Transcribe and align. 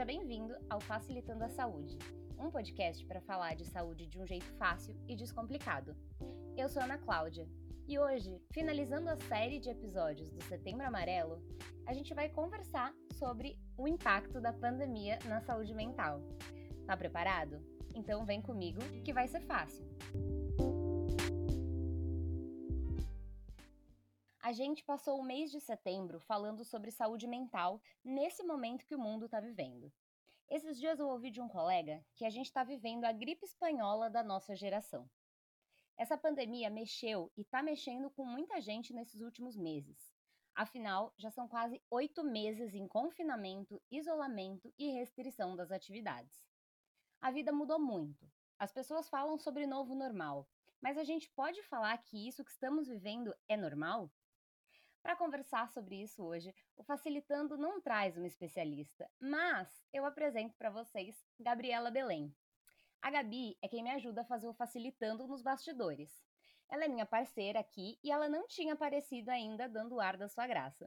Seja 0.00 0.18
bem-vindo 0.18 0.56
ao 0.70 0.80
Facilitando 0.80 1.44
a 1.44 1.48
Saúde, 1.50 1.98
um 2.38 2.50
podcast 2.50 3.04
para 3.04 3.20
falar 3.20 3.54
de 3.54 3.66
saúde 3.66 4.06
de 4.06 4.18
um 4.18 4.26
jeito 4.26 4.50
fácil 4.54 4.96
e 5.06 5.14
descomplicado. 5.14 5.94
Eu 6.56 6.70
sou 6.70 6.82
Ana 6.82 6.96
Cláudia 6.96 7.46
e 7.86 7.98
hoje, 7.98 8.40
finalizando 8.50 9.10
a 9.10 9.16
série 9.16 9.60
de 9.60 9.68
episódios 9.68 10.30
do 10.30 10.42
Setembro 10.44 10.86
Amarelo, 10.86 11.42
a 11.86 11.92
gente 11.92 12.14
vai 12.14 12.30
conversar 12.30 12.94
sobre 13.12 13.58
o 13.76 13.86
impacto 13.86 14.40
da 14.40 14.54
pandemia 14.54 15.18
na 15.26 15.42
saúde 15.42 15.74
mental. 15.74 16.22
Tá 16.86 16.96
preparado? 16.96 17.60
Então 17.94 18.24
vem 18.24 18.40
comigo 18.40 18.80
que 19.04 19.12
vai 19.12 19.28
ser 19.28 19.42
fácil. 19.42 19.89
A 24.50 24.52
gente 24.52 24.82
passou 24.82 25.16
o 25.16 25.22
mês 25.22 25.48
de 25.52 25.60
setembro 25.60 26.18
falando 26.18 26.64
sobre 26.64 26.90
saúde 26.90 27.28
mental 27.28 27.80
nesse 28.02 28.42
momento 28.42 28.84
que 28.84 28.96
o 28.96 28.98
mundo 28.98 29.26
está 29.26 29.38
vivendo. 29.38 29.92
Esses 30.48 30.76
dias 30.76 30.98
eu 30.98 31.06
ouvi 31.06 31.30
de 31.30 31.40
um 31.40 31.46
colega 31.46 32.04
que 32.16 32.24
a 32.24 32.30
gente 32.30 32.46
está 32.46 32.64
vivendo 32.64 33.04
a 33.04 33.12
gripe 33.12 33.44
espanhola 33.44 34.10
da 34.10 34.24
nossa 34.24 34.56
geração. 34.56 35.08
Essa 35.96 36.18
pandemia 36.18 36.68
mexeu 36.68 37.30
e 37.36 37.42
está 37.42 37.62
mexendo 37.62 38.10
com 38.10 38.24
muita 38.24 38.60
gente 38.60 38.92
nesses 38.92 39.20
últimos 39.20 39.56
meses. 39.56 40.12
Afinal, 40.52 41.14
já 41.16 41.30
são 41.30 41.46
quase 41.46 41.80
oito 41.88 42.24
meses 42.24 42.74
em 42.74 42.88
confinamento, 42.88 43.80
isolamento 43.88 44.74
e 44.76 44.90
restrição 44.90 45.54
das 45.54 45.70
atividades. 45.70 46.44
A 47.20 47.30
vida 47.30 47.52
mudou 47.52 47.78
muito. 47.78 48.28
As 48.58 48.72
pessoas 48.72 49.08
falam 49.08 49.38
sobre 49.38 49.64
novo 49.64 49.94
normal, 49.94 50.44
mas 50.82 50.98
a 50.98 51.04
gente 51.04 51.30
pode 51.36 51.62
falar 51.62 51.96
que 51.98 52.26
isso 52.26 52.44
que 52.44 52.50
estamos 52.50 52.88
vivendo 52.88 53.32
é 53.48 53.56
normal? 53.56 54.10
Para 55.02 55.16
conversar 55.16 55.68
sobre 55.70 56.02
isso 56.02 56.22
hoje, 56.22 56.54
o 56.76 56.84
Facilitando 56.84 57.56
não 57.56 57.80
traz 57.80 58.16
uma 58.16 58.26
especialista, 58.26 59.10
mas 59.18 59.68
eu 59.92 60.04
apresento 60.04 60.54
para 60.56 60.68
vocês 60.68 61.16
Gabriela 61.38 61.90
Belém. 61.90 62.34
A 63.00 63.10
Gabi 63.10 63.56
é 63.62 63.68
quem 63.68 63.82
me 63.82 63.90
ajuda 63.90 64.20
a 64.20 64.26
fazer 64.26 64.46
o 64.46 64.52
Facilitando 64.52 65.26
nos 65.26 65.42
bastidores. 65.42 66.10
Ela 66.68 66.84
é 66.84 66.88
minha 66.88 67.06
parceira 67.06 67.58
aqui 67.58 67.98
e 68.04 68.12
ela 68.12 68.28
não 68.28 68.46
tinha 68.46 68.74
aparecido 68.74 69.30
ainda 69.30 69.68
dando 69.68 69.94
o 69.94 70.00
ar 70.00 70.18
da 70.18 70.28
sua 70.28 70.46
graça. 70.46 70.86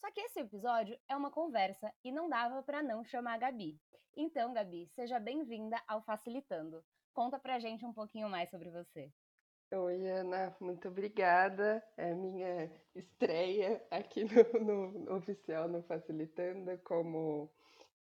Só 0.00 0.10
que 0.12 0.20
esse 0.20 0.38
episódio 0.38 0.98
é 1.08 1.16
uma 1.16 1.30
conversa 1.30 1.92
e 2.04 2.12
não 2.12 2.28
dava 2.28 2.62
para 2.62 2.80
não 2.80 3.04
chamar 3.04 3.34
a 3.34 3.38
Gabi. 3.38 3.76
Então, 4.16 4.54
Gabi, 4.54 4.86
seja 4.94 5.18
bem-vinda 5.18 5.82
ao 5.88 6.00
Facilitando. 6.02 6.84
Conta 7.12 7.40
pra 7.40 7.58
gente 7.58 7.84
um 7.84 7.92
pouquinho 7.92 8.28
mais 8.28 8.48
sobre 8.50 8.70
você. 8.70 9.12
Oi, 9.72 10.06
Ana, 10.10 10.54
muito 10.60 10.88
obrigada. 10.88 11.82
É 11.96 12.14
minha 12.14 12.70
estreia 12.94 13.82
aqui 13.90 14.24
no, 14.24 14.92
no 14.92 15.14
oficial 15.16 15.68
no 15.68 15.82
Facilitando 15.82 16.76
como, 16.84 17.50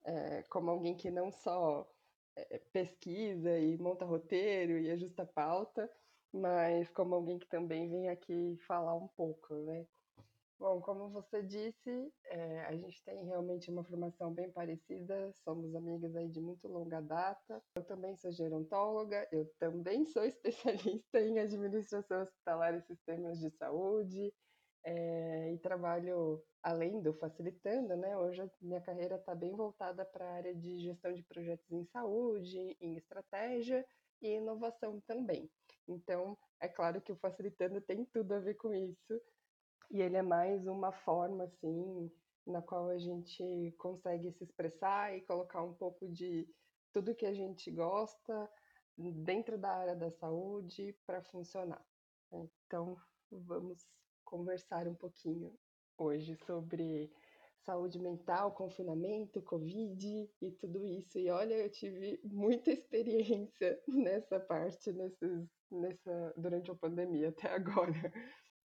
é, 0.05 0.43
como 0.49 0.71
alguém 0.71 0.95
que 0.97 1.11
não 1.11 1.31
só 1.31 1.87
é, 2.35 2.59
pesquisa 2.73 3.57
e 3.59 3.77
monta 3.77 4.05
roteiro 4.05 4.77
e 4.79 4.91
ajusta 4.91 5.25
pauta, 5.25 5.89
mas 6.33 6.89
como 6.91 7.15
alguém 7.15 7.39
que 7.39 7.47
também 7.47 7.89
vem 7.89 8.09
aqui 8.09 8.57
falar 8.67 8.95
um 8.95 9.07
pouco, 9.09 9.55
né? 9.55 9.85
Bom, 10.57 10.79
como 10.81 11.09
você 11.09 11.43
disse, 11.43 12.13
é, 12.25 12.61
a 12.61 12.75
gente 12.77 13.03
tem 13.03 13.25
realmente 13.25 13.69
uma 13.69 13.83
formação 13.83 14.33
bem 14.33 14.49
parecida, 14.49 15.33
somos 15.43 15.75
amigas 15.75 16.15
aí 16.15 16.29
de 16.29 16.39
muito 16.39 16.65
longa 16.69 17.01
data. 17.01 17.61
Eu 17.75 17.83
também 17.83 18.15
sou 18.15 18.31
gerontóloga, 18.31 19.27
eu 19.33 19.45
também 19.59 20.05
sou 20.05 20.23
especialista 20.25 21.19
em 21.19 21.39
administração 21.39 22.21
hospitalar 22.21 22.73
e 22.73 22.81
sistemas 22.83 23.37
de 23.39 23.49
saúde, 23.51 24.33
é, 24.85 25.53
e 25.53 25.57
trabalho 25.59 26.41
além 26.63 27.01
do 27.01 27.13
facilitando, 27.15 27.97
né? 27.97 28.17
Hoje 28.17 28.49
minha 28.61 28.81
carreira 28.81 29.15
está 29.15 29.35
bem 29.35 29.53
voltada 29.55 30.05
para 30.05 30.25
a 30.25 30.33
área 30.35 30.55
de 30.55 30.79
gestão 30.79 31.13
de 31.13 31.23
projetos 31.23 31.69
em 31.69 31.83
saúde, 31.85 32.77
em 32.79 32.95
estratégia 32.95 33.85
e 34.21 34.35
inovação 34.35 35.01
também. 35.01 35.51
Então, 35.87 36.37
é 36.61 36.67
claro 36.69 37.01
que 37.01 37.11
o 37.11 37.17
facilitando 37.17 37.81
tem 37.81 38.05
tudo 38.05 38.33
a 38.33 38.39
ver 38.39 38.55
com 38.55 38.73
isso 38.73 39.21
e 39.91 40.01
ele 40.01 40.17
é 40.17 40.21
mais 40.21 40.65
uma 40.67 40.91
forma, 40.91 41.45
assim, 41.45 42.11
na 42.45 42.61
qual 42.61 42.89
a 42.89 42.97
gente 42.97 43.73
consegue 43.77 44.31
se 44.31 44.43
expressar 44.43 45.15
e 45.15 45.21
colocar 45.21 45.63
um 45.63 45.73
pouco 45.73 46.07
de 46.07 46.47
tudo 46.93 47.15
que 47.15 47.25
a 47.25 47.33
gente 47.33 47.71
gosta 47.71 48.49
dentro 48.97 49.57
da 49.57 49.69
área 49.69 49.95
da 49.95 50.11
saúde 50.11 50.95
para 51.05 51.21
funcionar. 51.23 51.83
Então, 52.31 52.95
vamos 53.31 53.85
conversar 54.23 54.87
um 54.87 54.95
pouquinho 54.95 55.53
hoje 55.97 56.35
sobre 56.45 57.11
saúde 57.65 57.99
mental, 57.99 58.51
confinamento, 58.51 59.41
Covid 59.41 60.29
e 60.41 60.51
tudo 60.51 60.85
isso. 60.85 61.17
E 61.17 61.29
olha, 61.29 61.55
eu 61.55 61.69
tive 61.69 62.19
muita 62.23 62.71
experiência 62.71 63.81
nessa 63.87 64.39
parte, 64.39 64.91
nesses, 64.91 65.47
nessa, 65.71 66.33
durante 66.37 66.69
a 66.71 66.75
pandemia 66.75 67.29
até 67.29 67.49
agora. 67.49 68.13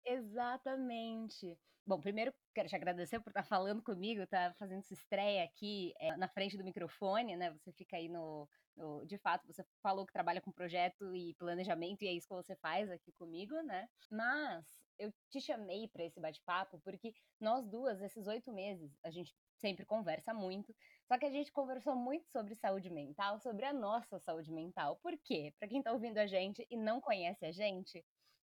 Exatamente. 0.10 1.56
Bom, 1.86 2.00
primeiro 2.00 2.34
quero 2.54 2.68
te 2.68 2.76
agradecer 2.76 3.20
por 3.20 3.30
estar 3.30 3.44
falando 3.44 3.82
comigo, 3.82 4.26
tá 4.26 4.54
fazendo 4.58 4.80
essa 4.80 4.94
estreia 4.94 5.44
aqui 5.44 5.94
é, 6.00 6.18
na 6.18 6.28
frente 6.28 6.58
do 6.58 6.64
microfone, 6.64 7.36
né? 7.36 7.52
Você 7.52 7.72
fica 7.74 7.96
aí 7.96 8.10
no, 8.10 8.50
no, 8.76 9.06
De 9.06 9.20
fato, 9.20 9.46
você 9.46 9.64
falou 9.84 10.06
que 10.08 10.14
trabalha 10.14 10.42
com 10.42 10.52
projeto 10.52 11.16
e 11.16 11.36
planejamento, 11.36 12.02
e 12.04 12.08
é 12.08 12.14
isso 12.14 12.28
que 12.28 12.34
você 12.34 12.56
faz 12.56 12.90
aqui 12.90 13.12
comigo, 13.14 13.56
né? 13.62 13.88
Mas 14.10 14.66
eu 14.98 15.14
te 15.30 15.40
chamei 15.40 15.88
para 15.88 16.04
esse 16.04 16.20
bate-papo 16.20 16.80
porque 16.84 17.14
nós 17.40 17.68
duas, 17.68 18.02
esses 18.02 18.26
oito 18.28 18.52
meses, 18.52 18.92
a 19.04 19.12
gente 19.12 19.34
sempre 19.58 19.86
conversa 19.86 20.34
muito, 20.34 20.76
só 21.08 21.18
que 21.18 21.26
a 21.26 21.32
gente 21.32 21.52
conversou 21.52 21.96
muito 21.96 22.28
sobre 22.30 22.56
saúde 22.56 22.90
mental, 22.90 23.40
sobre 23.40 23.66
a 23.66 23.74
nossa 23.74 24.20
saúde 24.20 24.52
mental. 24.52 24.98
Por 25.04 25.18
quê? 25.24 25.54
Para 25.60 25.68
quem 25.68 25.80
está 25.80 25.92
ouvindo 25.92 26.18
a 26.18 26.26
gente 26.26 26.66
e 26.70 26.78
não 26.78 27.00
conhece 27.00 27.46
a 27.46 27.52
gente, 27.52 28.04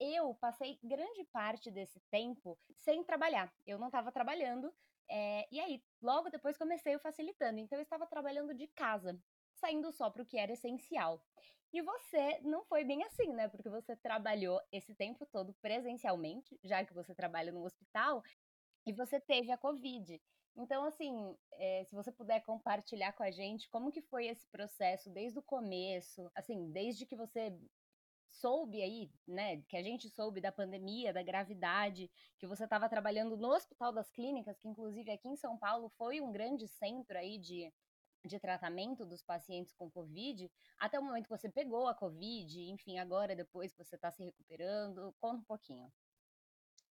eu 0.02 0.34
passei 0.34 0.78
grande 0.82 1.24
parte 1.32 1.70
desse 1.70 2.00
tempo 2.10 2.58
sem 2.78 3.04
trabalhar. 3.04 3.52
Eu 3.66 3.78
não 3.78 3.86
estava 3.86 4.10
trabalhando. 4.10 4.72
É, 5.08 5.46
e 5.50 5.60
aí, 5.60 5.82
logo 6.00 6.30
depois 6.30 6.56
comecei 6.56 6.96
o 6.96 7.00
facilitando. 7.00 7.58
Então, 7.58 7.78
eu 7.78 7.82
estava 7.82 8.06
trabalhando 8.06 8.54
de 8.54 8.66
casa, 8.68 9.18
saindo 9.54 9.92
só 9.92 10.10
para 10.10 10.22
o 10.22 10.26
que 10.26 10.38
era 10.38 10.52
essencial. 10.52 11.22
E 11.72 11.80
você 11.80 12.40
não 12.40 12.64
foi 12.64 12.84
bem 12.84 13.02
assim, 13.04 13.32
né? 13.32 13.48
Porque 13.48 13.68
você 13.68 13.96
trabalhou 13.96 14.60
esse 14.70 14.94
tempo 14.94 15.24
todo 15.26 15.54
presencialmente, 15.62 16.58
já 16.62 16.84
que 16.84 16.92
você 16.92 17.14
trabalha 17.14 17.52
no 17.52 17.64
hospital, 17.64 18.22
e 18.84 18.92
você 18.92 19.20
teve 19.20 19.50
a 19.50 19.56
Covid. 19.56 20.20
Então, 20.56 20.84
assim, 20.84 21.34
é, 21.52 21.84
se 21.84 21.94
você 21.94 22.12
puder 22.12 22.40
compartilhar 22.40 23.12
com 23.12 23.22
a 23.22 23.30
gente 23.30 23.70
como 23.70 23.90
que 23.90 24.02
foi 24.02 24.26
esse 24.26 24.46
processo 24.48 25.08
desde 25.10 25.38
o 25.38 25.42
começo, 25.42 26.30
assim, 26.34 26.70
desde 26.70 27.06
que 27.06 27.16
você 27.16 27.58
soube 28.32 28.82
aí, 28.82 29.10
né, 29.26 29.62
que 29.62 29.76
a 29.76 29.82
gente 29.82 30.08
soube 30.08 30.40
da 30.40 30.50
pandemia, 30.50 31.12
da 31.12 31.22
gravidade, 31.22 32.10
que 32.38 32.46
você 32.46 32.64
estava 32.64 32.88
trabalhando 32.88 33.36
no 33.36 33.48
Hospital 33.48 33.92
das 33.92 34.10
Clínicas, 34.10 34.58
que 34.58 34.68
inclusive 34.68 35.10
aqui 35.10 35.28
em 35.28 35.36
São 35.36 35.58
Paulo 35.58 35.88
foi 35.90 36.20
um 36.20 36.32
grande 36.32 36.66
centro 36.66 37.16
aí 37.18 37.38
de, 37.38 37.72
de 38.24 38.40
tratamento 38.40 39.04
dos 39.04 39.22
pacientes 39.22 39.72
com 39.74 39.90
Covid, 39.90 40.50
até 40.78 40.98
o 40.98 41.04
momento 41.04 41.24
que 41.24 41.36
você 41.36 41.48
pegou 41.48 41.86
a 41.86 41.94
Covid, 41.94 42.70
enfim, 42.70 42.98
agora 42.98 43.36
depois 43.36 43.72
que 43.72 43.84
você 43.84 43.96
está 43.96 44.10
se 44.10 44.24
recuperando, 44.24 45.14
conta 45.20 45.40
um 45.40 45.44
pouquinho. 45.44 45.92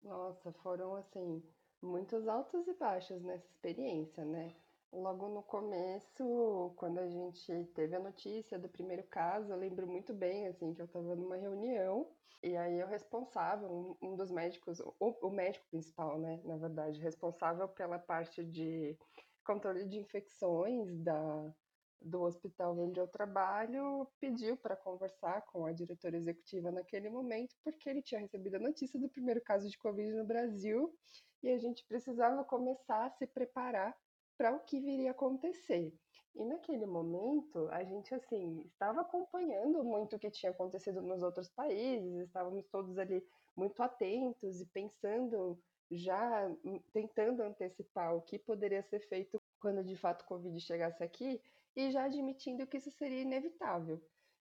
Nossa, 0.04 0.52
foram 0.54 0.96
assim, 0.96 1.44
muitos 1.82 2.28
altos 2.28 2.68
e 2.68 2.74
baixos 2.74 3.22
nessa 3.22 3.48
experiência, 3.48 4.24
né? 4.26 4.56
Logo 4.92 5.30
no 5.30 5.42
começo, 5.42 6.74
quando 6.76 7.00
a 7.00 7.08
gente 7.08 7.66
teve 7.74 7.96
a 7.96 8.00
notícia 8.00 8.60
do 8.60 8.68
primeiro 8.68 9.04
caso, 9.04 9.52
eu 9.52 9.58
lembro 9.58 9.88
muito 9.88 10.14
bem, 10.14 10.48
assim, 10.48 10.74
que 10.74 10.82
eu 10.82 10.86
estava 10.86 11.16
numa 11.16 11.38
reunião 11.38 12.12
e 12.44 12.58
aí 12.58 12.84
o 12.84 12.88
responsável, 12.88 13.98
um, 14.02 14.16
dos 14.16 14.30
médicos, 14.32 14.82
o, 14.82 14.96
o, 15.00 15.30
médico 15.30 15.66
principal, 15.70 16.20
né, 16.20 16.42
na 16.44 16.58
verdade, 16.58 17.00
responsável 17.00 17.70
pela 17.70 18.00
parte 18.00 18.44
de 18.44 18.98
controle 19.46 19.86
de 19.88 19.98
infecções 19.98 20.94
da, 20.98 21.54
do 22.02 22.24
hospital 22.24 22.78
onde 22.78 23.00
eu 23.00 23.08
trabalho, 23.08 24.06
pediu 24.20 24.58
para 24.58 24.76
conversar 24.76 25.42
com 25.44 25.66
a 25.66 25.72
diretora 25.72 26.18
executiva 26.18 26.70
naquele 26.70 27.10
momento, 27.10 27.56
porque 27.64 27.90
ele 27.90 28.02
tinha 28.02 28.20
recebido 28.20 28.56
a 28.56 28.60
notícia 28.60 29.00
do 29.00 29.08
primeiro 29.08 29.42
caso 29.42 29.70
de 29.70 29.78
Covid 29.78 30.12
no 30.16 30.26
Brasil 30.26 30.94
e 31.42 31.50
a 31.50 31.58
gente 31.58 31.86
precisava 31.86 32.44
começar 32.44 33.06
a 33.06 33.12
se 33.12 33.26
preparar 33.28 33.96
para 34.42 34.56
o 34.56 34.60
que 34.62 34.80
viria 34.80 35.10
a 35.10 35.12
acontecer. 35.12 35.94
E 36.34 36.44
naquele 36.44 36.88
momento, 36.88 37.68
a 37.70 37.84
gente 37.84 38.12
assim 38.16 38.62
estava 38.62 39.02
acompanhando 39.02 39.84
muito 39.84 40.16
o 40.16 40.20
que 40.20 40.32
tinha 40.32 40.52
acontecido 40.52 41.00
nos 41.00 41.22
outros 41.22 41.48
países, 41.50 42.26
estávamos 42.26 42.66
todos 42.72 42.98
ali 42.98 43.24
muito 43.56 43.84
atentos 43.84 44.60
e 44.60 44.66
pensando 44.66 45.62
já 45.92 46.48
hum, 46.66 46.82
tentando 46.92 47.44
antecipar 47.44 48.16
o 48.16 48.22
que 48.24 48.40
poderia 48.40 48.82
ser 48.82 49.02
feito 49.02 49.40
quando 49.60 49.84
de 49.84 49.96
fato 49.96 50.24
o 50.24 50.26
Covid 50.26 50.60
chegasse 50.60 51.04
aqui 51.04 51.40
e 51.76 51.92
já 51.92 52.06
admitindo 52.06 52.66
que 52.66 52.78
isso 52.78 52.90
seria 52.90 53.22
inevitável. 53.22 54.02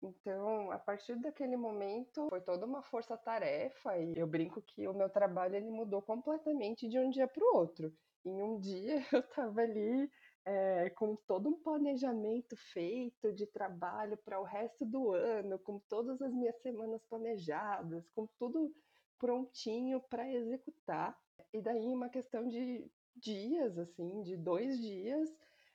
Então, 0.02 0.72
a 0.72 0.80
partir 0.80 1.18
daquele 1.18 1.58
momento, 1.58 2.30
foi 2.30 2.40
toda 2.40 2.66
uma 2.66 2.82
força-tarefa 2.82 3.98
e 3.98 4.14
eu 4.16 4.26
brinco 4.26 4.62
que 4.62 4.88
o 4.88 4.94
meu 4.94 5.10
trabalho 5.10 5.58
ele 5.58 5.70
mudou 5.70 6.02
completamente 6.02 6.88
de 6.88 6.98
um 6.98 7.10
dia 7.10 7.28
para 7.28 7.44
o 7.44 7.58
outro. 7.58 7.94
Em 8.26 8.42
um 8.42 8.60
dia 8.60 9.02
eu 9.14 9.20
estava 9.20 9.62
ali 9.62 10.10
é, 10.46 10.90
com 10.92 11.16
todo 11.28 11.50
um 11.50 11.62
planejamento 11.62 12.56
feito 12.74 13.34
de 13.34 13.46
trabalho 13.48 14.18
para 14.18 14.40
o 14.40 14.44
resto 14.44 14.86
do 14.86 15.12
ano, 15.12 15.60
com 15.60 15.80
todas 15.90 16.22
as 16.22 16.34
minhas 16.34 16.60
semanas 16.62 17.04
planejadas, 17.10 18.08
com 18.10 18.28
tudo 18.38 18.74
prontinho 19.20 20.02
para 20.10 20.32
executar. 20.32 21.18
E 21.54 21.62
daí 21.62 21.94
uma 21.94 22.10
questão 22.10 22.48
de 22.48 22.90
dias, 23.16 23.78
assim, 23.78 24.22
de 24.24 24.38
dois 24.38 24.80
dias, 24.80 25.30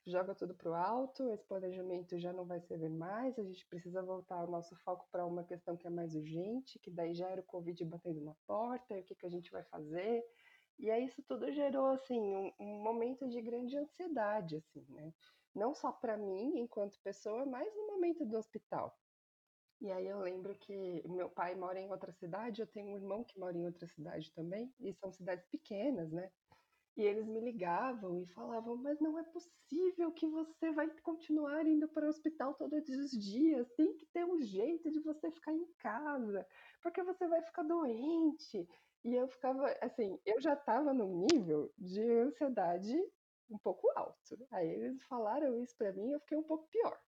joga 0.07 0.35
tudo 0.35 0.55
para 0.55 0.71
o 0.71 0.75
alto, 0.75 1.31
esse 1.31 1.45
planejamento 1.47 2.19
já 2.19 2.33
não 2.33 2.45
vai 2.45 2.61
servir 2.61 2.89
mais, 2.89 3.39
a 3.39 3.43
gente 3.43 3.67
precisa 3.67 4.03
voltar 4.03 4.45
o 4.45 4.51
nosso 4.51 4.75
foco 4.77 5.07
para 5.11 5.27
uma 5.27 5.45
questão 5.45 5.77
que 5.77 5.87
é 5.87 5.91
mais 5.91 6.15
urgente, 6.15 6.79
que 6.79 6.91
daí 6.91 7.15
já 7.15 7.29
era 7.29 7.41
o 7.41 7.45
Covid 7.45 7.85
batendo 7.85 8.21
na 8.21 8.35
porta, 8.47 8.97
e 8.97 9.01
o 9.01 9.05
que, 9.05 9.15
que 9.15 9.27
a 9.27 9.31
gente 9.31 9.51
vai 9.51 9.65
fazer? 9.65 10.25
E 10.79 10.91
aí 10.91 11.05
isso 11.07 11.23
tudo 11.23 11.51
gerou, 11.53 11.87
assim, 11.89 12.21
um, 12.21 12.53
um 12.61 12.83
momento 12.83 13.29
de 13.29 13.41
grande 13.41 13.77
ansiedade, 13.77 14.57
assim, 14.57 14.85
né? 14.91 15.13
Não 15.55 15.75
só 15.75 15.91
para 15.93 16.17
mim, 16.17 16.59
enquanto 16.59 17.01
pessoa, 17.03 17.47
mas 17.47 17.75
no 17.75 17.87
momento 17.87 18.27
do 18.27 18.37
hospital. 18.37 18.95
E 19.81 19.91
aí 19.91 20.07
eu 20.07 20.21
lembro 20.21 20.55
que 20.59 21.07
meu 21.09 21.31
pai 21.31 21.55
mora 21.55 21.79
em 21.79 21.91
outra 21.91 22.13
cidade, 22.13 22.61
eu 22.63 22.67
tenho 22.67 22.89
um 22.89 22.97
irmão 22.97 23.25
que 23.25 23.39
mora 23.39 23.57
em 23.57 23.67
outra 23.67 23.87
cidade 23.87 24.33
também, 24.35 24.75
e 24.81 24.93
são 24.95 25.13
cidades 25.13 25.47
pequenas, 25.47 26.11
né? 26.13 26.31
E 26.97 27.03
eles 27.03 27.27
me 27.27 27.41
ligavam 27.41 28.23
e 28.23 28.27
falavam: 28.29 28.77
Mas 28.77 28.99
não 29.01 29.19
é 29.19 29.23
possível 29.25 30.11
que 30.13 30.27
você 30.27 30.73
vai 30.73 30.89
continuar 31.03 31.67
indo 31.67 31.87
para 31.89 32.07
o 32.07 32.09
hospital 32.09 32.55
todos 32.55 32.89
os 32.89 33.11
dias. 33.11 33.71
Tem 33.77 33.95
que 33.97 34.07
ter 34.07 34.25
um 34.25 34.41
jeito 34.41 34.91
de 34.91 35.01
você 35.01 35.31
ficar 35.31 35.53
em 35.53 35.67
casa, 35.79 36.47
porque 36.83 37.03
você 37.03 37.29
vai 37.29 37.43
ficar 37.43 37.65
doente. 37.65 38.67
E 39.05 39.15
eu 39.15 39.29
ficava, 39.29 39.67
assim, 39.81 40.21
eu 40.25 40.41
já 40.41 40.55
estava 40.55 40.93
num 40.93 41.27
nível 41.31 41.73
de 41.79 42.03
ansiedade 42.03 42.97
um 43.51 43.59
pouco 43.59 43.89
alto. 43.97 44.47
Aí 44.51 44.69
eles 44.69 45.03
falaram 45.05 45.61
isso 45.63 45.77
para 45.77 45.93
mim, 45.93 46.11
eu 46.11 46.21
fiquei 46.21 46.37
um 46.39 46.43
pouco 46.43 46.69
pior. 46.69 47.01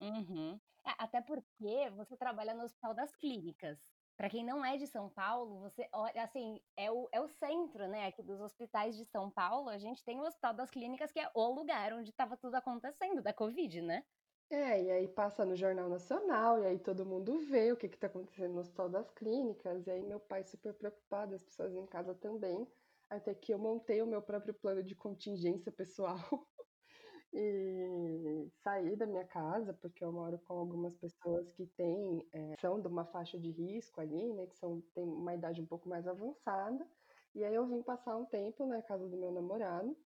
Uhum. 0.00 0.60
É, 0.86 0.94
até 0.98 1.20
porque 1.20 1.90
você 1.96 2.16
trabalha 2.16 2.54
no 2.54 2.64
Hospital 2.64 2.94
das 2.94 3.14
Clínicas. 3.16 3.78
Para 4.16 4.28
quem 4.28 4.44
não 4.44 4.62
é 4.64 4.76
de 4.76 4.86
São 4.86 5.08
Paulo, 5.08 5.60
você 5.60 5.88
olha, 5.94 6.22
assim, 6.22 6.60
é 6.76 6.90
o, 6.90 7.08
é 7.10 7.20
o 7.20 7.28
centro, 7.28 7.88
né, 7.88 8.06
aqui 8.06 8.22
dos 8.22 8.40
hospitais 8.40 8.94
de 8.96 9.04
São 9.06 9.30
Paulo. 9.30 9.70
A 9.70 9.78
gente 9.78 10.04
tem 10.04 10.20
o 10.20 10.24
Hospital 10.24 10.52
das 10.52 10.70
Clínicas, 10.70 11.10
que 11.10 11.20
é 11.20 11.30
o 11.34 11.54
lugar 11.54 11.94
onde 11.94 12.10
estava 12.10 12.36
tudo 12.36 12.54
acontecendo 12.54 13.22
da 13.22 13.32
Covid, 13.32 13.80
né? 13.80 14.04
É, 14.52 14.82
e 14.82 14.90
aí 14.90 15.06
passa 15.08 15.44
no 15.44 15.54
Jornal 15.54 15.88
Nacional, 15.88 16.58
e 16.60 16.66
aí 16.66 16.78
todo 16.78 17.06
mundo 17.06 17.38
vê 17.38 17.70
o 17.72 17.76
que 17.76 17.86
está 17.86 18.08
acontecendo 18.08 18.52
no 18.54 18.60
Hospital 18.60 18.88
das 18.88 19.08
Clínicas, 19.10 19.86
e 19.86 19.90
aí 19.92 20.02
meu 20.02 20.18
pai 20.18 20.42
super 20.42 20.74
preocupado, 20.74 21.36
as 21.36 21.44
pessoas 21.44 21.72
em 21.76 21.86
casa 21.86 22.16
também, 22.16 22.66
até 23.08 23.32
que 23.32 23.52
eu 23.54 23.58
montei 23.60 24.02
o 24.02 24.06
meu 24.08 24.20
próprio 24.20 24.52
plano 24.52 24.82
de 24.82 24.96
contingência 24.96 25.70
pessoal 25.70 26.16
e 27.32 28.48
saí 28.62 28.96
da 28.96 29.06
minha 29.06 29.26
casa, 29.26 29.74
porque 29.74 30.04
eu 30.04 30.12
moro 30.12 30.38
com 30.40 30.54
algumas 30.58 30.96
pessoas 30.96 31.52
que 31.52 31.66
têm, 31.66 32.28
é, 32.32 32.54
são 32.60 32.80
de 32.80 32.88
uma 32.88 33.06
faixa 33.06 33.38
de 33.38 33.50
risco 33.50 34.00
ali, 34.00 34.32
né, 34.34 34.46
que 34.46 34.56
são, 34.56 34.82
têm 34.94 35.04
uma 35.04 35.34
idade 35.34 35.62
um 35.62 35.66
pouco 35.66 35.88
mais 35.88 36.06
avançada, 36.08 36.88
e 37.34 37.44
aí 37.44 37.54
eu 37.54 37.66
vim 37.68 37.82
passar 37.82 38.16
um 38.16 38.26
tempo 38.26 38.66
na 38.66 38.82
casa 38.82 39.08
do 39.08 39.16
meu 39.18 39.32
namorado, 39.32 39.96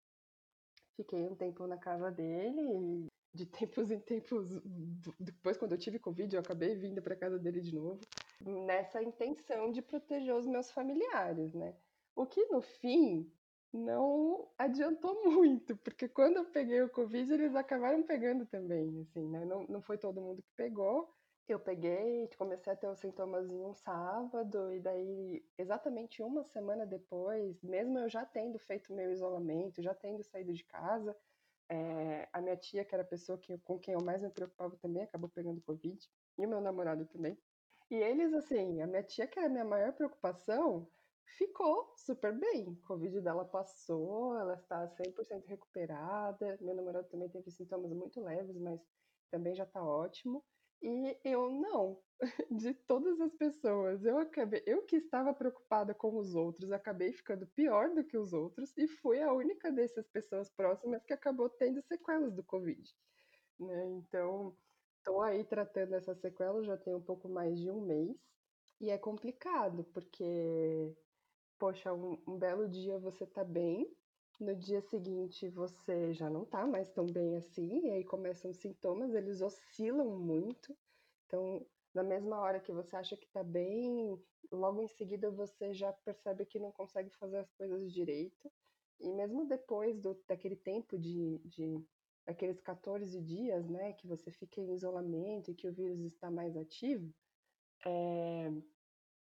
fiquei 0.96 1.25
um 1.26 1.37
tempo 1.37 1.67
na 1.67 1.79
casa 1.79 2.11
dele, 2.11 3.08
de 3.35 3.47
tempos 3.47 3.91
em 3.91 3.99
tempos, 3.99 4.61
depois 5.19 5.57
quando 5.57 5.73
eu 5.73 5.79
tive 5.79 5.99
Covid, 5.99 6.33
eu 6.33 6.41
acabei 6.41 6.77
vindo 6.77 7.03
para 7.03 7.17
casa 7.17 7.37
dele 7.37 7.61
de 7.61 7.75
novo, 7.75 8.01
nessa 8.41 9.03
intenção 9.03 9.73
de 9.73 9.83
proteger 9.83 10.35
os 10.35 10.47
meus 10.47 10.71
familiares, 10.71 11.53
né? 11.53 11.75
O 12.15 12.25
que 12.27 12.47
no 12.47 12.63
fim 12.63 13.29
não 13.73 14.49
adiantou 14.57 15.21
muito, 15.27 15.77
porque 15.79 16.09
quando 16.09 16.37
eu 16.37 16.45
peguei 16.45 16.81
o 16.83 16.89
Covid, 16.89 17.33
eles 17.33 17.57
acabaram 17.57 18.05
pegando 18.05 18.47
também, 18.47 19.01
assim, 19.01 19.29
né? 19.29 19.45
Não, 19.45 19.67
não 19.67 19.83
foi 19.83 19.99
todo 19.99 20.21
mundo 20.23 20.41
que 20.41 20.53
pegou. 20.57 21.13
Eu 21.47 21.59
peguei, 21.59 22.31
comecei 22.39 22.73
a 22.73 22.77
ter 22.77 22.87
os 22.87 23.01
sintomas 23.01 23.51
em 23.51 23.61
um 23.61 23.75
sábado, 23.75 24.73
e 24.73 24.81
daí, 24.81 25.45
exatamente 25.59 26.23
uma 26.23 26.43
semana 26.45 26.87
depois, 26.87 27.61
mesmo 27.63 27.99
eu 27.99 28.09
já 28.09 28.25
tendo 28.25 28.59
feito 28.59 28.95
meu 28.95 29.11
isolamento, 29.13 29.83
já 29.83 29.93
tendo 29.93 30.23
saído 30.23 30.55
de 30.55 30.65
casa, 30.65 31.15
é, 31.69 32.29
a 32.33 32.41
minha 32.41 32.57
tia, 32.57 32.85
que 32.85 32.95
era 32.95 33.03
a 33.03 33.07
pessoa 33.07 33.39
que, 33.39 33.59
com 33.59 33.79
quem 33.79 33.95
eu 33.95 34.03
mais 34.03 34.23
me 34.23 34.31
preocupava 34.31 34.77
também, 34.77 35.03
acabou 35.03 35.29
pegando 35.29 35.63
Covid, 35.63 35.99
e 36.39 36.47
o 36.47 36.49
meu 36.49 36.61
namorado 36.61 37.07
também. 37.07 37.39
E 37.91 37.97
eles, 37.97 38.33
assim, 38.33 38.81
a 38.81 38.87
minha 38.87 39.03
tia, 39.03 39.27
que 39.27 39.39
era 39.39 39.49
a 39.49 39.51
minha 39.51 39.65
maior 39.65 39.93
preocupação, 39.93 40.91
ficou 41.37 41.93
super 41.97 42.33
bem. 42.39 42.75
Covid 42.87 43.21
dela 43.21 43.45
passou, 43.45 44.37
ela 44.37 44.55
está 44.55 44.87
100% 44.89 45.47
recuperada. 45.47 46.59
Meu 46.61 46.75
namorado 46.75 47.09
também 47.09 47.29
teve 47.29 47.51
sintomas 47.51 47.93
muito 47.93 48.21
leves, 48.21 48.57
mas 48.59 48.81
também 49.31 49.55
já 49.55 49.65
está 49.65 49.83
ótimo. 49.83 50.45
E 50.87 51.19
eu 51.25 51.51
não, 51.51 51.99
de 52.51 52.75
todas 52.75 53.19
as 53.19 53.35
pessoas, 53.35 54.05
eu 54.05 54.19
acabei, 54.19 54.63
eu 54.67 54.83
que 54.83 54.97
estava 54.97 55.33
preocupada 55.33 55.95
com 55.95 56.19
os 56.19 56.35
outros, 56.35 56.71
acabei 56.71 57.11
ficando 57.11 57.47
pior 57.47 57.95
do 57.95 58.05
que 58.05 58.19
os 58.19 58.35
outros 58.35 58.77
e 58.77 58.87
fui 58.87 59.23
a 59.23 59.33
única 59.33 59.73
dessas 59.73 60.07
pessoas 60.07 60.51
próximas 60.51 61.03
que 61.03 61.15
acabou 61.15 61.49
tendo 61.49 61.81
sequelas 61.81 62.35
do 62.35 62.45
Covid. 62.45 62.83
Né? 63.59 63.87
Então, 63.93 64.55
estou 64.99 65.23
aí 65.23 65.43
tratando 65.43 65.95
essas 65.95 66.21
sequelas 66.21 66.67
já 66.67 66.77
tem 66.77 66.95
um 66.95 67.03
pouco 67.03 67.31
mais 67.31 67.59
de 67.59 67.71
um 67.71 67.81
mês 67.81 68.15
e 68.79 68.91
é 68.91 68.99
complicado 68.99 69.85
porque, 69.85 70.95
poxa, 71.59 71.95
um, 71.95 72.23
um 72.29 72.37
belo 72.37 72.69
dia 72.69 72.99
você 72.99 73.27
tá 73.27 73.43
bem, 73.43 73.91
no 74.41 74.55
dia 74.55 74.81
seguinte 74.81 75.49
você 75.49 76.13
já 76.13 76.29
não 76.29 76.45
tá 76.45 76.67
mais 76.67 76.91
tão 76.91 77.07
bem 77.07 77.37
assim, 77.37 77.87
e 77.87 77.91
aí 77.91 78.05
começam 78.05 78.51
os 78.51 78.59
sintomas, 78.59 79.15
eles 79.15 79.41
oscilam 79.41 80.19
muito. 80.19 80.77
Então, 81.27 81.65
na 81.95 82.03
mesma 82.03 82.39
hora 82.41 82.61
que 82.61 82.73
você 82.73 82.97
acha 82.97 83.17
que 83.17 83.29
tá 83.29 83.43
bem, 83.43 84.19
logo 84.51 84.83
em 84.83 84.89
seguida 84.89 85.31
você 85.31 85.73
já 85.73 85.93
percebe 85.93 86.45
que 86.45 86.59
não 86.59 86.73
consegue 86.73 87.11
fazer 87.11 87.39
as 87.39 87.51
coisas 87.53 87.93
direito. 87.93 88.51
E 89.01 89.13
mesmo 89.13 89.47
depois 89.47 89.99
do, 90.01 90.15
daquele 90.27 90.57
tempo 90.57 90.99
de, 90.99 91.39
de 91.45 91.85
aqueles 92.27 92.61
14 92.61 93.21
dias, 93.21 93.69
né, 93.69 93.93
que 93.93 94.07
você 94.07 94.31
fica 94.31 94.61
em 94.61 94.73
isolamento 94.73 95.51
e 95.51 95.55
que 95.55 95.69
o 95.69 95.73
vírus 95.73 96.01
está 96.01 96.31
mais 96.31 96.57
ativo, 96.57 97.13
é, 97.87 98.51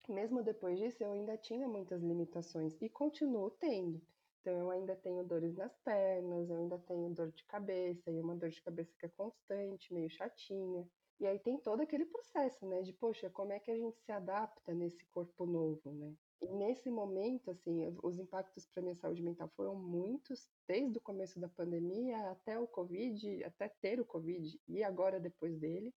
mesmo 0.08 0.44
depois 0.44 0.78
disso 0.78 1.04
eu 1.04 1.12
ainda 1.12 1.38
tinha 1.38 1.68
muitas 1.68 2.02
limitações 2.02 2.80
e 2.82 2.90
continuo 2.90 3.52
tendo. 3.52 4.02
Então, 4.46 4.60
eu 4.60 4.70
ainda 4.70 4.96
tenho 4.96 5.24
dores 5.24 5.56
nas 5.56 5.76
pernas, 5.80 6.48
eu 6.52 6.58
ainda 6.58 6.78
tenho 6.78 7.10
dor 7.10 7.32
de 7.32 7.44
cabeça, 7.46 8.12
e 8.12 8.22
uma 8.22 8.36
dor 8.36 8.50
de 8.52 8.62
cabeça 8.62 8.96
que 8.96 9.08
é 9.08 9.10
constante, 9.10 9.92
meio 9.92 10.08
chatinha. 10.08 10.88
E 11.20 11.26
aí 11.26 11.40
tem 11.40 11.58
todo 11.58 11.82
aquele 11.82 12.06
processo, 12.06 12.64
né, 12.68 12.84
de, 12.84 12.94
poxa, 12.94 13.28
como 13.28 13.54
é 13.54 13.60
que 13.60 13.72
a 13.72 13.76
gente 13.76 13.98
se 13.98 14.12
adapta 14.12 14.72
nesse 14.72 15.04
corpo 15.08 15.48
novo, 15.48 15.92
né? 15.92 16.14
E 16.40 16.54
nesse 16.54 16.92
momento, 16.92 17.50
assim, 17.50 17.98
os 18.04 18.20
impactos 18.20 18.68
para 18.68 18.84
minha 18.84 18.94
saúde 18.94 19.24
mental 19.24 19.50
foram 19.56 19.74
muitos, 19.74 20.48
desde 20.68 21.00
o 21.00 21.02
começo 21.02 21.40
da 21.40 21.50
pandemia 21.50 22.30
até 22.30 22.60
o 22.60 22.68
Covid, 22.68 23.44
até 23.46 23.68
ter 23.82 24.00
o 24.00 24.06
Covid 24.06 24.62
e 24.68 24.84
agora 24.84 25.20
depois 25.20 25.58
dele. 25.58 25.92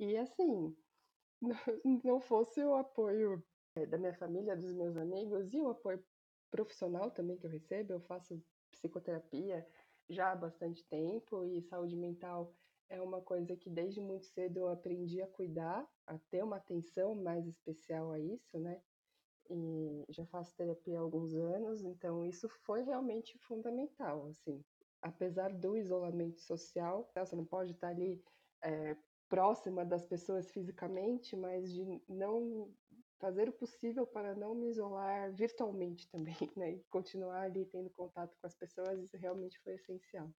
E 0.00 0.16
assim, 0.16 0.76
não 2.04 2.20
fosse 2.20 2.64
o 2.64 2.74
apoio 2.74 3.44
eh, 3.76 3.86
da 3.86 3.96
minha 3.96 4.14
família, 4.14 4.56
dos 4.56 4.72
meus 4.72 4.96
amigos 4.96 5.54
e 5.54 5.60
o 5.60 5.68
apoio 5.68 6.04
profissional 6.50 7.10
também 7.10 7.36
que 7.36 7.46
eu 7.46 7.50
recebo, 7.50 7.92
eu 7.92 8.00
faço 8.00 8.42
psicoterapia 8.70 9.66
já 10.08 10.32
há 10.32 10.36
bastante 10.36 10.84
tempo 10.86 11.44
e 11.44 11.60
saúde 11.62 11.96
mental 11.96 12.54
é 12.88 13.00
uma 13.00 13.20
coisa 13.20 13.56
que 13.56 13.68
desde 13.68 14.00
muito 14.00 14.26
cedo 14.26 14.58
eu 14.58 14.68
aprendi 14.68 15.20
a 15.20 15.26
cuidar, 15.26 15.88
a 16.06 16.18
ter 16.30 16.44
uma 16.44 16.56
atenção 16.56 17.14
mais 17.14 17.46
especial 17.46 18.12
a 18.12 18.20
isso, 18.20 18.58
né? 18.58 18.80
E 19.50 20.04
já 20.08 20.24
faço 20.26 20.54
terapia 20.56 20.98
há 20.98 21.02
alguns 21.02 21.34
anos, 21.34 21.82
então 21.82 22.24
isso 22.24 22.48
foi 22.48 22.82
realmente 22.82 23.38
fundamental, 23.38 24.26
assim. 24.26 24.64
Apesar 25.02 25.52
do 25.52 25.76
isolamento 25.76 26.40
social, 26.40 27.10
você 27.14 27.36
não 27.36 27.44
pode 27.44 27.72
estar 27.72 27.88
ali 27.88 28.22
é, 28.62 28.96
próxima 29.28 29.84
das 29.84 30.06
pessoas 30.06 30.50
fisicamente, 30.50 31.36
mas 31.36 31.72
de 31.72 31.84
não 32.08 32.72
fazer 33.18 33.48
o 33.48 33.52
possível 33.52 34.06
para 34.06 34.34
não 34.34 34.54
me 34.54 34.68
isolar 34.68 35.32
virtualmente 35.32 36.08
também, 36.10 36.36
né? 36.56 36.72
E 36.72 36.84
continuar 36.84 37.42
ali 37.42 37.64
tendo 37.66 37.90
contato 37.90 38.36
com 38.40 38.46
as 38.46 38.54
pessoas, 38.54 39.00
isso 39.00 39.16
realmente 39.16 39.58
foi 39.60 39.74
essencial. 39.74 40.30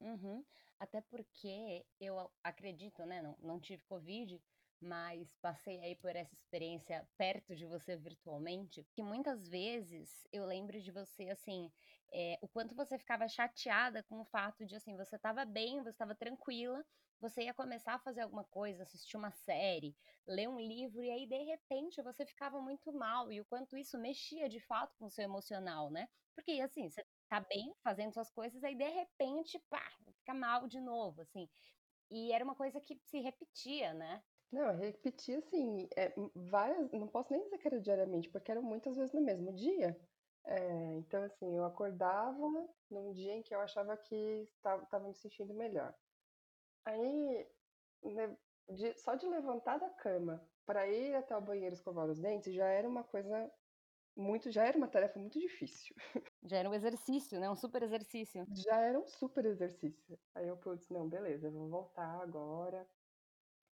Uhum. 0.00 0.44
Até 0.78 1.00
porque 1.00 1.84
eu 2.00 2.30
acredito, 2.42 3.04
né? 3.04 3.22
Não, 3.22 3.36
não 3.40 3.60
tive 3.60 3.84
Covid, 3.84 4.42
mas 4.82 5.36
passei 5.40 5.80
aí 5.80 5.96
por 5.96 6.14
essa 6.16 6.34
experiência 6.34 7.08
perto 7.16 7.54
de 7.54 7.66
você 7.66 7.96
virtualmente, 7.96 8.84
que 8.92 9.02
muitas 9.02 9.48
vezes 9.48 10.26
eu 10.32 10.44
lembro 10.44 10.80
de 10.80 10.90
você, 10.90 11.30
assim, 11.30 11.70
é, 12.12 12.38
o 12.42 12.48
quanto 12.48 12.74
você 12.74 12.98
ficava 12.98 13.28
chateada 13.28 14.02
com 14.02 14.20
o 14.20 14.24
fato 14.24 14.66
de, 14.66 14.74
assim, 14.76 14.96
você 14.96 15.16
estava 15.16 15.44
bem, 15.44 15.78
você 15.82 15.90
estava 15.90 16.14
tranquila, 16.14 16.84
você 17.20 17.44
ia 17.44 17.54
começar 17.54 17.94
a 17.94 17.98
fazer 18.00 18.22
alguma 18.22 18.44
coisa, 18.44 18.82
assistir 18.82 19.16
uma 19.16 19.30
série, 19.30 19.96
ler 20.26 20.48
um 20.48 20.58
livro, 20.58 21.02
e 21.02 21.10
aí, 21.10 21.26
de 21.26 21.38
repente, 21.44 22.02
você 22.02 22.26
ficava 22.26 22.60
muito 22.60 22.92
mal, 22.92 23.30
e 23.32 23.40
o 23.40 23.44
quanto 23.46 23.76
isso 23.78 23.96
mexia, 23.98 24.48
de 24.48 24.60
fato, 24.60 24.96
com 24.98 25.06
o 25.06 25.10
seu 25.10 25.24
emocional, 25.24 25.90
né? 25.90 26.08
Porque, 26.34 26.60
assim, 26.60 26.88
você 26.90 27.06
tá 27.28 27.40
bem, 27.40 27.72
fazendo 27.82 28.12
suas 28.12 28.30
coisas, 28.30 28.62
aí 28.64 28.74
de 28.76 28.88
repente, 28.88 29.58
pá, 29.70 29.88
fica 30.18 30.34
mal 30.34 30.66
de 30.66 30.80
novo, 30.80 31.22
assim. 31.22 31.48
E 32.10 32.32
era 32.32 32.44
uma 32.44 32.54
coisa 32.56 32.80
que 32.80 33.00
se 33.04 33.20
repetia, 33.20 33.94
né? 33.94 34.22
Não, 34.52 34.68
eu 34.70 34.76
repetia 34.76 35.38
assim, 35.38 35.88
é, 35.96 36.14
várias, 36.34 36.90
não 36.92 37.08
posso 37.08 37.32
nem 37.32 37.42
dizer 37.42 37.56
que 37.58 37.66
era 37.68 37.80
diariamente, 37.80 38.28
porque 38.30 38.50
eram 38.52 38.62
muitas 38.62 38.96
vezes 38.96 39.12
no 39.14 39.22
mesmo 39.22 39.52
dia. 39.54 39.98
É, 40.44 40.94
então, 40.96 41.22
assim, 41.24 41.56
eu 41.56 41.64
acordava 41.64 42.38
num 42.90 43.12
dia 43.12 43.32
em 43.34 43.42
que 43.42 43.54
eu 43.54 43.60
achava 43.60 43.96
que 43.96 44.14
estava 44.56 45.08
me 45.08 45.14
sentindo 45.14 45.54
melhor. 45.54 45.98
Aí, 46.84 47.50
né, 48.02 48.38
de- 48.68 48.94
só 48.98 49.14
de 49.16 49.26
levantar 49.26 49.78
da 49.78 49.90
cama 49.90 50.50
para 50.66 50.88
ir 50.88 51.14
até 51.16 51.36
o 51.36 51.42
banheiro 51.42 51.74
escovar 51.74 52.08
os 52.08 52.20
dentes 52.20 52.54
já 52.54 52.66
era 52.68 52.88
uma 52.88 53.04
coisa 53.04 53.52
muito, 54.16 54.50
já 54.50 54.66
era 54.66 54.78
uma 54.78 54.88
tarefa 54.88 55.18
muito 55.20 55.40
difícil. 55.40 55.96
Já 56.44 56.58
era 56.58 56.68
um 56.70 56.74
exercício, 56.74 57.38
né? 57.40 57.48
Um 57.50 57.56
super 57.56 57.82
exercício. 57.82 58.48
Já 58.56 58.80
era 58.80 58.98
um 59.00 59.06
super 59.06 59.44
exercício. 59.46 60.18
Aí 60.34 60.48
eu, 60.48 60.58
putz, 60.58 60.88
não, 60.88 61.08
beleza, 61.08 61.50
vou 61.50 61.68
voltar 61.68 62.20
agora, 62.20 62.90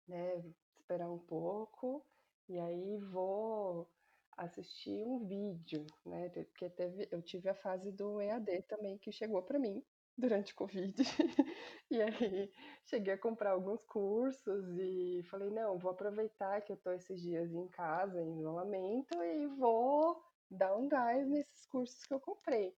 né? 0.07 0.55
Esperar 0.91 1.09
um 1.09 1.21
pouco 1.21 2.05
e 2.49 2.59
aí 2.59 2.99
vou 3.13 3.89
assistir 4.37 5.07
um 5.07 5.25
vídeo, 5.25 5.87
né? 6.05 6.29
Porque 6.31 6.69
teve, 6.69 7.07
eu 7.13 7.23
tive 7.23 7.49
a 7.49 7.55
fase 7.55 7.93
do 7.93 8.21
EAD 8.21 8.63
também 8.63 8.99
que 8.99 9.13
chegou 9.13 9.41
para 9.41 9.57
mim 9.57 9.85
durante 10.19 10.53
o 10.53 10.57
Covid. 10.57 10.97
E 11.93 12.03
aí 12.03 12.53
cheguei 12.87 13.15
a 13.15 13.19
comprar 13.19 13.53
alguns 13.53 13.85
cursos 13.85 14.65
e 14.79 15.23
falei, 15.31 15.51
não, 15.51 15.79
vou 15.79 15.93
aproveitar 15.93 16.61
que 16.61 16.73
eu 16.73 16.77
tô 16.77 16.91
esses 16.91 17.21
dias 17.21 17.53
em 17.53 17.69
casa, 17.69 18.21
em 18.21 18.39
isolamento, 18.39 19.23
e 19.23 19.47
vou 19.47 20.21
dar 20.51 20.77
um 20.77 20.89
gás 20.89 21.29
nesses 21.29 21.67
cursos 21.67 22.05
que 22.05 22.15
eu 22.15 22.21
comprei. 22.21 22.77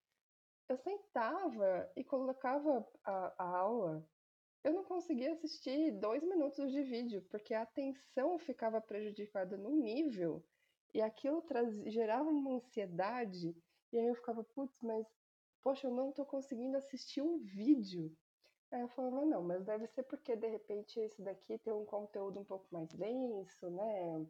Eu 0.68 0.76
sentava 0.76 1.90
e 1.96 2.04
colocava 2.04 2.86
a, 3.04 3.34
a 3.38 3.58
aula, 3.58 4.06
eu 4.64 4.72
não 4.72 4.84
conseguia 4.84 5.32
assistir 5.32 5.92
dois 5.92 6.22
minutos 6.22 6.70
de 6.70 6.82
vídeo, 6.82 7.22
porque 7.30 7.54
a 7.54 7.62
atenção 7.62 8.38
ficava 8.38 8.80
prejudicada 8.80 9.56
num 9.56 9.76
nível, 9.76 10.44
e 10.94 11.00
aquilo 11.00 11.44
gerava 11.86 12.28
uma 12.28 12.54
ansiedade, 12.54 13.56
e 13.92 13.98
aí 13.98 14.06
eu 14.06 14.14
ficava, 14.14 14.44
putz, 14.44 14.80
mas 14.82 15.06
poxa, 15.62 15.86
eu 15.86 15.92
não 15.92 16.12
tô 16.12 16.24
conseguindo 16.24 16.76
assistir 16.76 17.22
um 17.22 17.38
vídeo. 17.38 18.14
Aí 18.70 18.80
eu 18.80 18.88
falava, 18.88 19.24
não, 19.24 19.42
mas 19.42 19.64
deve 19.64 19.86
ser 19.86 20.02
porque 20.04 20.34
de 20.34 20.48
repente 20.48 20.98
esse 20.98 21.22
daqui 21.22 21.58
tem 21.58 21.72
um 21.72 21.84
conteúdo 21.84 22.40
um 22.40 22.44
pouco 22.44 22.66
mais 22.70 22.88
denso, 22.92 23.70
né? 23.70 24.26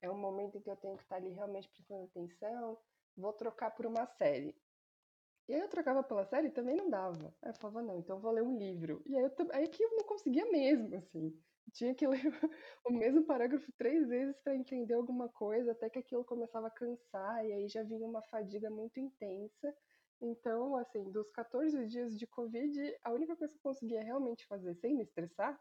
É 0.00 0.10
um 0.10 0.18
momento 0.18 0.58
em 0.58 0.60
que 0.60 0.70
eu 0.70 0.76
tenho 0.76 0.96
que 0.96 1.02
estar 1.02 1.16
ali 1.16 1.30
realmente 1.30 1.68
prestando 1.70 2.04
atenção. 2.04 2.78
Vou 3.16 3.32
trocar 3.32 3.70
por 3.70 3.86
uma 3.86 4.06
série. 4.06 4.54
E 5.52 5.54
aí 5.54 5.60
eu 5.60 5.68
trocava 5.68 6.02
pela 6.02 6.24
série 6.24 6.48
e 6.48 6.50
também 6.50 6.74
não 6.74 6.88
dava. 6.88 7.36
Aí 7.42 7.50
eu 7.50 7.54
falava, 7.54 7.82
não, 7.82 7.98
então 7.98 8.16
eu 8.16 8.22
vou 8.22 8.32
ler 8.32 8.42
um 8.42 8.56
livro. 8.56 9.02
E 9.04 9.14
aí, 9.14 9.22
eu, 9.22 9.30
aí 9.52 9.68
que 9.68 9.82
eu 9.84 9.90
não 9.90 10.06
conseguia 10.06 10.50
mesmo, 10.50 10.96
assim. 10.96 11.38
Tinha 11.74 11.94
que 11.94 12.06
ler 12.08 12.22
o 12.86 12.90
mesmo 12.90 13.26
parágrafo 13.26 13.70
três 13.76 14.08
vezes 14.08 14.34
para 14.40 14.56
entender 14.56 14.94
alguma 14.94 15.28
coisa, 15.28 15.72
até 15.72 15.90
que 15.90 15.98
aquilo 15.98 16.24
começava 16.24 16.68
a 16.68 16.70
cansar, 16.70 17.44
e 17.44 17.52
aí 17.52 17.68
já 17.68 17.82
vinha 17.82 18.08
uma 18.08 18.22
fadiga 18.22 18.70
muito 18.70 18.98
intensa. 18.98 19.76
Então, 20.22 20.74
assim, 20.74 21.12
dos 21.12 21.30
14 21.32 21.86
dias 21.86 22.18
de 22.18 22.26
Covid, 22.26 22.96
a 23.04 23.12
única 23.12 23.36
coisa 23.36 23.52
que 23.52 23.58
eu 23.58 23.62
conseguia 23.62 24.02
realmente 24.02 24.46
fazer 24.46 24.74
sem 24.76 24.94
me 24.94 25.02
estressar 25.02 25.60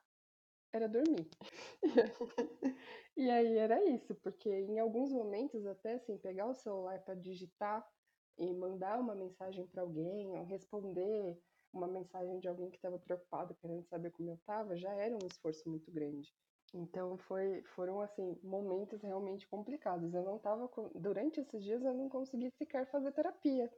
era 0.71 0.87
dormir. 0.87 1.29
E 3.17 3.29
aí 3.29 3.57
era 3.57 3.83
isso, 3.83 4.15
porque 4.15 4.49
em 4.49 4.79
alguns 4.79 5.11
momentos, 5.11 5.65
até 5.65 5.95
assim, 5.95 6.17
pegar 6.17 6.47
o 6.47 6.53
celular 6.53 7.03
para 7.03 7.13
digitar 7.13 7.85
e 8.37 8.53
mandar 8.53 8.99
uma 8.99 9.15
mensagem 9.15 9.65
para 9.67 9.81
alguém, 9.81 10.27
ou 10.31 10.43
responder 10.43 11.39
uma 11.73 11.87
mensagem 11.87 12.39
de 12.39 12.47
alguém 12.47 12.69
que 12.69 12.77
estava 12.77 12.99
preocupado, 12.99 13.55
querendo 13.55 13.85
saber 13.85 14.11
como 14.11 14.29
eu 14.29 14.35
estava, 14.35 14.75
já 14.75 14.93
era 14.93 15.15
um 15.15 15.25
esforço 15.25 15.69
muito 15.69 15.91
grande. 15.91 16.33
Então 16.73 17.17
foi, 17.17 17.63
foram 17.75 17.99
assim 18.01 18.37
momentos 18.43 19.01
realmente 19.01 19.47
complicados. 19.47 20.13
Eu 20.13 20.23
não 20.23 20.37
estava 20.37 20.69
durante 20.95 21.39
esses 21.39 21.63
dias 21.63 21.83
eu 21.83 21.93
não 21.93 22.09
consegui 22.09 22.49
sequer 22.51 22.89
fazer 22.89 23.11
terapia, 23.11 23.71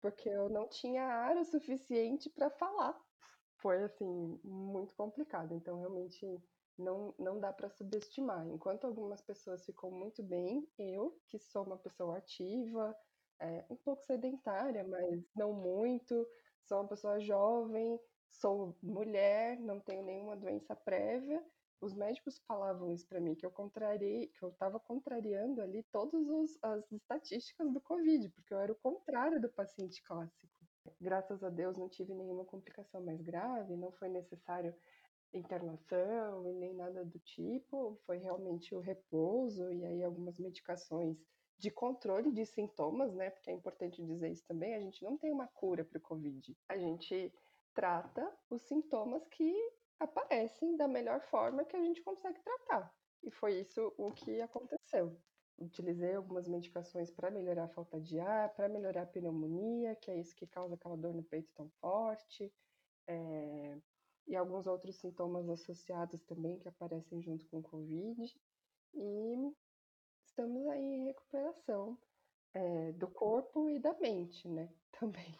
porque 0.00 0.28
eu 0.28 0.48
não 0.48 0.68
tinha 0.68 1.02
ar 1.04 1.36
o 1.36 1.44
suficiente 1.44 2.30
para 2.30 2.50
falar. 2.50 2.98
Foi 3.56 3.82
assim 3.82 4.40
muito 4.44 4.94
complicado. 4.94 5.54
Então 5.54 5.78
realmente 5.78 6.40
não, 6.78 7.14
não 7.18 7.40
dá 7.40 7.52
para 7.52 7.68
subestimar. 7.68 8.46
Enquanto 8.48 8.84
algumas 8.84 9.20
pessoas 9.20 9.64
ficam 9.64 9.90
muito 9.90 10.22
bem, 10.22 10.68
eu, 10.78 11.18
que 11.26 11.38
sou 11.38 11.64
uma 11.64 11.78
pessoa 11.78 12.18
ativa, 12.18 12.96
é, 13.40 13.64
um 13.70 13.76
pouco 13.76 14.04
sedentária, 14.04 14.84
mas 14.84 15.24
não 15.34 15.52
muito, 15.52 16.26
sou 16.64 16.78
uma 16.78 16.88
pessoa 16.88 17.20
jovem, 17.20 17.98
sou 18.30 18.76
mulher, 18.82 19.58
não 19.60 19.80
tenho 19.80 20.04
nenhuma 20.04 20.36
doença 20.36 20.74
prévia. 20.74 21.44
Os 21.80 21.94
médicos 21.94 22.38
falavam 22.46 22.90
isso 22.92 23.06
para 23.06 23.20
mim, 23.20 23.34
que 23.34 23.44
eu 23.44 23.50
contrariei, 23.50 24.28
que 24.28 24.42
eu 24.42 24.48
estava 24.48 24.80
contrariando 24.80 25.60
ali 25.60 25.82
todas 25.92 26.26
as 26.62 26.90
estatísticas 26.92 27.72
do 27.72 27.80
Covid, 27.80 28.30
porque 28.30 28.54
eu 28.54 28.58
era 28.58 28.72
o 28.72 28.76
contrário 28.76 29.40
do 29.40 29.50
paciente 29.50 30.02
clássico. 30.02 30.48
Graças 31.00 31.42
a 31.42 31.50
Deus 31.50 31.76
não 31.76 31.88
tive 31.88 32.14
nenhuma 32.14 32.44
complicação 32.44 33.02
mais 33.02 33.20
grave, 33.20 33.76
não 33.76 33.92
foi 33.92 34.08
necessário 34.08 34.74
internação 35.32 36.48
e 36.48 36.52
nem 36.54 36.74
nada 36.74 37.04
do 37.04 37.18
tipo, 37.18 37.98
foi 38.06 38.18
realmente 38.18 38.74
o 38.74 38.80
repouso 38.80 39.70
e 39.72 39.84
aí 39.84 40.02
algumas 40.02 40.38
medicações 40.38 41.18
de 41.58 41.70
controle 41.70 42.32
de 42.32 42.44
sintomas, 42.44 43.14
né? 43.14 43.30
Porque 43.30 43.50
é 43.50 43.54
importante 43.54 44.04
dizer 44.04 44.30
isso 44.30 44.44
também, 44.46 44.74
a 44.74 44.80
gente 44.80 45.02
não 45.04 45.16
tem 45.16 45.32
uma 45.32 45.48
cura 45.48 45.84
para 45.84 45.98
o 45.98 46.02
Covid. 46.02 46.56
A 46.68 46.76
gente 46.76 47.32
trata 47.74 48.30
os 48.50 48.62
sintomas 48.62 49.26
que 49.28 49.54
aparecem 49.98 50.76
da 50.76 50.88
melhor 50.88 51.20
forma 51.22 51.64
que 51.64 51.76
a 51.76 51.80
gente 51.80 52.02
consegue 52.02 52.40
tratar. 52.42 52.92
E 53.22 53.30
foi 53.30 53.60
isso 53.60 53.92
o 53.96 54.12
que 54.12 54.40
aconteceu. 54.40 55.16
Utilizei 55.58 56.14
algumas 56.14 56.48
medicações 56.48 57.10
para 57.10 57.30
melhorar 57.30 57.64
a 57.64 57.68
falta 57.68 58.00
de 58.00 58.18
ar, 58.18 58.52
para 58.54 58.68
melhorar 58.68 59.02
a 59.02 59.06
pneumonia, 59.06 59.94
que 59.96 60.10
é 60.10 60.18
isso 60.18 60.34
que 60.34 60.46
causa 60.46 60.74
aquela 60.74 60.96
dor 60.96 61.14
no 61.14 61.22
peito 61.22 61.48
tão 61.54 61.70
forte. 61.80 62.52
É, 63.06 63.78
e 64.26 64.34
alguns 64.34 64.66
outros 64.66 64.96
sintomas 64.96 65.48
associados 65.48 66.22
também 66.24 66.58
que 66.58 66.68
aparecem 66.68 67.22
junto 67.22 67.46
com 67.46 67.58
o 67.58 67.62
Covid. 67.62 68.34
E 68.94 69.52
estamos 70.34 70.66
aí 70.68 70.82
em 70.82 71.04
recuperação 71.04 71.96
é, 72.52 72.92
do 72.92 73.08
corpo 73.08 73.70
e 73.70 73.78
da 73.78 73.94
mente, 73.94 74.48
né? 74.48 74.74
Também. 74.98 75.38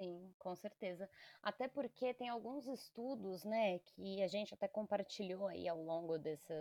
Sim, 0.00 0.32
com 0.38 0.54
certeza. 0.54 1.08
Até 1.42 1.68
porque 1.68 2.14
tem 2.14 2.28
alguns 2.28 2.66
estudos, 2.68 3.44
né, 3.44 3.78
que 3.80 4.22
a 4.22 4.28
gente 4.28 4.54
até 4.54 4.68
compartilhou 4.68 5.46
aí 5.48 5.66
ao 5.68 5.82
longo 5.82 6.18
dessa, 6.18 6.54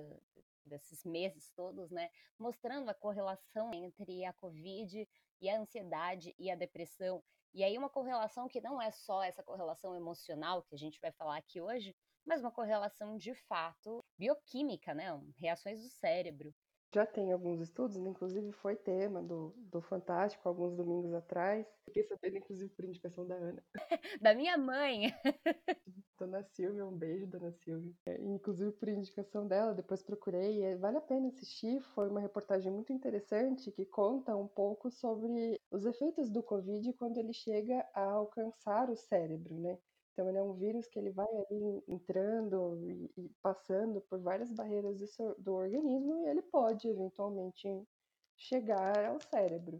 desses 0.65 1.03
meses 1.03 1.51
todos, 1.51 1.91
né, 1.91 2.09
mostrando 2.39 2.89
a 2.89 2.95
correlação 2.95 3.71
entre 3.73 4.25
a 4.25 4.33
Covid 4.33 5.07
e 5.41 5.49
a 5.49 5.59
ansiedade 5.59 6.33
e 6.37 6.49
a 6.49 6.55
depressão. 6.55 7.23
E 7.53 7.63
aí 7.63 7.77
uma 7.77 7.89
correlação 7.89 8.47
que 8.47 8.61
não 8.61 8.81
é 8.81 8.91
só 8.91 9.23
essa 9.23 9.43
correlação 9.43 9.95
emocional 9.95 10.63
que 10.63 10.75
a 10.75 10.77
gente 10.77 10.99
vai 10.99 11.11
falar 11.11 11.37
aqui 11.37 11.61
hoje, 11.61 11.95
mas 12.25 12.41
uma 12.41 12.51
correlação 12.51 13.17
de 13.17 13.33
fato 13.35 14.03
bioquímica, 14.17 14.93
né? 14.95 15.07
Reações 15.37 15.81
do 15.81 15.89
cérebro. 15.89 16.53
Já 16.93 17.05
tem 17.05 17.33
alguns 17.33 17.59
estudos, 17.59 17.97
inclusive 17.97 18.51
foi 18.53 18.75
tema 18.75 19.21
do, 19.21 19.53
do 19.57 19.81
Fantástico 19.81 20.47
alguns 20.47 20.73
domingos 20.73 21.13
atrás. 21.13 21.67
Fiquei 21.85 22.03
sabendo, 22.03 22.37
inclusive, 22.37 22.69
por 22.73 22.85
indicação 22.85 23.27
da 23.27 23.35
Ana. 23.35 23.63
da 24.21 24.33
minha 24.33 24.57
mãe! 24.57 25.13
Dona 26.17 26.43
Silvia, 26.43 26.85
um 26.85 26.97
beijo, 26.97 27.27
Dona 27.27 27.51
Silvia. 27.51 27.93
É, 28.05 28.21
inclusive, 28.21 28.71
por 28.71 28.87
indicação 28.87 29.45
dela, 29.47 29.73
depois 29.73 30.01
procurei. 30.01 30.63
É, 30.63 30.77
vale 30.77 30.97
a 30.97 31.01
pena 31.01 31.27
assistir. 31.27 31.81
Foi 31.93 32.09
uma 32.09 32.21
reportagem 32.21 32.71
muito 32.71 32.93
interessante 32.93 33.71
que 33.71 33.85
conta 33.85 34.35
um 34.35 34.47
pouco 34.47 34.89
sobre 34.89 35.61
os 35.69 35.85
efeitos 35.85 36.29
do 36.29 36.41
Covid 36.41 36.91
quando 36.93 37.17
ele 37.17 37.33
chega 37.33 37.85
a 37.93 38.03
alcançar 38.03 38.89
o 38.89 38.95
cérebro, 38.95 39.53
né? 39.59 39.77
Então, 40.17 40.27
ele 40.27 40.39
é 40.39 40.41
um 40.41 40.53
vírus 40.53 40.87
que 40.87 40.97
ele 40.97 41.11
vai 41.11 41.27
ali 41.27 41.83
entrando 41.87 42.75
e, 42.81 43.11
e 43.15 43.29
passando 43.39 44.01
por 44.01 44.19
várias 44.19 44.51
barreiras 44.51 44.99
do, 44.99 45.35
do 45.37 45.53
organismo 45.53 46.17
e 46.17 46.27
ele 46.27 46.41
pode, 46.41 46.87
eventualmente, 46.87 47.87
chegar 48.35 48.97
ao 49.05 49.19
cérebro. 49.21 49.79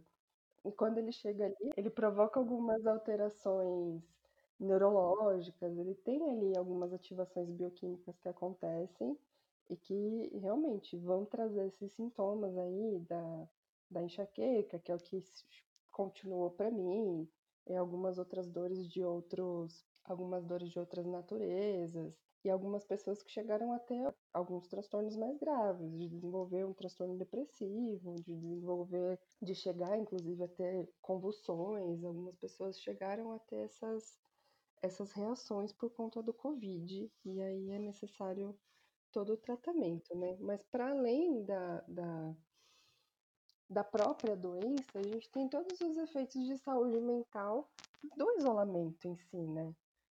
E 0.64 0.70
quando 0.70 0.98
ele 0.98 1.10
chega 1.10 1.46
ali, 1.46 1.72
ele 1.76 1.90
provoca 1.90 2.38
algumas 2.38 2.86
alterações 2.86 4.00
neurológicas, 4.60 5.76
ele 5.76 5.96
tem 5.96 6.30
ali 6.30 6.56
algumas 6.56 6.92
ativações 6.92 7.50
bioquímicas 7.50 8.16
que 8.20 8.28
acontecem 8.28 9.18
e 9.68 9.76
que 9.76 10.30
realmente 10.38 10.96
vão 10.96 11.24
trazer 11.24 11.66
esses 11.66 11.90
sintomas 11.94 12.56
aí 12.56 13.00
da, 13.08 13.48
da 13.90 14.02
enxaqueca, 14.04 14.78
que 14.78 14.92
é 14.92 14.94
o 14.94 15.00
que 15.00 15.20
continuou 15.90 16.52
para 16.52 16.70
mim, 16.70 17.28
e 17.66 17.74
algumas 17.74 18.18
outras 18.18 18.48
dores 18.48 18.88
de 18.88 19.02
outros 19.02 19.84
algumas 20.12 20.44
dores 20.44 20.70
de 20.70 20.78
outras 20.78 21.06
naturezas. 21.06 22.14
e 22.44 22.50
algumas 22.50 22.84
pessoas 22.84 23.22
que 23.22 23.30
chegaram 23.30 23.72
até 23.72 24.14
alguns 24.32 24.66
transtornos 24.68 25.16
mais 25.16 25.36
graves, 25.38 25.90
de 25.98 26.08
desenvolver 26.08 26.64
um 26.64 26.72
transtorno 26.72 27.16
depressivo, 27.16 28.14
de 28.22 28.34
desenvolver, 28.36 29.18
de 29.42 29.54
chegar 29.54 29.98
inclusive 29.98 30.44
até 30.44 30.88
convulsões. 31.02 32.04
Algumas 32.04 32.36
pessoas 32.36 32.80
chegaram 32.80 33.32
a 33.32 33.38
ter 33.40 33.64
essas, 33.64 34.18
essas 34.82 35.12
reações 35.12 35.72
por 35.72 35.90
conta 35.90 36.22
do 36.22 36.32
Covid, 36.32 37.10
e 37.24 37.40
aí 37.42 37.70
é 37.70 37.78
necessário 37.78 38.56
todo 39.12 39.32
o 39.34 39.36
tratamento, 39.36 40.14
né? 40.16 40.36
Mas 40.40 40.62
para 40.70 40.90
além 40.90 41.44
da, 41.44 41.80
da, 41.88 42.36
da 43.68 43.84
própria 43.84 44.36
doença, 44.36 44.98
a 44.98 45.02
gente 45.02 45.30
tem 45.30 45.48
todos 45.48 45.80
os 45.80 45.96
efeitos 45.96 46.46
de 46.46 46.56
saúde 46.58 47.00
mental 47.00 47.68
do 48.16 48.30
isolamento 48.38 49.06
em 49.06 49.16
si, 49.16 49.36
né? 49.36 49.74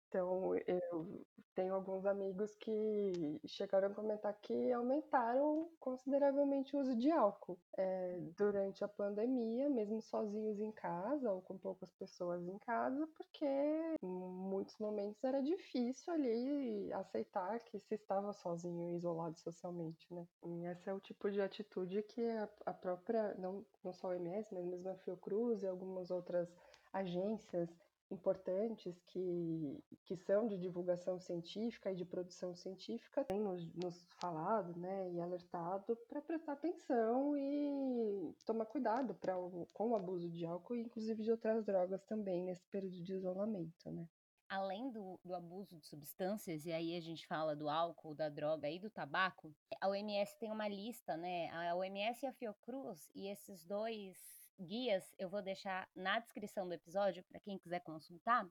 Então, 0.08 0.56
eu 0.66 1.22
tenho 1.54 1.74
alguns 1.74 2.06
amigos 2.06 2.54
que 2.56 3.38
chegaram 3.46 3.88
a 3.88 3.94
comentar 3.94 4.32
que 4.40 4.72
aumentaram 4.72 5.68
consideravelmente 5.78 6.74
o 6.74 6.80
uso 6.80 6.96
de 6.96 7.10
álcool 7.10 7.58
é, 7.76 8.16
durante 8.36 8.82
a 8.82 8.88
pandemia, 8.88 9.68
mesmo 9.68 10.00
sozinhos 10.00 10.60
em 10.60 10.72
casa 10.72 11.30
ou 11.30 11.42
com 11.42 11.58
poucas 11.58 11.92
pessoas 11.92 12.46
em 12.48 12.58
casa, 12.58 13.06
porque 13.08 13.44
em 13.44 14.08
muitos 14.08 14.78
momentos 14.78 15.22
era 15.22 15.42
difícil 15.42 16.14
ali 16.14 16.90
aceitar 16.94 17.58
que 17.60 17.78
se 17.78 17.96
estava 17.96 18.32
sozinho 18.32 18.88
e 18.88 18.94
isolado 18.94 19.38
socialmente, 19.38 20.06
né? 20.14 20.26
E 20.46 20.64
esse 20.64 20.88
é 20.88 20.94
o 20.94 21.00
tipo 21.00 21.30
de 21.30 21.42
atitude 21.42 22.02
que 22.02 22.24
a, 22.24 22.48
a 22.64 22.72
própria, 22.72 23.34
não, 23.34 23.66
não 23.84 23.92
só 23.92 24.08
a 24.08 24.10
OMS, 24.12 24.54
mas 24.54 24.64
mesmo 24.64 24.88
a 24.88 24.96
Fiocruz 24.96 25.62
e 25.62 25.66
algumas 25.66 26.10
outras 26.10 26.48
agências 26.92 27.68
importantes 28.10 29.00
que, 29.06 29.84
que 30.04 30.16
são 30.16 30.46
de 30.46 30.58
divulgação 30.58 31.18
científica 31.20 31.92
e 31.92 31.96
de 31.96 32.04
produção 32.04 32.54
científica 32.54 33.24
têm 33.24 33.40
nos, 33.40 33.72
nos 33.74 34.02
falado 34.20 34.78
né, 34.78 35.10
e 35.12 35.20
alertado 35.20 35.96
para 36.08 36.22
prestar 36.22 36.52
atenção 36.52 37.36
e 37.36 38.34
tomar 38.44 38.66
cuidado 38.66 39.14
pra, 39.14 39.34
com 39.72 39.90
o 39.90 39.96
abuso 39.96 40.28
de 40.30 40.46
álcool 40.46 40.76
e 40.76 40.82
inclusive 40.82 41.22
de 41.22 41.30
outras 41.30 41.64
drogas 41.64 42.02
também 42.04 42.42
nesse 42.44 42.66
período 42.66 43.02
de 43.02 43.14
isolamento. 43.14 43.90
Né? 43.90 44.06
além 44.48 44.90
do, 44.90 45.20
do, 45.22 45.34
abuso 45.34 45.76
de 45.76 45.86
substâncias, 45.86 46.64
e 46.64 46.72
aí 46.72 46.96
a 46.96 47.00
gente 47.00 47.26
fala 47.26 47.54
do 47.54 47.68
álcool, 47.68 48.14
da 48.14 48.28
droga 48.28 48.68
e 48.68 48.78
do 48.78 48.88
tabaco, 48.88 49.54
a 49.80 49.88
OMS 49.88 50.38
tem 50.38 50.50
uma 50.50 50.66
lista, 50.66 51.16
né? 51.16 51.50
A 51.50 51.74
OMS 51.76 52.24
e 52.24 52.26
a 52.26 52.32
Fiocruz, 52.32 53.10
e 53.14 53.28
esses 53.28 53.64
dois 53.66 54.37
guias 54.60 55.14
eu 55.18 55.28
vou 55.28 55.42
deixar 55.42 55.88
na 55.94 56.18
descrição 56.18 56.66
do 56.66 56.74
episódio 56.74 57.24
para 57.24 57.40
quem 57.40 57.58
quiser 57.58 57.80
consultar, 57.80 58.48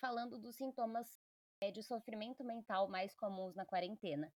falando 0.00 0.38
dos 0.38 0.56
sintomas 0.56 1.18
é, 1.60 1.70
de 1.70 1.82
sofrimento 1.82 2.44
mental 2.44 2.88
mais 2.88 3.14
comuns 3.14 3.54
na 3.54 3.64
quarentena. 3.64 4.32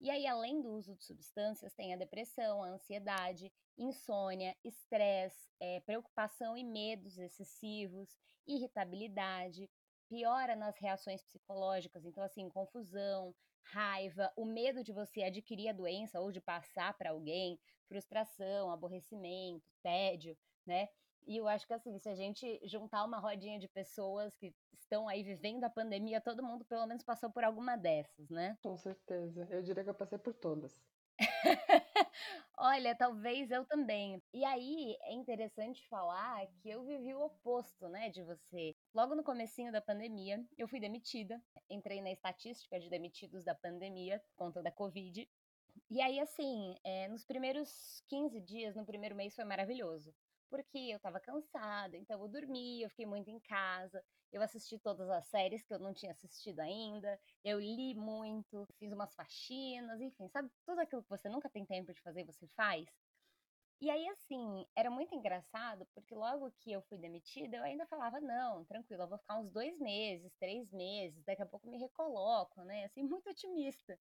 E 0.00 0.10
aí, 0.10 0.26
além 0.26 0.60
do 0.60 0.70
uso 0.70 0.96
de 0.96 1.04
substâncias, 1.04 1.72
tem 1.74 1.94
a 1.94 1.96
depressão, 1.96 2.64
a 2.64 2.70
ansiedade, 2.70 3.52
insônia, 3.78 4.56
estresse, 4.64 5.48
é, 5.60 5.80
preocupação 5.80 6.56
e 6.56 6.64
medos 6.64 7.16
excessivos, 7.18 8.18
irritabilidade, 8.44 9.70
piora 10.08 10.56
nas 10.56 10.76
reações 10.76 11.22
psicológicas, 11.22 12.04
então, 12.04 12.22
assim, 12.24 12.48
confusão, 12.48 13.32
raiva, 13.62 14.32
o 14.36 14.44
medo 14.44 14.82
de 14.82 14.92
você 14.92 15.22
adquirir 15.22 15.68
a 15.68 15.72
doença 15.72 16.20
ou 16.20 16.32
de 16.32 16.40
passar 16.40 16.92
para 16.98 17.10
alguém, 17.10 17.58
frustração, 17.92 18.70
aborrecimento, 18.70 19.62
tédio, 19.82 20.36
né? 20.66 20.88
E 21.26 21.36
eu 21.36 21.46
acho 21.46 21.66
que 21.66 21.74
assim, 21.74 21.98
se 21.98 22.08
a 22.08 22.14
gente 22.14 22.60
juntar 22.64 23.04
uma 23.04 23.18
rodinha 23.18 23.58
de 23.58 23.68
pessoas 23.68 24.34
que 24.36 24.54
estão 24.72 25.06
aí 25.08 25.22
vivendo 25.22 25.64
a 25.64 25.70
pandemia, 25.70 26.20
todo 26.20 26.42
mundo 26.42 26.64
pelo 26.64 26.86
menos 26.86 27.04
passou 27.04 27.30
por 27.30 27.44
alguma 27.44 27.76
dessas, 27.76 28.30
né? 28.30 28.56
Com 28.62 28.76
certeza. 28.78 29.46
Eu 29.50 29.62
diria 29.62 29.84
que 29.84 29.90
eu 29.90 29.94
passei 29.94 30.18
por 30.18 30.32
todas. 30.34 30.80
Olha, 32.56 32.94
talvez 32.94 33.50
eu 33.50 33.64
também. 33.66 34.22
E 34.32 34.44
aí 34.44 34.96
é 35.02 35.12
interessante 35.12 35.86
falar 35.88 36.46
que 36.60 36.70
eu 36.70 36.84
vivi 36.84 37.14
o 37.14 37.24
oposto, 37.24 37.88
né, 37.88 38.08
de 38.08 38.22
você. 38.22 38.74
Logo 38.94 39.14
no 39.14 39.22
comecinho 39.22 39.72
da 39.72 39.80
pandemia, 39.80 40.44
eu 40.56 40.66
fui 40.66 40.80
demitida. 40.80 41.42
Entrei 41.68 42.00
na 42.00 42.10
estatística 42.10 42.78
de 42.80 42.88
demitidos 42.88 43.44
da 43.44 43.54
pandemia, 43.54 44.18
por 44.20 44.34
conta 44.36 44.62
da 44.62 44.70
Covid. 44.70 45.28
E 45.94 46.00
aí, 46.00 46.18
assim, 46.20 46.74
é, 46.82 47.06
nos 47.08 47.22
primeiros 47.22 48.02
15 48.08 48.40
dias, 48.40 48.74
no 48.74 48.86
primeiro 48.86 49.14
mês, 49.14 49.34
foi 49.34 49.44
maravilhoso. 49.44 50.10
Porque 50.48 50.78
eu 50.78 50.98
tava 50.98 51.20
cansada, 51.20 51.98
então 51.98 52.18
eu 52.18 52.28
dormi, 52.28 52.80
eu 52.80 52.88
fiquei 52.88 53.04
muito 53.04 53.28
em 53.28 53.38
casa, 53.40 54.02
eu 54.32 54.40
assisti 54.40 54.78
todas 54.78 55.10
as 55.10 55.26
séries 55.26 55.62
que 55.62 55.74
eu 55.74 55.78
não 55.78 55.92
tinha 55.92 56.12
assistido 56.12 56.60
ainda, 56.60 57.20
eu 57.44 57.60
li 57.60 57.94
muito, 57.94 58.66
fiz 58.78 58.90
umas 58.90 59.14
faxinas, 59.14 60.00
enfim, 60.00 60.30
sabe? 60.30 60.50
Tudo 60.64 60.80
aquilo 60.80 61.02
que 61.02 61.10
você 61.10 61.28
nunca 61.28 61.50
tem 61.50 61.66
tempo 61.66 61.92
de 61.92 62.00
fazer, 62.00 62.24
você 62.24 62.46
faz. 62.56 62.86
E 63.82 63.90
aí, 63.90 64.08
assim, 64.08 64.66
era 64.74 64.90
muito 64.90 65.14
engraçado, 65.14 65.86
porque 65.94 66.14
logo 66.14 66.50
que 66.52 66.72
eu 66.72 66.80
fui 66.82 66.96
demitida, 66.96 67.58
eu 67.58 67.64
ainda 67.64 67.86
falava, 67.86 68.18
não, 68.18 68.64
tranquilo, 68.64 69.02
eu 69.02 69.08
vou 69.08 69.18
ficar 69.18 69.38
uns 69.38 69.50
dois 69.50 69.78
meses, 69.78 70.32
três 70.40 70.70
meses, 70.72 71.22
daqui 71.24 71.42
a 71.42 71.46
pouco 71.46 71.68
me 71.68 71.76
recoloco, 71.76 72.62
né? 72.64 72.84
Assim, 72.84 73.02
muito 73.20 73.28
otimista 73.28 73.98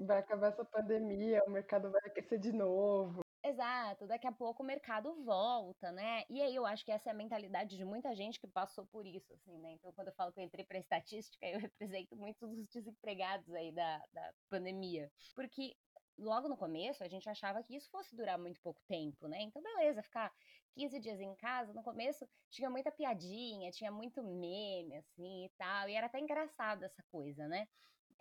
vai 0.00 0.18
acabar 0.18 0.48
essa 0.48 0.64
pandemia, 0.64 1.42
o 1.46 1.50
mercado 1.50 1.90
vai 1.90 2.00
aquecer 2.06 2.38
de 2.38 2.52
novo. 2.52 3.22
Exato, 3.44 4.06
daqui 4.06 4.26
a 4.26 4.32
pouco 4.32 4.62
o 4.62 4.66
mercado 4.66 5.12
volta, 5.24 5.90
né? 5.90 6.22
E 6.30 6.40
aí 6.40 6.54
eu 6.54 6.64
acho 6.64 6.84
que 6.84 6.92
essa 6.92 7.10
é 7.10 7.12
a 7.12 7.14
mentalidade 7.14 7.76
de 7.76 7.84
muita 7.84 8.14
gente 8.14 8.38
que 8.38 8.46
passou 8.46 8.86
por 8.86 9.04
isso, 9.04 9.32
assim, 9.34 9.58
né? 9.58 9.72
Então, 9.72 9.92
quando 9.92 10.08
eu 10.08 10.14
falo 10.14 10.32
que 10.32 10.38
eu 10.38 10.44
entrei 10.44 10.64
para 10.64 10.78
estatística, 10.78 11.44
eu 11.46 11.58
represento 11.58 12.16
muitos 12.16 12.48
dos 12.48 12.68
desempregados 12.68 13.52
aí 13.52 13.72
da, 13.72 13.98
da 14.12 14.32
pandemia. 14.48 15.10
Porque 15.34 15.76
logo 16.16 16.48
no 16.48 16.56
começo 16.56 17.02
a 17.02 17.08
gente 17.08 17.28
achava 17.28 17.62
que 17.62 17.74
isso 17.74 17.90
fosse 17.90 18.14
durar 18.14 18.38
muito 18.38 18.60
pouco 18.60 18.80
tempo, 18.86 19.26
né? 19.26 19.42
Então, 19.42 19.60
beleza, 19.60 20.02
ficar 20.02 20.32
15 20.76 21.00
dias 21.00 21.20
em 21.20 21.34
casa, 21.34 21.72
no 21.72 21.82
começo 21.82 22.24
tinha 22.48 22.70
muita 22.70 22.92
piadinha, 22.92 23.72
tinha 23.72 23.90
muito 23.90 24.22
meme, 24.22 24.96
assim 24.96 25.46
e 25.46 25.50
tal, 25.58 25.88
e 25.88 25.94
era 25.94 26.06
até 26.06 26.20
engraçado 26.20 26.84
essa 26.84 27.02
coisa, 27.10 27.48
né? 27.48 27.66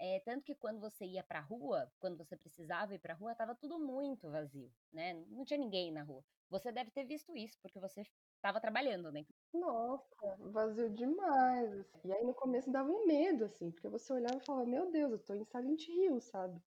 É, 0.03 0.19
tanto 0.19 0.43
que 0.43 0.55
quando 0.55 0.79
você 0.79 1.05
ia 1.05 1.23
pra 1.23 1.39
rua, 1.39 1.93
quando 1.99 2.17
você 2.17 2.35
precisava 2.35 2.95
ir 2.95 2.99
pra 2.99 3.13
rua, 3.13 3.35
tava 3.35 3.55
tudo 3.55 3.77
muito 3.79 4.31
vazio, 4.31 4.73
né? 4.91 5.13
Não 5.13 5.45
tinha 5.45 5.59
ninguém 5.59 5.91
na 5.91 6.01
rua. 6.03 6.25
Você 6.49 6.71
deve 6.71 6.89
ter 6.91 7.05
visto 7.05 7.35
isso, 7.37 7.59
porque 7.61 7.79
você 7.79 8.01
estava 8.35 8.59
trabalhando, 8.59 9.11
né? 9.11 9.27
Nossa, 9.53 10.35
vazio 10.39 10.89
demais. 10.93 11.85
E 12.03 12.11
aí 12.11 12.23
no 12.25 12.33
começo 12.33 12.69
dava 12.71 12.89
um 12.91 13.05
medo, 13.05 13.45
assim, 13.45 13.71
porque 13.71 13.87
você 13.87 14.11
olhava 14.11 14.37
e 14.37 14.45
falava, 14.45 14.65
meu 14.65 14.91
Deus, 14.91 15.11
eu 15.13 15.19
tô 15.19 15.33
em 15.33 15.45
Silent 15.45 15.87
Hill, 15.87 16.19
sabe? 16.19 16.61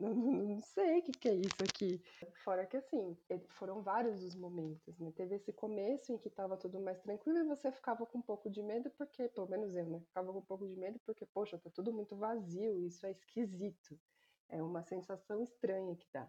Não, 0.00 0.14
não, 0.14 0.62
sei 0.62 1.00
o 1.00 1.02
que, 1.02 1.12
que 1.12 1.28
é 1.28 1.34
isso 1.34 1.62
aqui. 1.62 2.02
Fora 2.42 2.64
que, 2.64 2.78
assim, 2.78 3.14
foram 3.48 3.82
vários 3.82 4.22
os 4.22 4.34
momentos, 4.34 4.98
né? 4.98 5.12
Teve 5.14 5.34
esse 5.34 5.52
começo 5.52 6.10
em 6.10 6.16
que 6.16 6.30
tava 6.30 6.56
tudo 6.56 6.80
mais 6.80 6.98
tranquilo 7.00 7.38
e 7.38 7.44
você 7.44 7.70
ficava 7.70 8.06
com 8.06 8.16
um 8.16 8.22
pouco 8.22 8.48
de 8.48 8.62
medo, 8.62 8.90
porque, 8.96 9.28
pelo 9.28 9.46
menos 9.46 9.76
eu, 9.76 9.84
né? 9.84 10.00
Ficava 10.00 10.32
com 10.32 10.38
um 10.38 10.44
pouco 10.44 10.66
de 10.66 10.74
medo 10.74 10.98
porque, 11.04 11.26
poxa, 11.26 11.58
tá 11.58 11.68
tudo 11.68 11.92
muito 11.92 12.16
vazio, 12.16 12.80
isso 12.86 13.04
é 13.04 13.10
esquisito. 13.10 14.00
É 14.48 14.62
uma 14.62 14.82
sensação 14.82 15.42
estranha 15.42 15.94
que 15.94 16.08
dá. 16.10 16.26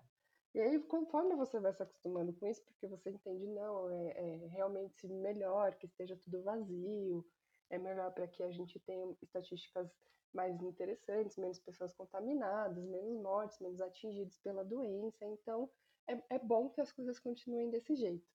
E 0.54 0.60
aí, 0.60 0.78
conforme 0.80 1.34
você 1.36 1.58
vai 1.58 1.72
se 1.74 1.82
acostumando 1.82 2.34
com 2.34 2.46
isso, 2.48 2.62
porque 2.66 2.88
você 2.88 3.10
entende, 3.10 3.48
não, 3.48 3.90
é, 3.90 4.10
é 4.10 4.48
realmente 4.48 5.08
melhor 5.08 5.76
que 5.76 5.86
esteja 5.86 6.18
tudo 6.18 6.44
vazio, 6.44 7.26
é 7.70 7.78
melhor 7.78 8.12
para 8.12 8.28
que 8.28 8.44
a 8.44 8.52
gente 8.52 8.78
tenha 8.82 9.16
estatísticas 9.22 9.90
mais 10.34 10.62
interessantes, 10.62 11.38
menos 11.38 11.60
pessoas 11.60 11.94
contaminadas, 11.94 12.84
menos 12.84 13.22
mortes, 13.22 13.60
menos 13.60 13.82
atingidos 13.82 14.38
pela 14.40 14.64
doença. 14.64 15.26
Então, 15.26 15.70
é, 16.08 16.36
é 16.36 16.40
bom 16.40 16.70
que 16.70 16.82
as 16.82 16.92
coisas 16.92 17.20
continuem 17.20 17.70
desse 17.70 17.96
jeito. 17.96 18.28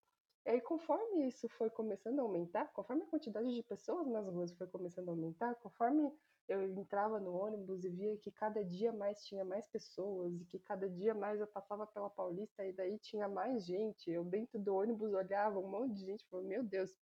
E 0.44 0.50
aí, 0.50 0.60
conforme 0.60 1.26
isso 1.26 1.48
foi 1.48 1.68
começando 1.68 2.20
a 2.20 2.22
aumentar, 2.22 2.72
conforme 2.72 3.02
a 3.02 3.06
quantidade 3.06 3.52
de 3.52 3.62
pessoas 3.62 4.06
nas 4.06 4.28
ruas 4.28 4.52
foi 4.52 4.68
começando 4.68 5.08
a 5.08 5.10
aumentar, 5.10 5.54
conforme 5.56 6.12
eu 6.48 6.62
entrava 6.78 7.18
no 7.18 7.34
ônibus 7.34 7.84
e 7.84 7.88
via 7.88 8.16
que 8.18 8.30
cada 8.30 8.64
dia 8.64 8.92
mais 8.92 9.24
tinha 9.24 9.44
mais 9.44 9.66
pessoas 9.66 10.40
e 10.40 10.44
que 10.44 10.60
cada 10.60 10.88
dia 10.88 11.12
mais 11.12 11.40
eu 11.40 11.46
passava 11.48 11.84
pela 11.88 12.08
Paulista 12.08 12.64
e 12.64 12.72
daí 12.72 12.96
tinha 12.98 13.28
mais 13.28 13.66
gente. 13.66 14.08
Eu 14.08 14.24
dentro 14.24 14.58
do 14.60 14.76
ônibus 14.76 15.12
olhava 15.12 15.58
um 15.58 15.68
monte 15.68 15.94
de 15.94 16.04
gente, 16.04 16.24
falava, 16.28 16.48
meu 16.48 16.62
Deus, 16.62 16.96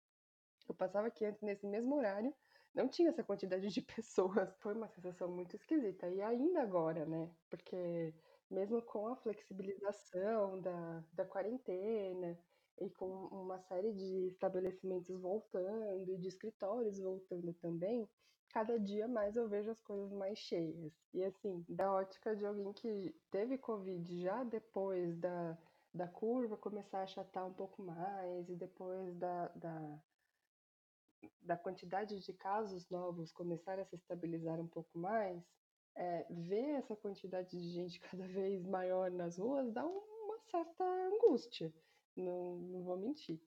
eu 0.70 0.76
passava 0.76 1.08
aqui 1.08 1.26
antes 1.26 1.42
nesse 1.42 1.66
mesmo 1.66 1.96
horário 1.96 2.32
não 2.74 2.88
tinha 2.88 3.10
essa 3.10 3.24
quantidade 3.24 3.68
de 3.70 3.82
pessoas. 3.82 4.56
Foi 4.60 4.74
uma 4.74 4.88
sensação 4.88 5.30
muito 5.30 5.56
esquisita. 5.56 6.10
E 6.10 6.22
ainda 6.22 6.62
agora, 6.62 7.06
né? 7.06 7.32
Porque 7.50 8.14
mesmo 8.50 8.82
com 8.82 9.08
a 9.08 9.16
flexibilização 9.16 10.60
da, 10.62 11.04
da 11.14 11.26
quarentena 11.26 12.38
e 12.80 12.90
com 12.90 13.08
uma 13.28 13.60
série 13.60 13.94
de 13.94 14.28
estabelecimentos 14.28 15.20
voltando 15.22 16.12
e 16.12 16.18
de 16.18 16.28
escritórios 16.28 17.00
voltando 17.00 17.54
também, 17.54 18.10
cada 18.50 18.78
dia 18.80 19.08
mais 19.08 19.36
eu 19.36 19.48
vejo 19.48 19.72
as 19.72 19.82
coisas 19.82 20.12
mais 20.12 20.38
cheias. 20.38 20.94
E 21.14 21.24
assim, 21.24 21.64
da 21.70 21.92
ótica 21.94 22.36
de 22.36 22.46
alguém 22.46 22.74
que 22.74 23.16
teve 23.30 23.58
Covid 23.58 24.22
já 24.22 24.44
depois 24.44 25.18
da, 25.18 25.58
da 25.94 26.08
curva 26.08 26.58
começar 26.58 27.00
a 27.00 27.04
achatar 27.04 27.48
um 27.48 27.54
pouco 27.54 27.82
mais 27.82 28.50
e 28.50 28.56
depois 28.56 29.16
da, 29.16 29.48
da 29.50 30.04
da 31.42 31.58
quantidade 31.58 32.20
de 32.20 32.34
casos 32.34 32.90
novos 32.90 33.32
começar 33.32 33.80
a 33.80 33.86
se 33.86 33.96
estabilizar 33.96 34.60
um 34.60 34.68
pouco 34.68 34.98
mais, 34.98 35.44
é, 35.96 36.26
ver 36.30 36.76
essa 36.76 36.96
quantidade 36.96 37.50
de 37.50 37.70
gente 37.70 38.00
cada 38.26 38.28
vez 38.28 38.66
maior 38.66 39.12
nas 39.12 39.38
ruas 39.38 39.72
dá 39.72 39.86
uma 39.86 40.40
certa 40.50 40.84
angústia, 40.84 41.74
não, 42.16 42.58
não 42.58 42.84
vou 42.84 42.98
mentir. 42.98 43.42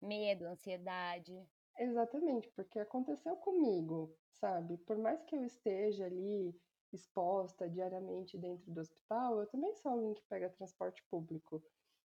Medo, 0.00 0.44
ansiedade. 0.46 1.46
Exatamente, 1.78 2.50
porque 2.50 2.78
aconteceu 2.78 3.36
comigo, 3.36 4.14
sabe? 4.32 4.76
Por 4.78 4.98
mais 4.98 5.22
que 5.22 5.34
eu 5.34 5.44
esteja 5.44 6.06
ali 6.06 6.54
exposta 6.92 7.68
diariamente 7.68 8.36
dentro 8.36 8.70
do 8.70 8.80
hospital, 8.80 9.40
eu 9.40 9.46
também 9.46 9.74
sou 9.76 9.92
alguém 9.92 10.12
que 10.14 10.22
pega 10.28 10.50
transporte 10.50 11.02
público. 11.10 11.62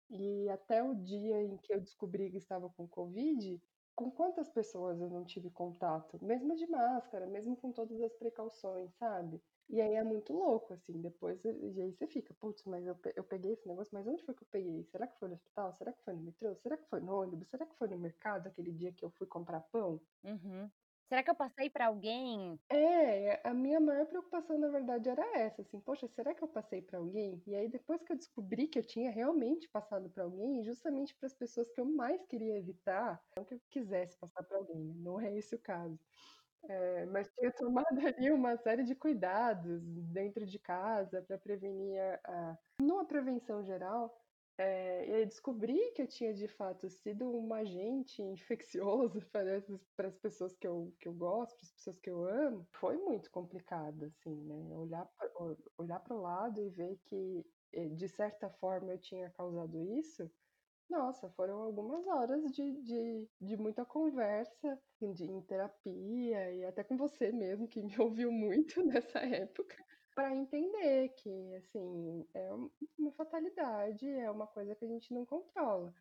E 0.09 0.47
até 0.49 0.83
o 0.83 0.93
dia 0.93 1.41
em 1.41 1.57
que 1.57 1.73
eu 1.73 1.81
descobri 1.81 2.29
que 2.29 2.37
estava 2.37 2.69
com 2.69 2.87
Covid, 2.87 3.59
com 3.95 4.11
quantas 4.11 4.49
pessoas 4.49 4.99
eu 4.99 5.09
não 5.09 5.23
tive 5.23 5.49
contato? 5.49 6.19
Mesmo 6.23 6.55
de 6.55 6.67
máscara, 6.67 7.25
mesmo 7.25 7.55
com 7.55 7.71
todas 7.71 8.01
as 8.01 8.13
precauções, 8.13 8.93
sabe? 8.95 9.41
E 9.69 9.81
aí 9.81 9.95
é 9.95 10.03
muito 10.03 10.31
louco, 10.31 10.73
assim, 10.73 11.01
depois, 11.01 11.43
e 11.43 11.81
aí 11.81 11.91
você 11.91 12.05
fica, 12.05 12.33
putz, 12.35 12.63
mas 12.65 12.85
eu, 12.85 12.95
peguei 13.23 13.53
esse 13.53 13.67
negócio, 13.67 13.91
mas 13.93 14.05
onde 14.05 14.23
foi 14.23 14.35
que 14.35 14.43
eu 14.43 14.47
peguei? 14.51 14.83
Será 14.91 15.07
que 15.07 15.17
foi 15.17 15.27
no 15.27 15.33
hospital? 15.33 15.73
Será 15.73 15.91
que 15.91 16.03
foi 16.03 16.13
no 16.13 16.21
metrô? 16.21 16.55
Será 16.57 16.77
que 16.77 16.87
foi 16.87 16.99
no 16.99 17.15
ônibus? 17.15 17.49
Será 17.49 17.65
que 17.65 17.75
foi 17.75 17.87
no 17.87 17.97
mercado 17.97 18.47
aquele 18.47 18.71
dia 18.71 18.91
que 18.91 19.03
eu 19.03 19.09
fui 19.11 19.25
comprar 19.25 19.61
pão? 19.71 19.99
Uhum. 20.23 20.69
Será 21.09 21.23
que 21.23 21.29
eu 21.31 21.35
passei 21.35 21.69
para 21.69 21.87
alguém? 21.87 22.59
É, 22.71 23.47
a 23.47 23.53
minha 23.53 23.79
maior 23.79 24.07
preocupação, 24.07 24.57
na 24.57 24.67
verdade, 24.69 25.07
era 25.07 25.37
essa, 25.37 25.61
assim, 25.61 25.79
poxa, 25.79 26.07
será 26.07 26.33
que 26.33 26.43
eu 26.43 26.47
passei 26.47 26.81
para 26.81 26.97
alguém? 26.97 27.43
E 27.45 27.55
aí 27.55 27.69
depois 27.69 28.01
que 28.01 28.11
eu 28.11 28.17
descobri 28.17 28.67
que 28.67 28.79
eu 28.79 28.83
tinha 28.83 29.11
realmente 29.11 29.69
passado 29.69 30.09
para 30.09 30.23
alguém, 30.23 30.63
justamente 30.63 31.15
para 31.15 31.27
as 31.27 31.33
pessoas 31.35 31.69
que 31.71 31.79
eu 31.79 31.85
mais 31.85 32.25
queria 32.25 32.57
evitar, 32.57 33.23
não 33.37 33.45
que 33.45 33.53
eu 33.53 33.61
quisesse 33.69 34.17
passar 34.17 34.43
para 34.43 34.57
alguém, 34.57 34.83
né? 34.83 34.93
não 34.97 35.19
é 35.19 35.31
esse 35.37 35.53
o 35.55 35.59
caso. 35.61 35.99
É, 36.67 37.05
mas 37.07 37.29
tinha 37.37 37.51
tomado 37.53 37.87
ali 38.07 38.31
uma 38.31 38.57
série 38.57 38.83
de 38.83 38.95
cuidados 38.95 39.83
dentro 40.11 40.45
de 40.45 40.57
casa 40.59 41.21
para 41.21 41.37
prevenir 41.37 41.99
a, 41.99 42.19
a, 42.53 42.57
numa 42.81 43.05
prevenção 43.07 43.63
geral, 43.63 44.24
é, 44.57 45.09
e 45.09 45.13
aí 45.15 45.25
descobri 45.25 45.91
que 45.91 46.01
eu 46.01 46.07
tinha 46.07 46.33
de 46.33 46.47
fato 46.47 46.89
sido 46.89 47.25
um 47.29 47.53
agente 47.53 48.21
infeccioso 48.23 49.19
para, 49.29 49.61
para 49.95 50.07
as 50.07 50.17
pessoas 50.17 50.55
que 50.55 50.65
eu, 50.67 50.95
que 50.99 51.07
eu 51.07 51.13
gosto, 51.13 51.55
para 51.57 51.65
as 51.65 51.73
pessoas 51.73 51.99
que 51.99 52.09
eu 52.09 52.25
amo. 52.25 52.67
Foi 52.73 52.97
muito 52.97 53.29
complicado, 53.31 54.05
assim, 54.05 54.35
né? 54.43 54.77
Olhar 54.77 55.05
para 55.17 55.29
olhar 55.77 56.03
o 56.09 56.21
lado 56.21 56.61
e 56.61 56.69
ver 56.69 56.97
que, 57.05 57.45
eh, 57.73 57.89
de 57.89 58.07
certa 58.07 58.49
forma, 58.49 58.93
eu 58.93 58.99
tinha 58.99 59.29
causado 59.31 59.81
isso. 59.83 60.31
Nossa, 60.89 61.29
foram 61.31 61.61
algumas 61.61 62.07
horas 62.07 62.51
de, 62.53 62.81
de, 62.83 63.29
de 63.41 63.57
muita 63.57 63.85
conversa, 63.85 64.79
de, 65.01 65.25
em 65.25 65.41
terapia, 65.43 66.53
e 66.53 66.65
até 66.65 66.83
com 66.83 66.97
você 66.97 67.31
mesmo, 67.31 67.67
que 67.67 67.81
me 67.83 67.97
ouviu 67.99 68.31
muito 68.31 68.83
nessa 68.85 69.19
época 69.19 69.84
para 70.15 70.33
entender 70.35 71.09
que, 71.09 71.55
assim, 71.55 72.27
é 72.33 72.49
uma 72.97 73.11
fatalidade, 73.13 74.07
é 74.09 74.31
uma 74.31 74.47
coisa 74.47 74.75
que 74.75 74.85
a 74.85 74.87
gente 74.87 75.13
não 75.13 75.25
controla. 75.25 75.93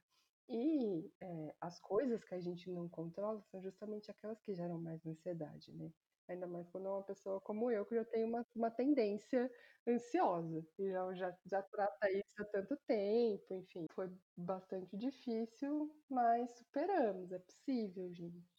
E 0.48 1.12
é, 1.22 1.54
as 1.60 1.80
coisas 1.80 2.24
que 2.24 2.34
a 2.34 2.40
gente 2.40 2.70
não 2.70 2.88
controla 2.88 3.42
são 3.42 3.62
justamente 3.62 4.10
aquelas 4.10 4.40
que 4.42 4.54
geram 4.54 4.80
mais 4.80 5.04
ansiedade, 5.06 5.72
né? 5.74 5.90
Ainda 6.28 6.46
mais 6.46 6.68
quando 6.70 6.86
é 6.88 6.90
uma 6.90 7.04
pessoa 7.04 7.40
como 7.40 7.70
eu, 7.70 7.86
que 7.86 7.94
já 7.96 8.04
tem 8.04 8.24
uma, 8.24 8.46
uma 8.54 8.70
tendência 8.70 9.50
ansiosa. 9.88 10.66
E 10.78 10.90
já, 10.90 11.14
já, 11.14 11.38
já 11.46 11.62
trata 11.62 12.10
isso 12.12 12.24
há 12.40 12.44
tanto 12.46 12.76
tempo, 12.86 13.54
enfim. 13.54 13.86
Foi 13.94 14.08
bastante 14.36 14.96
difícil, 14.98 15.90
mas 16.10 16.58
superamos. 16.58 17.32
É 17.32 17.38
possível, 17.40 18.12
gente. 18.14 18.53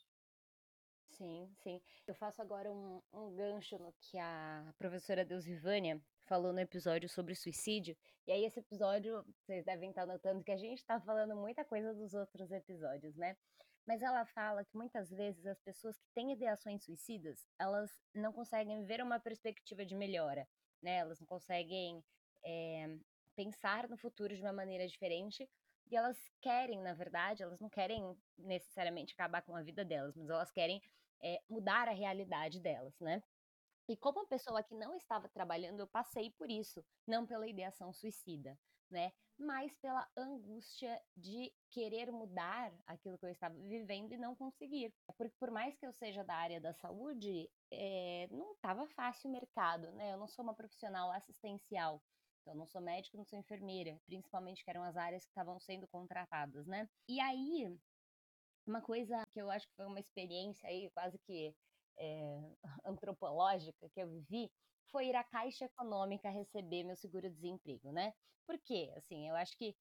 Sim, 1.18 1.50
sim. 1.64 1.82
Eu 2.06 2.14
faço 2.14 2.42
agora 2.42 2.70
um, 2.70 3.02
um 3.14 3.34
gancho 3.34 3.78
no 3.80 3.94
que 3.94 4.18
a 4.18 4.74
professora 4.78 5.24
Deusivânia 5.24 6.02
falou 6.26 6.52
no 6.52 6.60
episódio 6.60 7.08
sobre 7.08 7.34
suicídio. 7.36 7.96
E 8.28 8.34
aí, 8.34 8.44
esse 8.44 8.60
episódio, 8.60 9.24
vocês 9.40 9.64
devem 9.64 9.92
estar 9.92 10.06
notando 10.06 10.44
que 10.44 10.52
a 10.52 10.58
gente 10.58 10.80
está 10.80 11.00
falando 11.00 11.34
muita 11.34 11.64
coisa 11.64 11.94
dos 11.94 12.14
outros 12.14 12.52
episódios, 12.52 13.16
né? 13.16 13.38
Mas 13.88 14.02
ela 14.02 14.26
fala 14.26 14.66
que 14.66 14.76
muitas 14.76 15.10
vezes 15.10 15.46
as 15.46 15.62
pessoas 15.62 15.98
que 15.98 16.10
têm 16.14 16.34
ideações 16.34 16.84
suicidas, 16.84 17.48
elas 17.58 17.90
não 18.14 18.34
conseguem 18.34 18.84
ver 18.84 19.02
uma 19.02 19.20
perspectiva 19.20 19.86
de 19.86 19.96
melhora, 19.96 20.46
né? 20.82 20.98
Elas 20.98 21.20
não 21.22 21.28
conseguem 21.28 22.04
é, 22.44 22.98
pensar 23.38 23.88
no 23.88 23.96
futuro 23.96 24.36
de 24.36 24.42
uma 24.42 24.52
maneira 24.52 24.86
diferente 24.86 25.50
e 25.90 25.96
elas 25.96 26.18
querem, 26.42 26.82
na 26.82 26.94
verdade, 26.94 27.44
elas 27.44 27.60
não 27.60 27.70
querem 27.70 28.18
necessariamente 28.38 29.14
acabar 29.14 29.44
com 29.44 29.56
a 29.56 29.62
vida 29.62 29.86
delas, 29.86 30.16
mas 30.16 30.30
elas 30.30 30.52
querem 30.52 30.82
é, 31.22 31.42
mudar 31.50 31.88
a 31.88 31.92
realidade 31.92 32.60
delas, 32.60 33.00
né? 33.00 33.22
E 33.88 33.96
como 33.96 34.20
uma 34.20 34.28
pessoa 34.28 34.64
que 34.64 34.74
não 34.76 34.96
estava 34.96 35.30
trabalhando, 35.30 35.80
eu 35.80 35.88
passei 35.88 36.32
por 36.32 36.50
isso, 36.50 36.84
não 37.08 37.26
pela 37.26 37.48
ideação 37.48 37.94
suicida, 37.94 38.58
né? 38.90 39.12
Mas 39.38 39.76
pela 39.76 40.08
angústia 40.18 41.00
de 41.16 41.54
querer 41.70 42.12
mudar 42.12 42.74
aquilo 42.88 43.18
que 43.18 43.26
eu 43.26 43.30
estava 43.30 43.54
vivendo 43.56 44.14
e 44.14 44.18
não 44.18 44.36
conseguir. 44.36 44.94
Porque 45.18 45.36
por 45.40 45.52
mais 45.52 45.78
que 45.78 45.86
eu 45.86 45.94
seja 45.94 46.24
da 46.24 46.36
área 46.36 46.60
da 46.60 46.74
saúde, 46.74 47.50
é, 47.72 48.28
não 48.32 48.54
estava 48.54 48.88
fácil 48.88 49.30
o 49.30 49.34
mercado, 49.34 49.92
né? 49.92 50.14
Eu 50.14 50.18
não 50.18 50.28
sou 50.28 50.44
uma 50.44 50.56
profissional 50.56 51.12
assistencial. 51.12 52.02
Então, 52.42 52.56
não 52.56 52.68
sou 52.68 52.80
médica, 52.80 53.18
não 53.18 53.26
sou 53.26 53.40
enfermeira, 53.40 54.00
principalmente 54.06 54.64
que 54.64 54.70
eram 54.70 54.84
as 54.84 54.96
áreas 54.96 55.24
que 55.26 55.32
estavam 55.32 55.60
sendo 55.60 55.88
contratadas, 55.88 56.68
né? 56.68 56.88
E 57.08 57.20
aí, 57.20 57.76
uma 58.68 58.82
coisa 58.82 59.22
que 59.32 59.42
eu 59.42 59.50
acho 59.50 59.68
que 59.68 59.76
foi 59.76 59.86
uma 59.86 60.00
experiência 60.00 60.68
aí 60.68 60.90
quase 60.92 61.18
que 61.20 61.56
é, 61.98 62.40
antropológica 62.86 63.90
que 63.90 64.02
eu 64.02 64.10
vivi 64.10 64.52
foi 64.92 65.08
ir 65.08 65.16
à 65.16 65.24
Caixa 65.24 65.66
Econômica 65.66 66.30
receber 66.30 66.84
meu 66.84 66.96
seguro-desemprego, 66.96 67.92
né? 67.92 68.14
Por 68.46 68.58
quê? 68.60 68.94
Assim, 68.96 69.28
eu 69.28 69.36
acho 69.36 69.58
que 69.58 69.76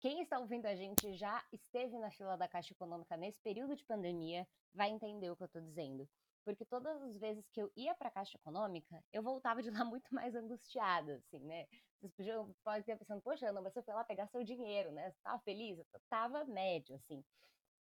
quem 0.00 0.22
está 0.22 0.38
ouvindo 0.38 0.66
a 0.66 0.74
gente 0.74 1.14
já 1.14 1.42
esteve 1.52 1.98
na 1.98 2.10
fila 2.10 2.36
da 2.36 2.48
Caixa 2.48 2.72
Econômica 2.72 3.16
nesse 3.16 3.40
período 3.40 3.76
de 3.76 3.84
pandemia 3.84 4.46
vai 4.72 4.90
entender 4.90 5.30
o 5.30 5.36
que 5.36 5.42
eu 5.42 5.46
estou 5.46 5.62
dizendo. 5.62 6.08
Porque 6.44 6.64
todas 6.64 7.02
as 7.02 7.16
vezes 7.16 7.48
que 7.50 7.62
eu 7.62 7.70
ia 7.74 7.94
para 7.94 8.08
a 8.08 8.10
Caixa 8.10 8.36
Econômica, 8.36 9.02
eu 9.12 9.22
voltava 9.22 9.62
de 9.62 9.70
lá 9.70 9.84
muito 9.84 10.12
mais 10.14 10.34
angustiada, 10.34 11.16
assim, 11.16 11.38
né? 11.38 11.66
Vocês 12.00 12.12
podiam, 12.12 12.54
podem 12.62 12.80
estar 12.80 12.98
pensando, 12.98 13.22
poxa, 13.22 13.48
Ana, 13.48 13.62
você 13.62 13.82
foi 13.82 13.94
lá 13.94 14.04
pegar 14.04 14.26
seu 14.26 14.44
dinheiro, 14.44 14.92
né? 14.92 15.10
Você 15.10 15.16
estava 15.16 15.38
feliz? 15.42 15.78
Eu 15.78 15.86
estava 16.00 16.44
médio, 16.44 16.96
assim 16.96 17.24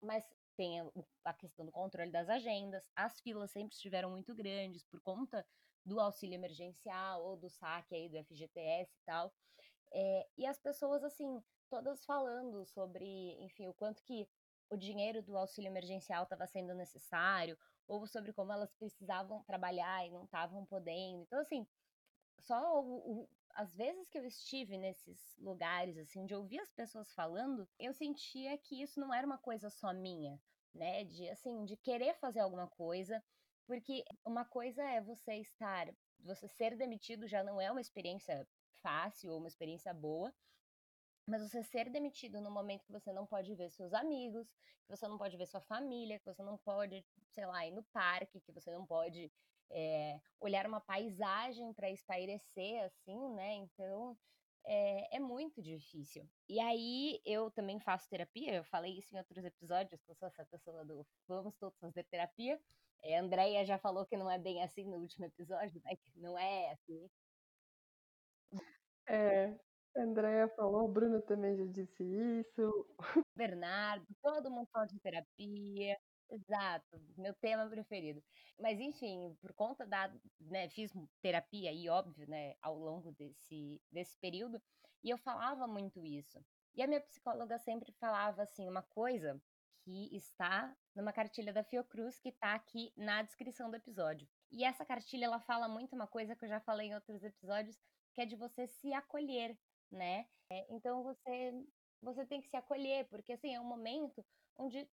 mas 0.02 0.26
tem 0.56 0.80
a 1.24 1.34
questão 1.34 1.66
do 1.66 1.72
controle 1.72 2.12
das 2.12 2.28
agendas. 2.30 2.84
As 2.96 3.20
filas 3.22 3.52
sempre 3.52 3.76
estiveram 3.76 4.10
muito 4.10 4.34
grandes 4.34 4.84
por 4.84 5.00
conta 5.02 5.46
do 5.86 6.00
auxílio 6.00 6.36
emergencial 6.36 7.24
ou 7.24 7.38
do 7.38 7.50
saque 7.50 7.96
aí 7.96 8.10
do 8.10 8.18
FGTS 8.26 8.92
e 8.92 9.06
tal. 9.06 9.34
É, 9.94 10.28
e 10.38 10.46
as 10.46 10.60
pessoas, 10.60 11.04
assim, 11.04 11.42
todas 11.70 12.04
falando 12.06 12.66
sobre, 12.66 13.06
enfim, 13.44 13.68
o 13.68 13.74
quanto 13.74 14.04
que 14.04 14.28
o 14.70 14.76
dinheiro 14.76 15.22
do 15.22 15.38
auxílio 15.38 15.70
emergencial 15.70 16.24
estava 16.24 16.46
sendo 16.46 16.74
necessário, 16.74 17.58
ou 17.88 18.06
sobre 18.06 18.34
como 18.34 18.52
elas 18.52 18.74
precisavam 18.74 19.44
trabalhar 19.44 20.06
e 20.06 20.12
não 20.12 20.26
estavam 20.26 20.66
podendo. 20.66 21.22
Então, 21.22 21.40
assim, 21.40 21.66
só 22.40 22.84
o, 22.84 23.22
o, 23.22 23.30
as 23.58 23.76
vezes 23.76 24.08
que 24.08 24.20
eu 24.20 24.24
estive 24.24 24.78
nesses 24.78 25.36
lugares, 25.40 25.98
assim, 25.98 26.28
de 26.28 26.36
ouvir 26.36 26.60
as 26.60 26.72
pessoas 26.72 27.12
falando, 27.12 27.68
eu 27.80 27.92
sentia 27.92 28.56
que 28.56 28.84
isso 28.84 29.00
não 29.00 29.12
era 29.12 29.26
uma 29.26 29.40
coisa 29.40 29.68
só 29.68 29.92
minha, 29.92 30.40
né? 30.72 31.04
De, 31.04 31.28
assim, 31.28 31.66
de 31.66 31.76
querer 31.76 32.14
fazer 32.20 32.40
alguma 32.40 32.68
coisa, 32.68 33.22
porque 33.66 34.06
uma 34.24 34.46
coisa 34.46 34.84
é 34.84 35.02
você 35.02 35.38
estar, 35.38 35.92
você 36.20 36.48
ser 36.48 36.78
demitido 36.78 37.28
já 37.28 37.44
não 37.44 37.60
é 37.60 37.72
uma 37.72 37.82
experiência 37.82 38.48
fácil 38.80 39.32
ou 39.32 39.40
uma 39.40 39.48
experiência 39.48 39.92
boa, 39.92 40.32
mas 41.26 41.42
você 41.42 41.64
ser 41.64 41.90
demitido 41.90 42.40
no 42.40 42.52
momento 42.52 42.86
que 42.86 42.92
você 42.92 43.12
não 43.12 43.26
pode 43.26 43.56
ver 43.56 43.72
seus 43.72 43.92
amigos, 43.92 44.48
que 44.86 44.96
você 44.96 45.08
não 45.08 45.18
pode 45.18 45.36
ver 45.36 45.48
sua 45.48 45.62
família, 45.62 46.20
que 46.20 46.26
você 46.26 46.44
não 46.44 46.60
pode, 46.60 47.04
sei 47.32 47.48
lá, 47.48 47.66
ir 47.66 47.72
no 47.72 47.84
parque, 47.86 48.40
que 48.40 48.52
você 48.52 48.70
não 48.72 48.86
pode 48.86 49.32
é, 49.72 50.20
olhar 50.40 50.66
uma 50.66 50.82
paisagem 50.82 51.74
para 51.74 51.90
espairecer, 51.90 52.84
assim, 52.84 53.34
né? 53.36 53.56
Então 53.56 54.18
é, 54.66 55.16
é, 55.16 55.20
muito 55.20 55.62
difícil. 55.62 56.28
E 56.50 56.60
aí 56.60 57.22
eu 57.26 57.50
também 57.52 57.80
faço 57.80 58.10
terapia, 58.10 58.56
eu 58.56 58.64
falei 58.66 58.98
isso 58.98 59.14
em 59.16 59.18
outros 59.18 59.44
episódios, 59.44 60.02
que 60.02 60.12
eu 60.12 60.16
sou 60.16 60.28
essa 60.28 60.46
pessoa 60.46 60.84
do 60.86 61.06
vamos 61.28 61.56
todos 61.58 61.80
fazer 61.80 62.04
terapia. 62.06 62.60
É, 63.04 63.18
a 63.18 63.22
Andrea 63.22 63.66
já 63.66 63.78
falou 63.78 64.06
que 64.06 64.18
não 64.18 64.30
é 64.30 64.38
bem 64.38 64.64
assim 64.64 64.84
no 64.86 64.98
último 64.98 65.26
episódio, 65.26 65.82
né? 65.84 65.96
Que 65.96 66.20
não 66.20 66.38
é 66.38 66.72
assim. 66.72 67.10
É, 69.08 69.58
a 69.96 70.02
Andrea 70.02 70.50
falou, 70.50 70.84
o 70.84 70.92
Bruno 70.92 71.22
também 71.22 71.56
já 71.56 71.66
disse 71.66 72.04
isso. 72.04 72.86
Bernardo, 73.36 74.06
todo 74.22 74.52
mundo 74.52 74.68
fala 74.72 74.86
de 74.86 75.00
terapia. 75.00 75.98
Exato, 76.30 77.00
meu 77.18 77.34
tema 77.34 77.70
preferido. 77.70 78.22
Mas 78.60 78.80
enfim, 78.82 79.34
por 79.40 79.54
conta 79.54 79.86
da, 79.86 80.14
né, 80.42 80.70
fiz 80.70 80.92
terapia 81.22 81.72
e 81.72 81.88
óbvio, 81.88 82.28
né, 82.28 82.56
ao 82.62 82.76
longo 82.78 83.14
desse 83.14 83.82
desse 83.90 84.18
período, 84.20 84.62
e 85.04 85.10
eu 85.10 85.18
falava 85.18 85.66
muito 85.68 86.04
isso. 86.06 86.44
E 86.76 86.82
a 86.84 86.88
minha 86.88 87.00
psicóloga 87.02 87.58
sempre 87.58 87.94
falava 87.94 88.42
assim, 88.44 88.68
uma 88.68 88.84
coisa 88.84 89.42
que 89.80 90.14
está 90.16 90.76
numa 90.94 91.14
cartilha 91.14 91.54
da 91.54 91.64
Fiocruz 91.64 92.20
que 92.20 92.30
está 92.30 92.56
aqui 92.56 92.92
na 92.98 93.22
descrição 93.24 93.70
do 93.70 93.78
episódio. 93.78 94.28
E 94.52 94.66
essa 94.66 94.86
cartilha, 94.86 95.26
ela 95.26 95.40
fala 95.40 95.70
muito 95.70 95.96
uma 95.96 96.08
coisa 96.08 96.36
que 96.36 96.44
eu 96.44 96.50
já 96.50 96.60
falei 96.60 96.90
em 96.90 96.96
outros 96.96 97.24
episódios, 97.24 97.78
que 98.14 98.22
é 98.22 98.26
de 98.26 98.36
você 98.36 98.68
se 98.68 98.92
acolher, 98.94 99.58
né? 99.90 100.26
É, 100.52 100.66
então 100.76 101.04
você 101.04 101.54
você 102.02 102.26
tem 102.28 102.42
que 102.42 102.48
se 102.50 102.56
acolher, 102.58 103.08
porque 103.10 103.34
assim, 103.34 103.56
é 103.56 103.60
um 103.60 103.66
momento 103.66 104.24
onde 104.56 104.88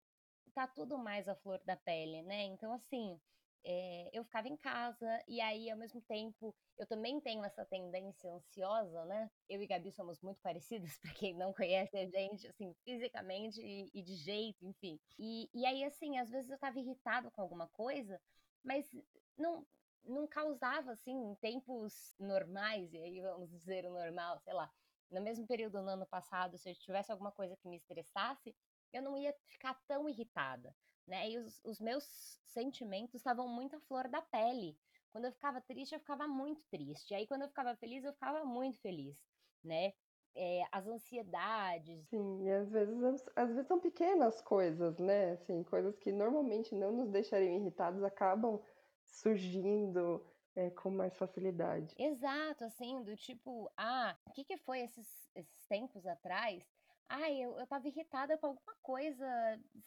tá 0.51 0.67
tudo 0.67 0.99
mais 0.99 1.29
à 1.29 1.35
flor 1.37 1.61
da 1.65 1.77
pele, 1.77 2.23
né? 2.23 2.45
Então 2.45 2.73
assim, 2.73 3.19
é, 3.65 4.09
eu 4.13 4.25
ficava 4.25 4.49
em 4.49 4.57
casa 4.57 5.23
e 5.29 5.41
aí 5.41 5.71
ao 5.71 5.77
mesmo 5.77 6.01
tempo 6.03 6.55
eu 6.79 6.87
também 6.87 7.21
tenho 7.21 7.45
essa 7.45 7.65
tendência 7.67 8.33
ansiosa, 8.33 9.05
né? 9.05 9.31
Eu 9.49 9.63
e 9.63 9.67
Gabi 9.67 9.93
somos 9.93 10.21
muito 10.23 10.41
parecidas, 10.41 10.99
para 11.01 11.13
quem 11.13 11.35
não 11.37 11.53
conhece 11.53 11.97
a 11.97 12.07
gente, 12.07 12.47
assim, 12.49 12.75
fisicamente 12.85 13.61
e, 13.61 13.91
e 13.93 14.03
de 14.03 14.15
jeito, 14.17 14.65
enfim. 14.65 14.99
E, 15.19 15.51
e 15.53 15.67
aí, 15.67 15.85
assim, 15.85 16.19
às 16.19 16.31
vezes 16.31 16.51
eu 16.51 16.59
tava 16.59 16.79
irritado 16.79 17.31
com 17.31 17.43
alguma 17.43 17.69
coisa, 17.69 18.19
mas 18.65 18.89
não, 19.37 19.67
não 20.05 20.27
causava, 20.27 20.93
assim, 20.93 21.13
em 21.13 21.35
tempos 21.37 22.15
normais, 22.19 22.93
e 22.95 22.99
aí 22.99 23.21
vamos 23.21 23.51
dizer 23.51 23.85
o 23.85 23.93
normal, 23.93 24.39
sei 24.41 24.55
lá, 24.55 24.71
no 25.11 25.21
mesmo 25.21 25.47
período 25.47 25.83
no 25.83 25.91
ano 25.91 26.07
passado, 26.07 26.57
se 26.57 26.71
eu 26.71 26.75
tivesse 26.75 27.13
alguma 27.13 27.33
coisa 27.33 27.57
que 27.57 27.69
me 27.69 27.77
estressasse, 27.77 28.55
eu 28.93 29.03
não 29.03 29.17
ia 29.17 29.35
ficar 29.47 29.75
tão 29.87 30.09
irritada, 30.09 30.75
né? 31.07 31.31
E 31.31 31.39
os, 31.39 31.61
os 31.65 31.81
meus 31.81 32.05
sentimentos 32.45 33.15
estavam 33.15 33.49
muito 33.49 33.77
à 33.77 33.81
flor 33.81 34.09
da 34.09 34.23
pele. 34.23 34.79
Quando 35.11 35.25
eu 35.25 35.33
ficava 35.33 35.61
triste, 35.61 35.95
eu 35.95 36.01
ficava 36.01 36.27
muito 36.29 36.63
triste. 36.71 37.15
Aí 37.15 37.27
quando 37.27 37.43
eu 37.43 37.49
ficava 37.49 37.75
feliz, 37.77 38.05
eu 38.05 38.13
ficava 38.13 38.45
muito 38.45 38.79
feliz, 38.81 39.17
né? 39.63 39.93
É, 40.35 40.63
as 40.71 40.87
ansiedades. 40.87 42.07
Sim, 42.09 42.45
e 42.45 42.53
às 42.53 42.71
vezes, 42.71 43.27
às 43.35 43.49
vezes 43.49 43.67
são 43.67 43.81
pequenas 43.81 44.41
coisas, 44.41 44.99
né? 44.99 45.33
Assim, 45.33 45.65
coisas 45.65 45.99
que 45.99 46.13
normalmente 46.13 46.75
não 46.75 46.93
nos 46.93 47.11
deixariam 47.11 47.57
irritados 47.57 48.05
acabam 48.05 48.63
surgindo 49.05 50.25
é, 50.55 50.71
com 50.71 50.91
mais 50.91 51.17
facilidade. 51.17 51.95
Exato, 51.99 52.65
assim, 52.65 53.03
do 53.03 53.17
tipo, 53.17 53.71
ah, 53.77 54.17
o 54.27 54.33
que, 54.33 54.45
que 54.45 54.57
foi 54.59 54.81
esses, 54.81 55.31
esses 55.35 55.67
tempos 55.67 56.07
atrás? 56.07 56.65
Ah, 57.13 57.29
eu, 57.31 57.59
eu 57.59 57.67
tava 57.67 57.89
irritada 57.89 58.39
com 58.39 58.47
alguma 58.47 58.77
coisa, 58.83 59.27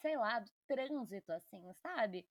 sei 0.02 0.18
lá, 0.18 0.40
do 0.40 0.52
trânsito, 0.68 1.32
assim, 1.32 1.74
sabe? 1.76 2.28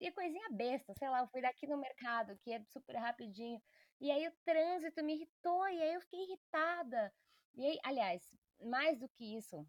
E, 0.00 0.06
e 0.06 0.12
coisinha 0.12 0.48
besta, 0.52 0.94
sei 0.96 1.08
lá, 1.10 1.20
eu 1.20 1.26
fui 1.28 1.42
daqui 1.42 1.66
no 1.66 1.76
mercado, 1.76 2.38
que 2.38 2.52
é 2.52 2.62
super 2.66 2.96
rapidinho, 2.96 3.60
e 4.00 4.10
aí 4.12 4.28
o 4.28 4.32
trânsito 4.44 5.02
me 5.02 5.14
irritou, 5.16 5.68
e 5.68 5.82
aí 5.82 5.94
eu 5.94 6.00
fiquei 6.02 6.20
irritada. 6.22 7.12
E 7.56 7.66
aí, 7.66 7.78
aliás, 7.82 8.32
mais 8.60 8.96
do 9.00 9.08
que 9.08 9.36
isso, 9.36 9.66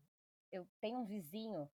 eu 0.52 0.68
tenho 0.80 1.00
um 1.00 1.06
vizinho 1.06 1.68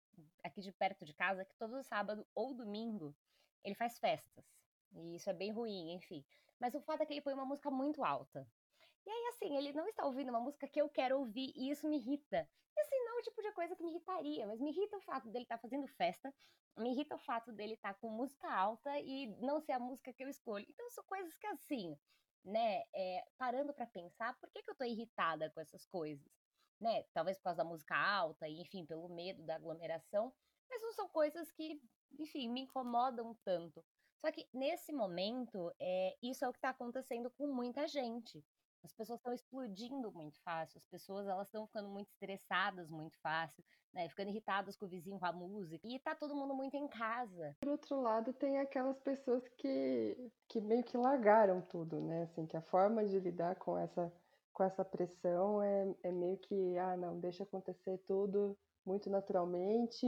aqui 0.44 0.62
de 0.62 0.72
perto 0.72 1.04
de 1.04 1.16
casa 1.16 1.46
que 1.46 1.56
todo 1.58 1.82
sábado 1.84 2.28
ou 2.36 2.54
domingo 2.54 3.16
ele 3.64 3.76
faz 3.76 3.98
festas. 3.98 4.46
E 4.94 5.16
isso 5.16 5.30
é 5.30 5.34
bem 5.34 5.52
ruim, 5.52 5.94
enfim. 5.94 6.24
Mas 6.60 6.76
o 6.76 6.82
fato 6.82 7.02
é 7.02 7.06
que 7.08 7.14
ele 7.14 7.22
põe 7.22 7.34
uma 7.34 7.46
música 7.46 7.72
muito 7.72 8.04
alta. 8.04 8.48
E 9.06 9.10
aí, 9.10 9.28
assim, 9.28 9.58
ele 9.58 9.74
não 9.74 9.88
está 9.88 10.06
ouvindo 10.06 10.30
uma 10.30 10.40
música 10.40 10.68
que 10.68 10.82
eu 10.82 10.90
quero 10.90 11.20
ouvir 11.20 11.52
e 11.56 11.70
isso 11.70 11.88
me 11.88 11.98
irrita. 11.98 12.48
E 12.76 12.80
assim, 12.80 12.96
não 13.06 13.18
é 13.18 13.20
o 13.20 13.24
tipo 13.24 13.42
de 13.42 13.52
coisa 13.52 13.76
que 13.76 13.84
me 13.84 13.92
irritaria, 13.92 14.48
mas 14.48 14.60
me 14.60 14.72
irrita 14.72 14.98
o 14.98 15.02
fato 15.02 15.30
dele 15.30 15.44
estar 15.44 15.58
tá 15.58 15.62
fazendo 15.62 15.88
festa, 15.88 16.34
me 16.78 16.92
irrita 16.92 17.16
o 17.16 17.20
fato 17.20 17.52
dele 17.52 17.74
estar 17.74 17.94
tá 17.94 18.00
com 18.00 18.10
música 18.10 18.52
alta 18.52 19.00
e 19.00 19.28
não 19.42 19.60
ser 19.60 19.74
a 19.74 19.80
música 19.80 20.14
que 20.14 20.24
eu 20.24 20.30
escolho. 20.30 20.66
Então, 20.70 20.90
são 20.90 21.04
coisas 21.04 21.36
que, 21.36 21.48
assim, 21.48 21.98
né, 22.44 22.84
é, 22.94 23.24
parando 23.38 23.74
para 23.74 23.86
pensar, 23.86 24.38
por 24.40 24.50
que, 24.50 24.64
que 24.64 24.72
eu 24.72 24.76
tô 24.76 24.84
irritada 24.84 25.50
com 25.52 25.62
essas 25.62 25.86
coisas? 25.86 26.28
Né? 26.80 27.04
Talvez 27.14 27.38
por 27.38 27.44
causa 27.44 27.58
da 27.58 27.70
música 27.70 27.96
alta, 27.96 28.48
e 28.48 28.62
enfim, 28.62 28.86
pelo 28.86 29.08
medo 29.10 29.44
da 29.44 29.56
aglomeração, 29.56 30.34
mas 30.70 30.82
não 30.82 30.94
são 30.94 31.08
coisas 31.08 31.52
que, 31.52 31.82
enfim, 32.20 32.50
me 32.50 32.62
incomodam 32.62 33.36
tanto. 33.44 33.86
Só 34.20 34.32
que 34.32 34.48
nesse 34.54 34.92
momento, 34.92 35.74
é, 35.80 36.18
isso 36.22 36.44
é 36.44 36.50
o 36.50 36.54
que 36.54 36.58
está 36.58 36.70
acontecendo 36.70 37.30
com 37.32 37.48
muita 37.48 37.88
gente. 37.88 38.44
As 38.84 38.92
pessoas 38.92 39.20
estão 39.20 39.34
explodindo 39.34 40.12
muito 40.12 40.42
fácil, 40.44 40.78
as 40.78 40.86
pessoas 40.88 41.28
elas 41.28 41.48
estão 41.48 41.66
ficando 41.66 41.90
muito 41.90 42.10
estressadas 42.10 42.92
muito 42.92 43.18
fácil, 43.22 43.64
né? 43.94 44.10
Ficando 44.10 44.30
irritadas 44.30 44.76
com 44.76 44.86
o 44.86 44.90
vizinho, 44.90 45.20
com 45.20 45.26
a 45.26 45.32
música. 45.32 45.88
E 45.88 46.00
tá 46.00 46.14
todo 46.14 46.36
mundo 46.36 46.54
muito 46.54 46.76
em 46.76 46.88
casa. 46.88 47.56
Por 47.62 47.70
outro 47.70 48.02
lado, 48.02 48.34
tem 48.34 48.60
aquelas 48.60 49.00
pessoas 49.00 49.48
que, 49.58 50.32
que 50.50 50.60
meio 50.60 50.84
que 50.84 50.98
largaram 50.98 51.62
tudo, 51.62 52.02
né? 52.02 52.24
Assim, 52.24 52.46
que 52.46 52.58
a 52.58 52.62
forma 52.62 53.06
de 53.06 53.20
lidar 53.20 53.56
com 53.56 53.78
essa, 53.78 54.12
com 54.52 54.64
essa 54.64 54.84
pressão 54.84 55.62
é, 55.62 55.96
é 56.04 56.12
meio 56.12 56.38
que, 56.38 56.78
ah, 56.78 56.98
não, 56.98 57.20
deixa 57.20 57.44
acontecer 57.44 57.98
tudo 58.00 58.58
muito 58.86 59.10
naturalmente 59.10 60.06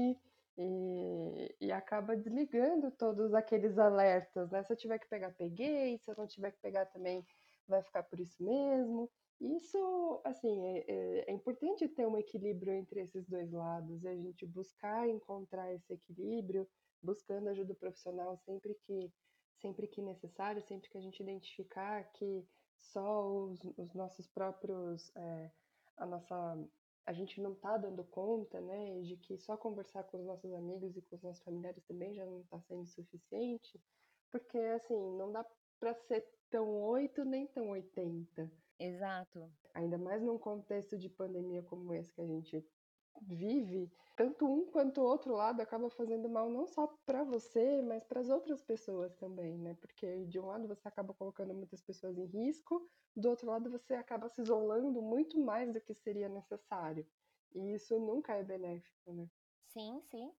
e, 0.57 1.55
e 1.59 1.71
acaba 1.71 2.15
desligando 2.15 2.91
todos 2.91 3.33
aqueles 3.33 3.77
alertas, 3.77 4.49
né? 4.51 4.63
Se 4.63 4.71
eu 4.71 4.77
tiver 4.77 4.99
que 4.99 5.07
pegar, 5.07 5.31
peguei, 5.31 5.97
se 5.97 6.09
eu 6.09 6.15
não 6.17 6.27
tiver 6.27 6.51
que 6.51 6.59
pegar 6.61 6.85
também, 6.87 7.25
vai 7.67 7.81
ficar 7.81 8.03
por 8.03 8.19
isso 8.19 8.41
mesmo. 8.43 9.09
Isso, 9.39 10.21
assim, 10.23 10.65
é, 10.65 10.85
é, 10.87 11.29
é, 11.29 11.31
importante 11.31 11.87
ter 11.89 12.07
um 12.07 12.17
equilíbrio 12.17 12.73
entre 12.73 13.01
esses 13.01 13.27
dois 13.27 13.51
lados, 13.51 14.03
e 14.03 14.07
a 14.07 14.15
gente 14.15 14.45
buscar 14.45 15.07
encontrar 15.09 15.73
esse 15.73 15.93
equilíbrio, 15.93 16.67
buscando 17.01 17.49
ajuda 17.49 17.75
profissional 17.75 18.37
sempre 18.37 18.73
que, 18.85 19.11
sempre 19.57 19.87
que 19.87 20.01
necessário, 20.01 20.61
sempre 20.61 20.89
que 20.89 20.97
a 20.97 21.01
gente 21.01 21.21
identificar 21.21 22.03
que 22.13 22.47
só 22.77 23.27
os, 23.27 23.59
os 23.77 23.93
nossos 23.93 24.27
próprios, 24.27 25.11
é, 25.15 25.51
a 25.97 26.05
nossa 26.05 26.57
a 27.05 27.13
gente 27.13 27.39
não 27.39 27.53
está 27.53 27.77
dando 27.77 28.03
conta, 28.03 28.59
né, 28.61 29.01
de 29.01 29.15
que 29.17 29.37
só 29.37 29.55
conversar 29.55 30.03
com 30.05 30.17
os 30.17 30.25
nossos 30.25 30.51
amigos 30.53 30.97
e 30.97 31.01
com 31.03 31.15
os 31.15 31.21
nossos 31.21 31.43
familiares 31.43 31.83
também 31.83 32.15
já 32.15 32.25
não 32.25 32.41
está 32.41 32.59
sendo 32.61 32.87
suficiente, 32.87 33.79
porque 34.31 34.57
assim, 34.57 35.15
não 35.15 35.31
dá 35.31 35.45
para 35.79 35.93
ser 35.93 36.27
tão 36.49 36.81
8 36.81 37.23
nem 37.25 37.47
tão 37.47 37.69
80. 37.69 38.51
Exato. 38.79 39.51
Ainda 39.73 39.97
mais 39.97 40.21
num 40.21 40.37
contexto 40.37 40.97
de 40.97 41.09
pandemia 41.09 41.63
como 41.63 41.93
esse 41.93 42.13
que 42.13 42.21
a 42.21 42.25
gente 42.25 42.65
vive, 43.21 43.91
tanto 44.15 44.45
um 44.45 44.65
quanto 44.71 45.01
o 45.01 45.05
outro 45.05 45.33
lado 45.33 45.61
acaba 45.61 45.89
fazendo 45.89 46.29
mal 46.29 46.49
não 46.49 46.65
só 46.67 46.87
para 47.05 47.23
você, 47.23 47.81
mas 47.81 48.03
para 48.03 48.19
as 48.21 48.29
outras 48.29 48.61
pessoas 48.61 49.15
também, 49.15 49.57
né? 49.57 49.73
Porque 49.75 50.25
de 50.25 50.39
um 50.39 50.45
lado 50.47 50.67
você 50.67 50.87
acaba 50.87 51.13
colocando 51.13 51.53
muitas 51.53 51.81
pessoas 51.81 52.17
em 52.17 52.25
risco, 52.25 52.89
do 53.15 53.29
outro 53.29 53.47
lado 53.47 53.69
você 53.71 53.93
acaba 53.95 54.29
se 54.29 54.41
isolando 54.41 55.01
muito 55.01 55.39
mais 55.39 55.73
do 55.73 55.81
que 55.81 55.93
seria 55.93 56.27
necessário. 56.29 57.07
E 57.53 57.73
isso 57.73 57.97
nunca 57.99 58.33
é 58.35 58.43
benéfico, 58.43 59.13
né? 59.13 59.29
Sim, 59.67 60.01
sim. 60.01 60.31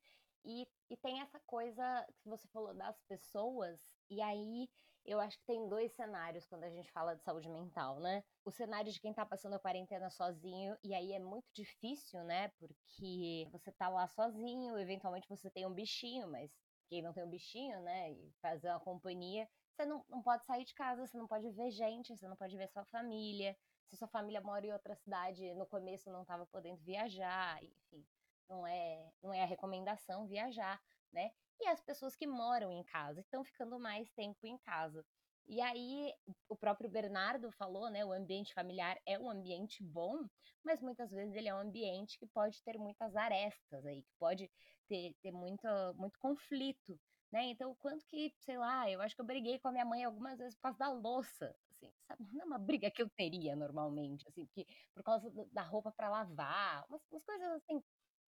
E, 0.44 0.66
e 0.90 0.96
tem 0.96 1.20
essa 1.20 1.40
coisa 1.40 2.06
que 2.20 2.28
você 2.28 2.46
falou 2.48 2.74
das 2.74 3.02
pessoas, 3.02 3.80
e 4.08 4.20
aí 4.20 4.68
eu 5.06 5.20
acho 5.20 5.38
que 5.38 5.44
tem 5.46 5.68
dois 5.68 5.92
cenários 5.92 6.46
quando 6.46 6.64
a 6.64 6.70
gente 6.70 6.90
fala 6.90 7.14
de 7.14 7.22
saúde 7.22 7.48
mental, 7.48 8.00
né? 8.00 8.24
O 8.44 8.50
cenário 8.50 8.92
de 8.92 9.00
quem 9.00 9.14
tá 9.14 9.24
passando 9.24 9.54
a 9.54 9.58
quarentena 9.58 10.10
sozinho, 10.10 10.76
e 10.82 10.92
aí 10.92 11.12
é 11.12 11.18
muito 11.18 11.46
difícil, 11.54 12.22
né? 12.24 12.48
Porque 12.58 13.48
você 13.52 13.70
tá 13.72 13.88
lá 13.88 14.08
sozinho, 14.08 14.78
eventualmente 14.78 15.28
você 15.28 15.50
tem 15.50 15.64
um 15.64 15.72
bichinho, 15.72 16.28
mas 16.28 16.50
quem 16.88 17.02
não 17.02 17.12
tem 17.12 17.24
um 17.24 17.30
bichinho, 17.30 17.80
né? 17.82 18.12
E 18.12 18.32
fazer 18.42 18.68
uma 18.68 18.80
companhia, 18.80 19.48
você 19.72 19.84
não, 19.84 20.04
não 20.08 20.22
pode 20.22 20.44
sair 20.44 20.64
de 20.64 20.74
casa, 20.74 21.06
você 21.06 21.16
não 21.16 21.28
pode 21.28 21.48
ver 21.50 21.70
gente, 21.70 22.16
você 22.16 22.26
não 22.26 22.36
pode 22.36 22.56
ver 22.56 22.68
sua 22.68 22.84
família. 22.86 23.56
Se 23.88 23.96
sua 23.96 24.08
família 24.08 24.40
mora 24.40 24.66
em 24.66 24.72
outra 24.72 24.96
cidade, 24.96 25.54
no 25.54 25.66
começo 25.66 26.10
não 26.10 26.22
estava 26.22 26.44
podendo 26.46 26.78
viajar, 26.82 27.62
enfim, 27.62 28.04
não 28.48 28.66
é, 28.66 29.12
não 29.22 29.32
é 29.32 29.42
a 29.42 29.46
recomendação 29.46 30.26
viajar, 30.26 30.80
né? 31.12 31.30
e 31.60 31.66
as 31.68 31.80
pessoas 31.82 32.14
que 32.14 32.26
moram 32.26 32.70
em 32.70 32.84
casa 32.84 33.20
estão 33.20 33.44
ficando 33.44 33.78
mais 33.78 34.10
tempo 34.12 34.46
em 34.46 34.58
casa. 34.58 35.04
E 35.48 35.60
aí, 35.60 36.12
o 36.48 36.56
próprio 36.56 36.90
Bernardo 36.90 37.50
falou, 37.52 37.88
né? 37.88 38.04
O 38.04 38.12
ambiente 38.12 38.52
familiar 38.52 38.98
é 39.06 39.18
um 39.18 39.30
ambiente 39.30 39.82
bom, 39.82 40.26
mas 40.64 40.82
muitas 40.82 41.10
vezes 41.10 41.34
ele 41.36 41.48
é 41.48 41.54
um 41.54 41.60
ambiente 41.60 42.18
que 42.18 42.26
pode 42.26 42.62
ter 42.64 42.76
muitas 42.78 43.14
arestas 43.14 43.86
aí, 43.86 44.02
que 44.02 44.12
pode 44.18 44.50
ter, 44.88 45.14
ter 45.22 45.30
muito, 45.32 45.66
muito 45.94 46.18
conflito, 46.18 47.00
né? 47.32 47.44
Então, 47.44 47.76
quanto 47.76 48.04
que, 48.08 48.34
sei 48.40 48.58
lá, 48.58 48.90
eu 48.90 49.00
acho 49.00 49.14
que 49.14 49.20
eu 49.20 49.26
briguei 49.26 49.58
com 49.60 49.68
a 49.68 49.72
minha 49.72 49.84
mãe 49.84 50.02
algumas 50.04 50.38
vezes 50.38 50.56
por 50.56 50.62
causa 50.62 50.78
da 50.78 50.90
louça, 50.90 51.56
assim, 51.70 51.92
sabe? 52.08 52.24
Não 52.32 52.42
é 52.42 52.44
uma 52.44 52.58
briga 52.58 52.90
que 52.90 53.00
eu 53.02 53.08
teria 53.10 53.54
normalmente, 53.54 54.26
assim, 54.28 54.46
porque 54.46 54.66
por 54.94 55.04
causa 55.04 55.30
da 55.52 55.62
roupa 55.62 55.92
para 55.92 56.08
lavar, 56.08 56.84
umas, 56.88 57.02
umas 57.10 57.24
coisas 57.24 57.48
assim 57.52 57.80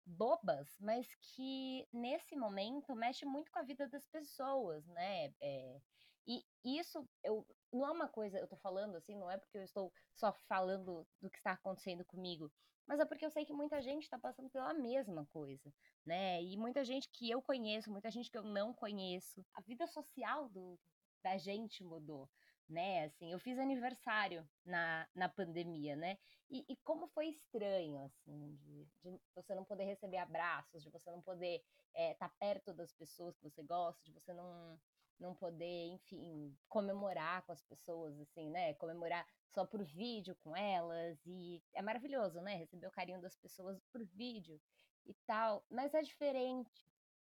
bobas, 0.08 0.76
mas 0.80 1.06
que 1.20 1.86
nesse 1.92 2.34
momento 2.36 2.94
mexe 2.94 3.24
muito 3.24 3.50
com 3.52 3.58
a 3.58 3.64
vida 3.64 3.88
das 3.88 4.06
pessoas, 4.06 4.86
né? 4.88 5.32
É, 5.40 5.80
e 6.26 6.42
isso 6.64 7.08
eu, 7.22 7.46
não 7.72 7.86
é 7.86 7.90
uma 7.90 8.08
coisa, 8.08 8.38
eu 8.38 8.48
tô 8.48 8.56
falando 8.56 8.96
assim, 8.96 9.16
não 9.16 9.30
é 9.30 9.38
porque 9.38 9.58
eu 9.58 9.62
estou 9.62 9.92
só 10.14 10.32
falando 10.48 11.06
do 11.20 11.30
que 11.30 11.38
está 11.38 11.52
acontecendo 11.52 12.04
comigo, 12.04 12.50
mas 12.86 13.00
é 13.00 13.04
porque 13.04 13.24
eu 13.24 13.30
sei 13.30 13.44
que 13.44 13.52
muita 13.52 13.80
gente 13.82 14.02
está 14.04 14.18
passando 14.18 14.50
pela 14.50 14.72
mesma 14.74 15.26
coisa, 15.26 15.72
né? 16.06 16.42
E 16.42 16.56
muita 16.56 16.84
gente 16.84 17.08
que 17.10 17.30
eu 17.30 17.42
conheço, 17.42 17.90
muita 17.90 18.10
gente 18.10 18.30
que 18.30 18.38
eu 18.38 18.42
não 18.42 18.72
conheço. 18.72 19.44
A 19.54 19.60
vida 19.60 19.86
social 19.86 20.48
do, 20.48 20.78
da 21.22 21.36
gente 21.36 21.84
mudou. 21.84 22.28
Né? 22.68 23.04
Assim, 23.04 23.32
eu 23.32 23.38
fiz 23.38 23.58
aniversário 23.58 24.46
na, 24.64 25.08
na 25.14 25.28
pandemia, 25.28 25.96
né? 25.96 26.18
E, 26.50 26.64
e 26.68 26.76
como 26.76 27.06
foi 27.08 27.28
estranho, 27.28 28.02
assim, 28.04 28.56
de, 28.56 28.84
de, 29.02 29.20
você 29.34 29.54
não 29.54 29.64
poder 29.64 29.84
receber 29.84 30.18
abraços, 30.18 30.82
de 30.82 30.90
você 30.90 31.10
não 31.10 31.20
poder 31.20 31.56
estar 31.56 32.02
é, 32.02 32.14
tá 32.14 32.28
perto 32.28 32.72
das 32.72 32.92
pessoas 32.92 33.36
que 33.36 33.42
você 33.42 33.62
gosta, 33.62 34.02
de 34.04 34.12
você 34.12 34.32
não, 34.32 34.80
não 35.18 35.34
poder, 35.34 35.88
enfim, 35.88 36.56
comemorar 36.68 37.42
com 37.42 37.52
as 37.52 37.62
pessoas, 37.62 38.18
assim, 38.20 38.50
né? 38.50 38.74
Comemorar 38.74 39.26
só 39.50 39.66
por 39.66 39.82
vídeo 39.84 40.36
com 40.36 40.56
elas. 40.56 41.18
E 41.26 41.62
é 41.74 41.82
maravilhoso, 41.82 42.40
né? 42.40 42.54
Receber 42.54 42.86
o 42.86 42.92
carinho 42.92 43.20
das 43.20 43.36
pessoas 43.36 43.78
por 43.92 44.02
vídeo 44.04 44.60
e 45.04 45.14
tal. 45.26 45.64
Mas 45.68 45.92
é 45.94 46.00
diferente. 46.00 46.87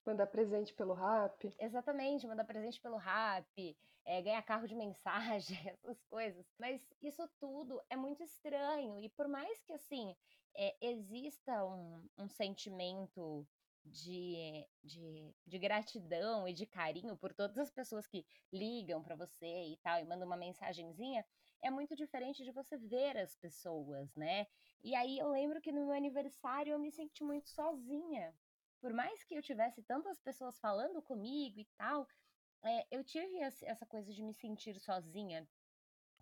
Mandar 0.07 0.27
presente 0.27 0.73
pelo 0.73 0.93
rap. 0.93 1.53
Exatamente, 1.59 2.25
mandar 2.25 2.45
presente 2.45 2.79
pelo 2.79 2.95
rap, 2.95 3.77
é, 4.05 4.21
ganhar 4.21 4.41
carro 4.41 4.65
de 4.65 4.73
mensagem, 4.73 5.57
essas 5.67 6.01
coisas. 6.05 6.45
Mas 6.57 6.81
isso 7.01 7.27
tudo 7.37 7.81
é 7.89 7.97
muito 7.97 8.23
estranho. 8.23 8.97
E 9.01 9.09
por 9.09 9.27
mais 9.27 9.61
que, 9.63 9.73
assim, 9.73 10.15
é, 10.55 10.77
exista 10.79 11.65
um, 11.65 12.07
um 12.17 12.29
sentimento 12.29 13.45
de, 13.83 14.65
de, 14.81 15.35
de, 15.45 15.59
gratidão 15.59 16.47
e 16.47 16.53
de 16.53 16.65
carinho 16.65 17.17
por 17.17 17.33
todas 17.33 17.57
as 17.57 17.69
pessoas 17.69 18.07
que 18.07 18.25
ligam 18.51 19.03
para 19.03 19.15
você 19.17 19.65
e 19.65 19.77
tal, 19.83 19.99
e 19.99 20.05
mandam 20.05 20.25
uma 20.25 20.37
mensagenzinha, 20.37 21.25
é 21.61 21.69
muito 21.69 21.97
diferente 21.97 22.45
de 22.45 22.51
você 22.53 22.77
ver 22.77 23.17
as 23.17 23.35
pessoas, 23.35 24.15
né? 24.15 24.47
E 24.81 24.95
aí 24.95 25.19
eu 25.19 25.29
lembro 25.29 25.59
que 25.59 25.71
no 25.73 25.85
meu 25.85 25.95
aniversário 25.95 26.71
eu 26.71 26.79
me 26.79 26.93
senti 26.93 27.25
muito 27.25 27.49
sozinha. 27.49 28.33
Por 28.79 28.93
mais 28.93 29.23
que 29.23 29.35
eu 29.35 29.41
tivesse 29.41 29.81
tantas 29.83 30.19
pessoas 30.19 30.59
falando 30.59 31.01
comigo 31.01 31.59
e 31.59 31.65
tal, 31.77 32.07
é, 32.63 32.87
eu 32.91 33.03
tive 33.03 33.37
essa 33.39 33.85
coisa 33.85 34.13
de 34.13 34.23
me 34.23 34.33
sentir 34.33 34.79
sozinha, 34.79 35.47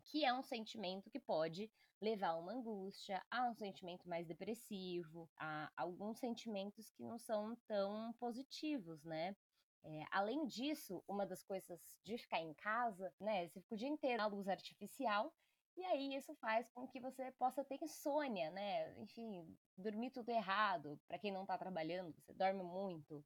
que 0.06 0.24
é 0.24 0.34
um 0.34 0.44
sentimento 0.44 1.10
que 1.10 1.20
pode 1.20 1.72
levar 2.02 2.30
a 2.30 2.38
uma 2.38 2.54
angústia, 2.54 3.26
a 3.32 3.48
um 3.50 3.54
sentimento 3.54 4.08
mais 4.08 4.28
depressivo, 4.28 5.30
a 5.38 5.72
alguns 5.76 6.20
sentimentos 6.20 6.92
que 6.92 7.04
não 7.04 7.18
são 7.18 7.56
tão 7.68 8.14
positivos, 8.14 9.04
né? 9.04 9.36
É, 9.84 10.04
além 10.12 10.46
disso, 10.48 11.04
uma 11.08 11.26
das 11.26 11.44
coisas 11.44 12.00
de 12.04 12.18
ficar 12.18 12.40
em 12.40 12.54
casa, 12.54 13.14
né? 13.20 13.48
Você 13.48 13.62
fica 13.62 13.76
o 13.76 13.78
dia 13.78 13.88
inteiro 13.88 14.18
na 14.18 14.28
luz 14.28 14.48
artificial, 14.48 15.34
e 15.78 15.86
aí 15.86 16.16
isso 16.16 16.34
faz 16.36 16.70
com 16.72 16.88
que 16.88 17.00
você 17.00 17.32
possa 17.34 17.64
ter 17.64 17.78
insônia, 17.82 18.50
né? 18.52 18.94
Enfim, 19.00 19.46
dormir 19.78 20.12
tudo 20.12 20.30
errado. 20.30 21.00
Para 21.08 21.20
quem 21.20 21.32
não 21.32 21.42
está 21.42 21.58
trabalhando, 21.58 22.14
você 22.14 22.34
dorme 22.34 22.64
muito, 22.64 23.24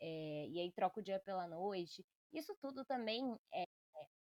é, 0.00 0.46
e 0.48 0.58
aí 0.58 0.72
troca 0.72 1.00
o 1.00 1.02
dia 1.02 1.20
pela 1.20 1.46
noite. 1.46 2.04
Isso 2.32 2.54
tudo 2.60 2.84
também 2.84 3.36
é, 3.52 3.64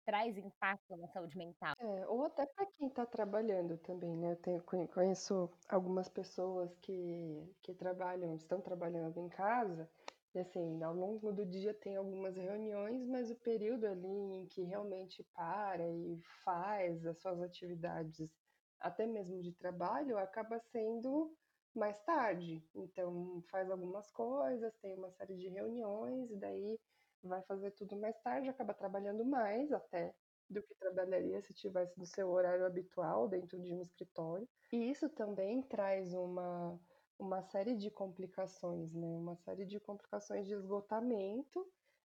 traz 0.06 0.38
impacto 0.38 0.96
na 0.96 1.08
saúde 1.08 1.38
mental. 1.38 1.74
É, 1.80 2.08
ou 2.08 2.24
até 2.24 2.46
para 2.46 2.66
quem 2.78 2.88
está 2.88 3.06
trabalhando 3.06 3.78
também, 3.80 4.16
né? 4.16 4.34
Eu 4.34 4.38
tenho, 4.38 4.88
conheço 4.88 5.50
algumas 5.68 6.08
pessoas 6.08 6.78
que, 6.78 7.56
que 7.64 7.74
trabalham, 7.74 8.36
estão 8.36 8.62
trabalhando 8.62 9.20
em 9.20 9.28
casa, 9.28 9.90
e 10.36 10.40
assim, 10.40 10.84
ao 10.84 10.94
longo 10.94 11.32
do 11.32 11.46
dia 11.46 11.74
tem 11.74 11.96
algumas 11.96 12.36
reuniões, 12.36 13.06
mas 13.06 13.32
o 13.32 13.36
período 13.36 13.88
ali 13.88 14.08
em 14.08 14.46
que 14.46 14.62
realmente 14.64 15.24
para 15.34 15.88
e 15.88 16.20
faz 16.44 17.06
as 17.06 17.18
suas 17.20 17.42
atividades, 17.42 18.36
até 18.80 19.08
mesmo 19.08 19.42
de 19.42 19.54
trabalho, 19.54 20.18
acaba 20.18 20.60
sendo 20.60 21.34
mais 21.74 22.00
tarde. 22.02 22.62
Então, 22.76 23.42
faz 23.50 23.70
algumas 23.72 24.12
coisas, 24.12 24.76
tem 24.82 24.96
uma 24.96 25.10
série 25.12 25.36
de 25.36 25.48
reuniões, 25.48 26.30
e 26.30 26.36
daí 26.36 26.80
vai 27.24 27.42
fazer 27.44 27.72
tudo 27.72 27.96
mais 27.96 28.18
tarde, 28.22 28.50
acaba 28.50 28.74
trabalhando 28.74 29.24
mais 29.26 29.72
até 29.72 30.14
do 30.50 30.62
que 30.62 30.76
trabalharia 30.76 31.42
se 31.42 31.54
tivesse 31.54 31.98
no 31.98 32.06
seu 32.06 32.30
horário 32.30 32.66
habitual 32.66 33.28
dentro 33.28 33.60
de 33.60 33.74
um 33.74 33.82
escritório. 33.82 34.48
E 34.72 34.92
isso 34.92 35.10
também 35.10 35.62
traz 35.64 36.14
uma, 36.14 36.80
uma 37.20 37.42
série 37.42 37.76
de 37.76 37.90
complicações, 37.92 38.94
né? 38.94 39.18
Uma 39.18 39.36
série 39.38 39.66
de 39.66 39.80
complicações 39.80 40.48
de 40.48 40.54
esgotamento 40.54 41.66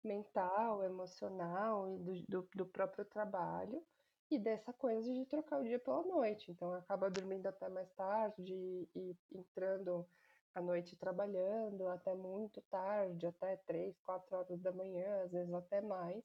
mental, 0.03 0.83
emocional 0.83 1.89
e 1.89 1.97
do, 1.97 2.13
do, 2.27 2.49
do 2.55 2.65
próprio 2.65 3.05
trabalho 3.05 3.83
e 4.29 4.37
dessa 4.39 4.73
coisa 4.73 5.11
de 5.13 5.25
trocar 5.25 5.59
o 5.61 5.63
dia 5.63 5.79
pela 5.79 6.03
noite. 6.03 6.51
Então 6.51 6.73
acaba 6.73 7.09
dormindo 7.09 7.47
até 7.47 7.69
mais 7.69 7.91
tarde 7.93 8.53
e 8.95 9.15
entrando 9.33 10.07
à 10.53 10.61
noite 10.61 10.95
trabalhando 10.95 11.87
até 11.87 12.13
muito 12.15 12.61
tarde, 12.63 13.25
até 13.27 13.57
três, 13.57 13.99
quatro 14.01 14.35
horas 14.37 14.59
da 14.61 14.71
manhã, 14.71 15.23
às 15.23 15.31
vezes 15.31 15.53
até 15.53 15.81
mais. 15.81 16.23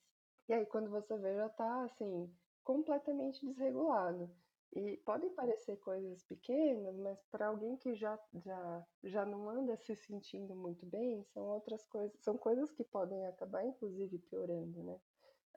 E 0.49 0.53
aí 0.53 0.67
quando 0.67 0.91
você 0.91 1.17
vê 1.19 1.37
já 1.37 1.49
tá 1.49 1.85
assim, 1.85 2.33
completamente 2.65 3.45
desregulado. 3.47 4.31
E 4.73 4.99
podem 4.99 5.35
parecer 5.35 5.79
coisas 5.79 6.23
pequenas, 6.25 6.97
mas 6.99 7.23
para 7.31 7.49
alguém 7.49 7.77
que 7.77 7.95
já, 7.95 8.19
já, 8.35 8.87
já 9.03 9.25
não 9.25 9.49
anda 9.49 9.77
se 9.77 9.97
sentindo 9.97 10.55
muito 10.55 10.85
bem, 10.85 11.25
são 11.25 11.43
outras 11.45 11.85
coisas, 11.87 12.17
são 12.21 12.37
coisas 12.37 12.71
que 12.71 12.85
podem 12.85 13.27
acabar 13.27 13.65
inclusive 13.65 14.19
piorando, 14.19 14.83
né? 14.83 15.01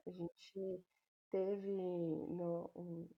A 0.06 0.10
gente 0.10 0.84
teve 1.30 1.70
no, 1.70 3.10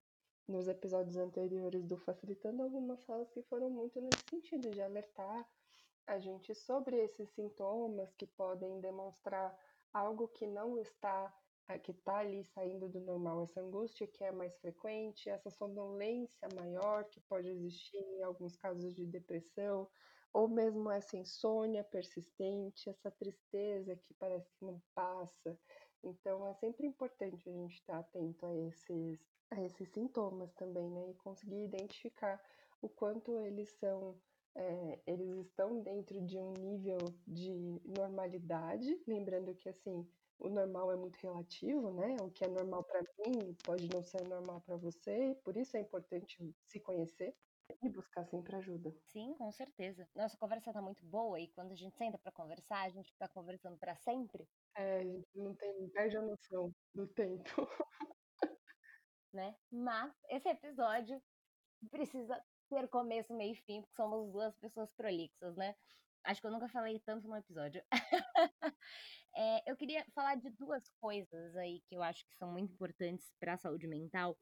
nos 0.47 0.69
episódios 0.69 1.17
anteriores 1.17 1.85
do 1.85 1.97
Facilitando 1.97 2.63
algumas 2.63 3.05
falas 3.05 3.31
que 3.31 3.43
foram 3.43 3.71
muito 3.71 4.01
nesse 4.01 4.23
sentido, 4.29 4.71
de 4.71 4.83
alertar 4.83 5.49
a 6.07 6.19
gente 6.19 6.55
sobre 6.55 6.97
esses 6.99 7.31
sintomas 7.31 8.15
que 8.15 8.27
podem 8.27 8.81
demonstrar 8.81 9.59
algo 9.93 10.29
que 10.29 10.47
não 10.47 10.79
está, 10.79 11.35
que 11.83 11.93
está 11.93 12.19
ali 12.19 12.45
saindo 12.45 12.89
do 12.89 13.01
normal, 13.01 13.43
essa 13.43 13.61
angústia 13.61 14.07
que 14.07 14.23
é 14.23 14.31
mais 14.31 14.55
frequente, 14.59 15.31
essa 15.31 15.51
sonolência 15.51 16.49
maior 16.55 17.05
que 17.05 17.21
pode 17.23 17.49
existir 17.49 17.97
em 17.97 18.23
alguns 18.23 18.57
casos 18.57 18.95
de 18.95 19.07
depressão, 19.07 19.89
ou 20.33 20.49
mesmo 20.49 20.91
essa 20.91 21.17
insônia 21.17 21.83
persistente, 21.85 22.91
essa 22.91 23.11
tristeza 23.11 23.97
que 23.97 24.13
parece 24.15 24.51
que 24.59 24.65
não 24.65 24.83
passa. 24.95 25.59
Então 26.03 26.47
é 26.47 26.55
sempre 26.55 26.87
importante 26.87 27.49
a 27.49 27.53
gente 27.53 27.77
estar 27.77 27.99
atento 27.99 28.45
a 28.45 28.55
esses 28.55 29.19
a 29.51 29.63
esses 29.63 29.89
sintomas 29.91 30.53
também, 30.55 30.91
né? 30.91 31.11
E 31.11 31.15
conseguir 31.15 31.65
identificar 31.65 32.41
o 32.83 32.89
quanto 32.89 33.39
eles 33.39 33.71
são, 33.79 34.19
é, 34.55 35.01
eles 35.07 35.47
estão 35.47 35.81
dentro 35.83 36.21
de 36.27 36.39
um 36.39 36.53
nível 36.53 36.99
de 37.27 37.81
normalidade, 37.85 39.01
lembrando 39.07 39.55
que 39.55 39.69
assim 39.69 40.07
o 40.39 40.49
normal 40.49 40.93
é 40.93 40.97
muito 40.97 41.17
relativo, 41.17 41.93
né? 41.93 42.17
O 42.21 42.31
que 42.31 42.45
é 42.45 42.49
normal 42.49 42.85
para 42.85 43.03
mim 43.19 43.55
pode 43.65 43.89
não 43.89 44.03
ser 44.03 44.27
normal 44.27 44.61
para 44.61 44.77
você, 44.77 45.31
e 45.31 45.35
por 45.37 45.57
isso 45.57 45.77
é 45.77 45.81
importante 45.81 46.55
se 46.67 46.81
conhecer 46.81 47.35
e 47.83 47.89
buscar 47.89 48.25
sempre 48.27 48.57
ajuda. 48.57 48.95
Sim, 49.07 49.35
com 49.35 49.51
certeza. 49.51 50.09
Nossa 50.15 50.37
conversa 50.37 50.73
tá 50.73 50.83
muito 50.83 51.05
boa 51.05 51.41
e 51.41 51.49
quando 51.49 51.73
a 51.73 51.75
gente 51.75 51.97
senta 51.97 52.19
para 52.19 52.33
conversar, 52.33 52.83
a 52.83 52.91
gente 52.91 53.11
fica 53.13 53.29
conversando 53.29 53.79
para 53.79 53.97
sempre. 53.97 54.47
É, 54.77 54.99
a 54.99 55.05
gente 55.05 55.29
não 55.35 55.55
tem 55.55 55.89
perde 55.91 56.17
a 56.17 56.23
noção 56.23 56.75
do 56.95 57.07
tempo. 57.07 57.45
né? 59.33 59.57
Mas 59.71 60.13
esse 60.29 60.49
episódio 60.49 61.21
precisa 61.91 62.43
ter 62.69 62.89
começo, 62.89 63.35
meio 63.35 63.53
e 63.53 63.57
fim, 63.57 63.81
porque 63.81 63.95
somos 63.95 64.31
duas 64.33 64.57
pessoas 64.57 64.91
prolixas, 64.93 65.57
né? 65.57 65.75
Acho 66.25 66.41
que 66.41 66.47
eu 66.47 66.51
nunca 66.51 66.69
falei 66.69 66.99
tanto 67.01 67.29
no 67.29 67.37
episódio. 67.37 67.83
é, 69.37 69.63
eu 69.71 69.77
queria 69.77 70.05
falar 70.15 70.37
de 70.37 70.49
duas 70.51 70.89
coisas 71.01 71.55
aí 71.57 71.83
que 71.87 71.95
eu 71.95 72.03
acho 72.03 72.27
que 72.27 72.35
são 72.37 72.51
muito 72.51 72.73
importantes 72.73 73.31
para 73.39 73.53
a 73.53 73.59
saúde 73.59 73.87
mental, 73.87 74.37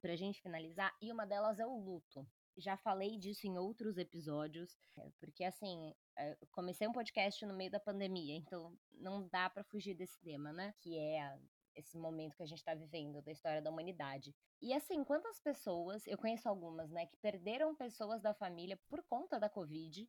para 0.00 0.14
a 0.14 0.16
gente 0.16 0.40
finalizar, 0.40 0.94
e 1.02 1.12
uma 1.12 1.26
delas 1.26 1.58
é 1.58 1.66
o 1.66 1.76
luto. 1.78 2.26
Já 2.56 2.76
falei 2.78 3.18
disso 3.18 3.46
em 3.46 3.58
outros 3.58 3.98
episódios, 3.98 4.76
é, 4.96 5.10
porque 5.20 5.44
assim, 5.44 5.94
é, 6.16 6.36
comecei 6.50 6.88
um 6.88 6.92
podcast 6.92 7.44
no 7.44 7.54
meio 7.54 7.70
da 7.70 7.78
pandemia, 7.78 8.34
então 8.34 8.76
não 8.90 9.28
dá 9.28 9.50
para 9.50 9.62
fugir 9.64 9.94
desse 9.94 10.18
tema, 10.20 10.52
né? 10.52 10.74
Que 10.80 10.98
é 10.98 11.38
esse 11.76 11.96
momento 11.96 12.36
que 12.36 12.42
a 12.42 12.46
gente 12.46 12.58
está 12.58 12.74
vivendo 12.74 13.22
da 13.22 13.30
história 13.30 13.62
da 13.62 13.70
humanidade. 13.70 14.34
E 14.60 14.72
assim, 14.72 15.04
quantas 15.04 15.38
pessoas, 15.38 16.06
eu 16.06 16.18
conheço 16.18 16.48
algumas, 16.48 16.90
né, 16.90 17.06
que 17.06 17.16
perderam 17.18 17.76
pessoas 17.76 18.20
da 18.20 18.34
família 18.34 18.76
por 18.88 19.04
conta 19.04 19.38
da 19.38 19.48
Covid 19.48 20.08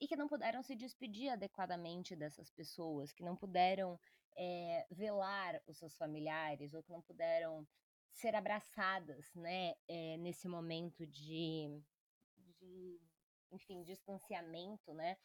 e 0.00 0.06
que 0.06 0.16
não 0.16 0.28
puderam 0.28 0.62
se 0.62 0.74
despedir 0.74 1.30
adequadamente 1.30 2.14
dessas 2.14 2.50
pessoas, 2.50 3.12
que 3.12 3.22
não 3.22 3.36
puderam 3.36 3.98
é, 4.36 4.86
velar 4.90 5.62
os 5.66 5.78
seus 5.78 5.96
familiares 5.96 6.74
ou 6.74 6.82
que 6.82 6.92
não 6.92 7.02
puderam 7.02 7.66
ser 8.10 8.34
abraçadas, 8.34 9.32
né, 9.34 9.74
é, 9.88 10.16
nesse 10.18 10.48
momento 10.48 11.06
de, 11.06 11.82
de, 12.36 13.00
enfim, 13.52 13.82
distanciamento, 13.82 14.94
né? 14.94 15.16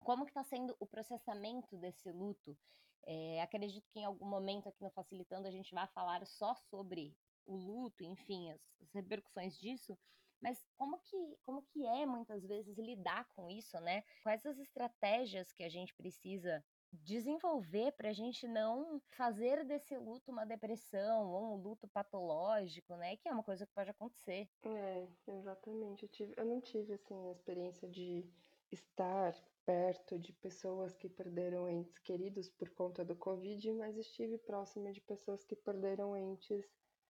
Como 0.00 0.24
que 0.24 0.30
está 0.30 0.44
sendo 0.44 0.76
o 0.80 0.86
processamento 0.86 1.76
desse 1.76 2.10
luto? 2.10 2.56
É, 3.04 3.40
acredito 3.40 3.88
que 3.90 4.00
em 4.00 4.04
algum 4.04 4.26
momento 4.26 4.68
aqui 4.68 4.82
no 4.82 4.90
Facilitando 4.90 5.48
a 5.48 5.50
gente 5.50 5.74
vai 5.74 5.86
falar 5.88 6.24
só 6.26 6.54
sobre 6.54 7.16
o 7.46 7.56
luto, 7.56 8.04
enfim, 8.04 8.50
as, 8.50 8.60
as, 8.80 8.92
repercussões 8.92 9.58
disso, 9.58 9.98
mas 10.40 10.64
como 10.76 10.98
que, 11.00 11.38
como 11.42 11.62
que 11.62 11.86
é 11.86 12.06
muitas 12.06 12.44
vezes 12.44 12.78
lidar 12.78 13.28
com 13.34 13.50
isso, 13.50 13.78
né? 13.80 14.02
Quais 14.22 14.44
as 14.46 14.58
estratégias 14.58 15.52
que 15.52 15.62
a 15.62 15.68
gente 15.68 15.94
precisa 15.94 16.64
desenvolver 16.92 17.92
para 17.92 18.10
a 18.10 18.12
gente 18.12 18.46
não 18.48 19.00
fazer 19.10 19.64
desse 19.64 19.96
luto 19.96 20.30
uma 20.30 20.46
depressão 20.46 21.30
ou 21.30 21.54
um 21.54 21.62
luto 21.62 21.86
patológico, 21.88 22.96
né? 22.96 23.16
Que 23.16 23.28
é 23.28 23.32
uma 23.32 23.42
coisa 23.42 23.66
que 23.66 23.72
pode 23.72 23.90
acontecer. 23.90 24.48
É, 24.64 25.06
exatamente. 25.26 26.04
Eu, 26.04 26.08
tive, 26.08 26.34
eu 26.36 26.44
não 26.44 26.60
tive 26.60 26.94
assim 26.94 27.28
a 27.28 27.32
experiência 27.32 27.88
de 27.88 28.24
estar 28.70 29.34
perto 29.64 30.18
de 30.18 30.32
pessoas 30.32 30.96
que 30.96 31.08
perderam 31.08 31.68
entes 31.68 31.98
queridos 31.98 32.48
por 32.48 32.70
conta 32.70 33.04
do 33.04 33.14
Covid, 33.14 33.72
mas 33.74 33.96
estive 33.98 34.38
próxima 34.38 34.92
de 34.92 35.00
pessoas 35.00 35.44
que 35.44 35.54
perderam 35.54 36.16
entes 36.16 36.66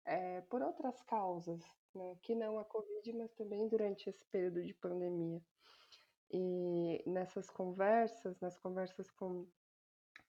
é, 0.08 0.42
por 0.50 0.62
outras 0.62 1.02
causas, 1.04 1.62
né? 1.94 2.16
Que 2.24 2.34
não 2.34 2.58
a 2.58 2.66
Covid, 2.66 3.14
mas 3.14 3.32
também 3.34 3.68
durante 3.68 4.10
esse 4.10 4.26
período 4.26 4.64
de 4.64 4.74
pandemia. 4.74 5.42
E 6.32 7.04
nessas 7.06 7.50
conversas, 7.50 8.40
nas 8.40 8.58
conversas 8.58 9.12
com, 9.12 9.46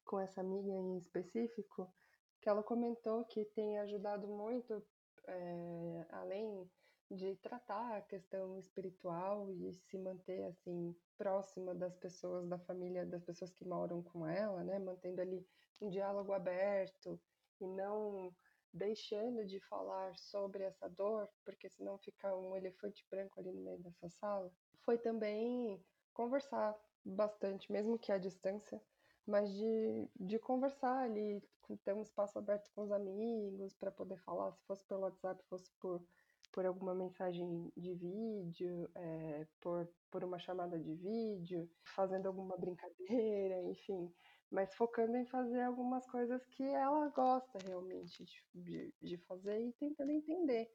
com 0.05 0.19
essa 0.19 0.41
amiga 0.41 0.71
em 0.71 0.99
específico, 0.99 1.93
que 2.41 2.49
ela 2.49 2.63
comentou 2.63 3.25
que 3.25 3.45
tem 3.45 3.79
ajudado 3.79 4.27
muito, 4.27 4.85
é, 5.27 6.07
além 6.11 6.69
de 7.11 7.37
tratar 7.37 7.97
a 7.97 8.03
questão 8.03 8.59
espiritual 8.59 9.51
e 9.51 9.73
se 9.73 9.97
manter 9.97 10.45
assim 10.45 10.95
próxima 11.17 11.75
das 11.75 11.97
pessoas 11.97 12.47
da 12.47 12.59
família, 12.59 13.07
das 13.07 13.25
pessoas 13.25 13.53
que 13.53 13.65
moram 13.65 14.03
com 14.03 14.27
ela, 14.27 14.63
né, 14.63 14.79
mantendo 14.79 15.21
ali 15.21 15.47
um 15.81 15.89
diálogo 15.89 16.33
aberto 16.33 17.19
e 17.61 17.67
não 17.67 18.33
deixando 18.73 19.45
de 19.47 19.61
falar 19.61 20.17
sobre 20.17 20.65
essa 20.65 20.89
dor, 20.89 21.29
porque 21.45 21.69
senão 21.69 21.99
fica 21.99 22.35
um 22.37 22.57
elefante 22.57 23.07
branco 23.11 23.41
ali 23.41 23.53
no 23.53 23.63
meio 23.63 23.79
dessa 23.79 24.09
sala, 24.09 24.53
foi 24.81 24.99
também 24.99 25.83
conversar 26.13 26.77
bastante, 27.05 27.71
mesmo 27.71 27.99
que 27.99 28.13
à 28.13 28.19
distância, 28.19 28.81
mas 29.27 29.53
de, 29.53 30.09
de 30.19 30.39
conversar 30.39 31.05
ali, 31.05 31.43
ter 31.85 31.93
um 31.95 32.03
espaço 32.03 32.39
aberto 32.39 32.71
com 32.75 32.83
os 32.83 32.91
amigos 32.91 33.75
para 33.75 33.91
poder 33.91 34.17
falar, 34.19 34.53
se 34.53 34.65
fosse 34.65 34.85
pelo 34.87 35.03
WhatsApp, 35.03 35.45
fosse 35.49 35.71
por, 35.79 36.03
por 36.51 36.65
alguma 36.65 36.95
mensagem 36.95 37.71
de 37.77 37.95
vídeo, 37.95 38.91
é, 38.95 39.47
por, 39.61 39.89
por 40.11 40.25
uma 40.25 40.39
chamada 40.39 40.79
de 40.79 40.95
vídeo, 40.95 41.71
fazendo 41.95 42.27
alguma 42.27 42.57
brincadeira, 42.57 43.63
enfim, 43.63 44.13
mas 44.51 44.75
focando 44.75 45.17
em 45.17 45.27
fazer 45.27 45.61
algumas 45.63 46.07
coisas 46.07 46.45
que 46.47 46.63
ela 46.63 47.09
gosta 47.09 47.59
realmente 47.67 48.25
de, 48.55 48.93
de, 49.01 49.19
fazer 49.19 49.61
e 49.61 49.73
tentando 49.75 50.11
entender, 50.11 50.71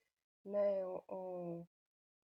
né, 0.45 0.85
o, 0.85 1.65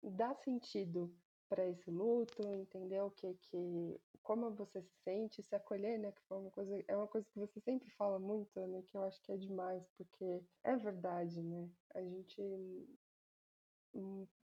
o, 0.02 0.10
dar 0.10 0.34
sentido 0.36 1.14
para 1.48 1.66
esse 1.66 1.90
luto, 1.90 2.46
entender 2.46 3.00
o 3.00 3.10
que 3.10 3.34
que 3.34 4.00
como 4.22 4.50
você 4.50 4.82
se 4.82 4.94
sente, 5.02 5.42
se 5.42 5.54
acolher, 5.54 5.98
né, 5.98 6.12
que 6.12 6.22
foi 6.24 6.36
uma 6.36 6.50
coisa 6.50 6.84
é 6.86 6.94
uma 6.94 7.08
coisa 7.08 7.26
que 7.30 7.38
você 7.38 7.58
sempre 7.60 7.90
fala 7.92 8.18
muito, 8.18 8.60
né, 8.66 8.82
que 8.82 8.94
eu 8.94 9.02
acho 9.02 9.20
que 9.22 9.32
é 9.32 9.36
demais, 9.38 9.82
porque 9.96 10.44
é 10.64 10.76
verdade, 10.76 11.42
né? 11.42 11.70
A 11.94 12.02
gente 12.02 12.86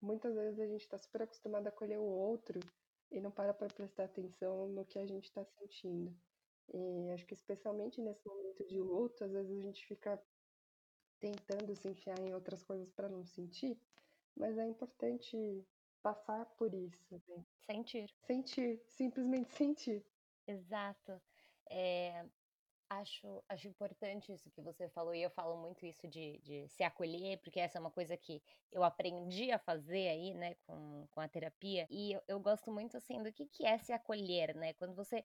muitas 0.01 0.33
vezes 0.33 0.59
a 0.59 0.65
gente 0.65 0.81
está 0.81 0.97
super 0.97 1.21
acostumado 1.21 1.67
a 1.67 1.69
acolher 1.69 1.99
o 1.99 2.03
outro 2.03 2.59
e 3.11 3.21
não 3.21 3.31
para 3.31 3.53
para 3.53 3.67
prestar 3.67 4.05
atenção 4.05 4.67
no 4.69 4.85
que 4.85 4.97
a 4.97 5.05
gente 5.05 5.25
está 5.25 5.45
sentindo. 5.45 6.15
E 6.73 7.11
acho 7.11 7.25
que 7.25 7.33
especialmente 7.33 8.01
nesse 8.01 8.27
momento 8.27 8.65
de 8.65 8.79
luto, 8.79 9.23
às 9.23 9.31
vezes 9.31 9.57
a 9.57 9.61
gente 9.61 9.85
fica 9.85 10.21
tentando 11.19 11.75
se 11.75 11.87
enfiar 11.87 12.19
em 12.19 12.33
outras 12.33 12.63
coisas 12.63 12.91
para 12.91 13.09
não 13.09 13.23
sentir, 13.23 13.79
mas 14.35 14.57
é 14.57 14.67
importante 14.67 15.65
passar 16.01 16.45
por 16.57 16.73
isso. 16.73 17.21
Né? 17.27 17.45
Sentir. 17.65 18.13
Sentir, 18.21 18.83
simplesmente 18.89 19.51
sentir. 19.53 20.05
Exato. 20.47 21.19
É, 21.69 22.25
acho, 22.89 23.43
acho 23.49 23.67
importante 23.67 24.31
isso 24.31 24.51
que 24.51 24.61
você 24.61 24.89
falou, 24.89 25.13
e 25.15 25.21
eu 25.21 25.29
falo 25.31 25.57
muito 25.57 25.85
isso 25.85 26.07
de, 26.07 26.39
de 26.39 26.67
se 26.69 26.83
acolher, 26.83 27.39
porque 27.41 27.59
essa 27.59 27.77
é 27.77 27.81
uma 27.81 27.91
coisa 27.91 28.15
que 28.15 28.41
eu 28.71 28.83
aprendi 28.83 29.51
a 29.51 29.59
fazer 29.59 30.09
aí, 30.09 30.33
né, 30.33 30.55
com, 30.67 31.07
com 31.09 31.19
a 31.19 31.27
terapia, 31.27 31.87
e 31.89 32.13
eu, 32.13 32.21
eu 32.27 32.39
gosto 32.39 32.71
muito, 32.71 32.95
assim, 32.97 33.21
do 33.23 33.31
que, 33.31 33.47
que 33.47 33.65
é 33.65 33.77
se 33.77 33.91
acolher, 33.91 34.55
né, 34.55 34.73
quando 34.73 34.93
você 34.93 35.23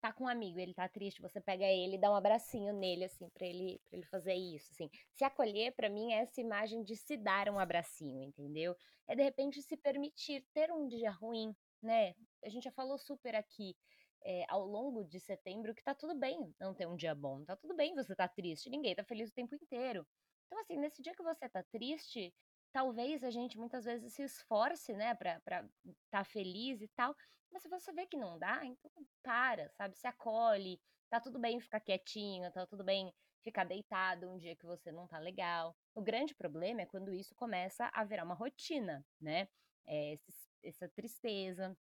tá 0.00 0.12
com 0.12 0.24
um 0.24 0.28
amigo, 0.28 0.58
ele 0.58 0.74
tá 0.74 0.88
triste, 0.88 1.20
você 1.20 1.40
pega 1.40 1.64
ele 1.64 1.96
e 1.96 1.98
dá 1.98 2.10
um 2.10 2.14
abracinho 2.14 2.72
nele, 2.72 3.04
assim, 3.04 3.28
pra 3.30 3.46
ele, 3.46 3.80
pra 3.88 3.96
ele 3.98 4.06
fazer 4.06 4.34
isso, 4.34 4.72
assim. 4.72 4.90
Se 5.12 5.24
acolher, 5.24 5.72
para 5.72 5.88
mim, 5.88 6.12
é 6.12 6.18
essa 6.18 6.40
imagem 6.40 6.82
de 6.82 6.96
se 6.96 7.16
dar 7.16 7.48
um 7.48 7.58
abracinho, 7.58 8.22
entendeu? 8.22 8.76
É, 9.06 9.16
de 9.16 9.22
repente, 9.22 9.62
se 9.62 9.76
permitir 9.76 10.46
ter 10.52 10.70
um 10.72 10.86
dia 10.86 11.10
ruim, 11.10 11.54
né? 11.82 12.14
A 12.44 12.48
gente 12.48 12.64
já 12.64 12.72
falou 12.72 12.98
super 12.98 13.34
aqui 13.34 13.76
é, 14.22 14.44
ao 14.48 14.64
longo 14.64 15.04
de 15.04 15.20
setembro 15.20 15.74
que 15.74 15.82
tá 15.82 15.94
tudo 15.94 16.14
bem 16.14 16.54
não 16.58 16.74
ter 16.74 16.86
um 16.86 16.96
dia 16.96 17.14
bom, 17.14 17.44
tá 17.44 17.56
tudo 17.56 17.74
bem 17.74 17.94
você 17.94 18.14
tá 18.14 18.28
triste, 18.28 18.68
ninguém 18.70 18.94
tá 18.94 19.04
feliz 19.04 19.30
o 19.30 19.34
tempo 19.34 19.54
inteiro. 19.54 20.06
Então, 20.46 20.58
assim, 20.60 20.76
nesse 20.78 21.02
dia 21.02 21.14
que 21.14 21.22
você 21.22 21.48
tá 21.48 21.62
triste, 21.62 22.34
talvez 22.72 23.24
a 23.24 23.30
gente 23.30 23.58
muitas 23.58 23.84
vezes 23.84 24.12
se 24.14 24.22
esforce, 24.22 24.92
né, 24.92 25.14
pra 25.14 25.36
estar 25.36 25.68
tá 26.10 26.24
feliz 26.24 26.80
e 26.82 26.88
tal, 26.88 27.14
mas 27.50 27.62
se 27.62 27.68
você 27.68 27.92
vê 27.92 28.06
que 28.06 28.16
não 28.16 28.38
dá, 28.38 28.64
então 28.64 28.90
para, 29.22 29.70
sabe? 29.70 29.96
Se 29.96 30.06
acolhe, 30.06 30.80
tá 31.10 31.20
tudo 31.20 31.38
bem 31.38 31.60
ficar 31.60 31.80
quietinho, 31.80 32.52
tá 32.52 32.66
tudo 32.66 32.84
bem 32.84 33.12
ficar 33.42 33.64
deitado 33.64 34.28
um 34.28 34.38
dia 34.38 34.56
que 34.56 34.66
você 34.66 34.92
não 34.92 35.06
tá 35.06 35.18
legal. 35.18 35.76
O 35.94 36.02
grande 36.02 36.34
problema 36.34 36.82
é 36.82 36.86
quando 36.86 37.12
isso 37.14 37.34
começa 37.34 37.90
a 37.94 38.04
virar 38.04 38.24
uma 38.24 38.34
rotina, 38.34 39.04
né? 39.20 39.48
É, 39.86 40.18
essa 40.62 40.88
tristeza, 40.90 41.76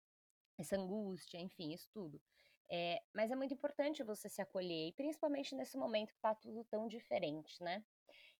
essa 0.59 0.76
angústia, 0.76 1.39
enfim, 1.39 1.72
isso 1.72 1.89
tudo. 1.93 2.20
É, 2.70 3.03
mas 3.14 3.30
é 3.30 3.37
muito 3.37 3.55
importante 3.55 4.03
você 4.03 4.28
se 4.28 4.41
acolher, 4.43 4.93
principalmente 4.95 5.55
nesse 5.55 5.76
momento 5.76 6.12
que 6.12 6.20
tá 6.20 6.35
tudo 6.35 6.64
tão 6.64 6.87
diferente, 6.89 7.62
né? 7.62 7.85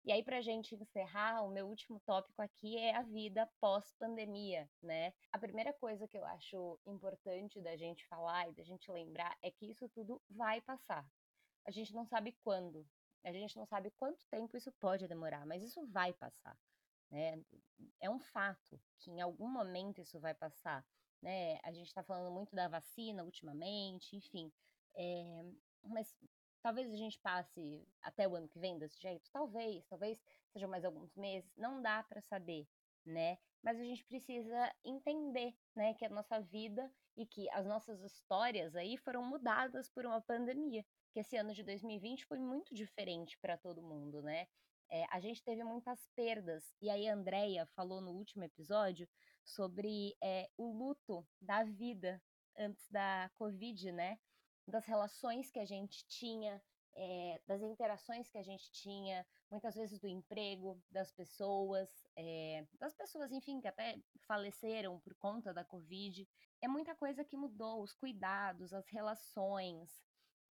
E 0.05 0.13
aí, 0.13 0.23
para 0.23 0.37
a 0.37 0.43
gente 0.43 0.75
encerrar, 0.75 1.43
o 1.43 1.51
meu 1.51 1.67
último 1.67 1.99
tópico 2.01 2.43
aqui 2.43 2.77
é 2.77 2.95
a 2.95 3.01
vida 3.03 3.51
pós-pandemia, 3.59 4.69
né? 4.83 5.15
A 5.33 5.39
primeira 5.39 5.73
coisa 5.73 6.07
que 6.07 6.19
eu 6.19 6.25
acho 6.27 6.79
importante 6.87 7.59
da 7.63 7.75
gente 7.75 8.07
falar 8.07 8.51
e 8.51 8.53
da 8.53 8.63
gente 8.63 8.93
lembrar 8.93 9.35
é 9.41 9.51
que 9.51 9.71
isso 9.71 9.89
tudo 9.89 10.21
vai 10.29 10.61
passar. 10.61 11.09
A 11.67 11.71
gente 11.71 11.95
não 11.95 12.05
sabe 12.05 12.33
quando, 12.45 12.87
a 13.25 13.33
gente 13.33 13.57
não 13.57 13.65
sabe 13.65 13.91
quanto 13.93 14.27
tempo 14.27 14.55
isso 14.59 14.71
pode 14.73 15.09
demorar, 15.09 15.47
mas 15.47 15.63
isso 15.63 15.87
vai 15.87 16.13
passar. 16.13 16.59
Né? 17.11 17.43
É 17.99 18.11
um 18.11 18.21
fato 18.21 18.79
que 18.99 19.11
em 19.11 19.23
algum 19.23 19.49
momento 19.49 20.03
isso 20.03 20.21
vai 20.21 20.35
passar. 20.35 20.85
Né? 21.23 21.59
A 21.63 21.73
gente 21.73 21.87
está 21.87 22.03
falando 22.03 22.31
muito 22.31 22.55
da 22.55 22.69
vacina 22.69 23.25
ultimamente, 23.25 24.15
enfim. 24.15 24.53
É, 24.95 25.45
mas 25.83 26.15
Talvez 26.65 26.91
a 26.91 26.97
gente 26.97 27.19
passe 27.19 27.87
até 28.01 28.27
o 28.27 28.35
ano 28.35 28.49
que 28.49 28.59
vem 28.59 28.79
desse 28.79 28.99
jeito, 28.99 29.29
talvez, 29.31 29.85
talvez 29.85 30.19
sejam 30.51 30.67
mais 30.67 30.83
alguns 30.83 31.15
meses, 31.15 31.55
não 31.59 31.83
dá 31.83 32.03
para 32.03 32.23
saber, 32.23 32.67
né? 33.05 33.37
Mas 33.63 33.79
a 33.79 33.85
gente 33.85 34.03
precisa 34.07 34.75
entender, 34.83 35.55
né, 35.77 35.93
que 35.93 36.07
a 36.07 36.09
nossa 36.09 36.41
vida 36.41 36.91
e 37.19 37.27
que 37.27 37.51
as 37.51 37.67
nossas 37.67 38.01
histórias 38.01 38.75
aí 38.75 38.97
foram 38.97 39.23
mudadas 39.23 39.91
por 39.91 40.07
uma 40.07 40.23
pandemia, 40.23 40.83
que 41.13 41.21
esse 41.21 41.37
ano 41.37 41.53
de 41.53 41.63
2020 41.63 42.25
foi 42.25 42.39
muito 42.39 42.75
diferente 42.75 43.37
para 43.37 43.59
todo 43.59 43.83
mundo, 43.83 44.23
né? 44.23 44.49
É, 44.89 45.05
a 45.11 45.21
gente 45.21 45.43
teve 45.45 45.63
muitas 45.63 46.09
perdas, 46.17 46.75
e 46.81 46.89
aí 46.89 47.07
a 47.07 47.13
Andrea 47.13 47.67
falou 47.77 48.01
no 48.01 48.13
último 48.13 48.43
episódio 48.43 49.07
sobre 49.45 50.17
é, 50.23 50.49
o 50.57 50.73
luto 50.73 51.27
da 51.39 51.63
vida 51.63 52.23
antes 52.57 52.89
da 52.89 53.31
Covid, 53.35 53.93
né? 53.93 54.19
Das 54.67 54.85
relações 54.87 55.51
que 55.51 55.59
a 55.59 55.65
gente 55.65 56.05
tinha, 56.07 56.63
é, 56.97 57.41
das 57.47 57.61
interações 57.63 58.29
que 58.29 58.39
a 58.39 58.43
gente 58.43 58.71
tinha, 58.71 59.27
muitas 59.51 59.75
vezes 59.75 59.99
do 59.99 60.09
emprego 60.09 60.81
das 60.91 61.13
pessoas, 61.13 61.89
é, 62.17 62.67
das 62.79 62.95
pessoas, 62.95 63.33
enfim, 63.33 63.61
que 63.61 63.69
até 63.69 63.99
faleceram 64.27 65.01
por 65.01 65.15
conta 65.15 65.53
da 65.53 65.65
Covid. 65.65 66.29
É 66.61 66.69
muita 66.69 66.95
coisa 66.95 67.25
que 67.25 67.37
mudou, 67.37 67.83
os 67.83 67.93
cuidados, 67.95 68.73
as 68.73 68.89
relações, 68.89 70.03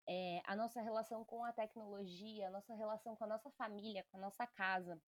é, 0.08 0.42
a 0.46 0.56
nossa 0.56 0.82
relação 0.82 1.24
com 1.24 1.44
a 1.44 1.54
tecnologia, 1.54 2.48
a 2.48 2.52
nossa 2.52 2.74
relação 2.74 3.16
com 3.16 3.24
a 3.24 3.28
nossa 3.28 3.52
família, 3.52 4.06
com 4.10 4.18
a 4.18 4.22
nossa 4.22 4.46
casa. 4.48 5.02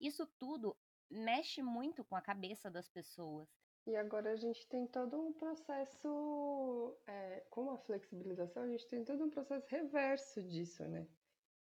Isso 0.00 0.26
tudo 0.38 0.76
mexe 1.10 1.62
muito 1.62 2.04
com 2.04 2.16
a 2.16 2.22
cabeça 2.22 2.70
das 2.70 2.88
pessoas. 2.88 3.59
E 3.86 3.96
agora 3.96 4.32
a 4.32 4.36
gente 4.36 4.68
tem 4.68 4.86
todo 4.86 5.18
um 5.18 5.32
processo, 5.32 6.96
é, 7.06 7.40
com 7.50 7.70
a 7.70 7.78
flexibilização, 7.78 8.62
a 8.64 8.68
gente 8.68 8.86
tem 8.86 9.04
todo 9.04 9.24
um 9.24 9.30
processo 9.30 9.66
reverso 9.68 10.42
disso, 10.42 10.86
né? 10.86 11.08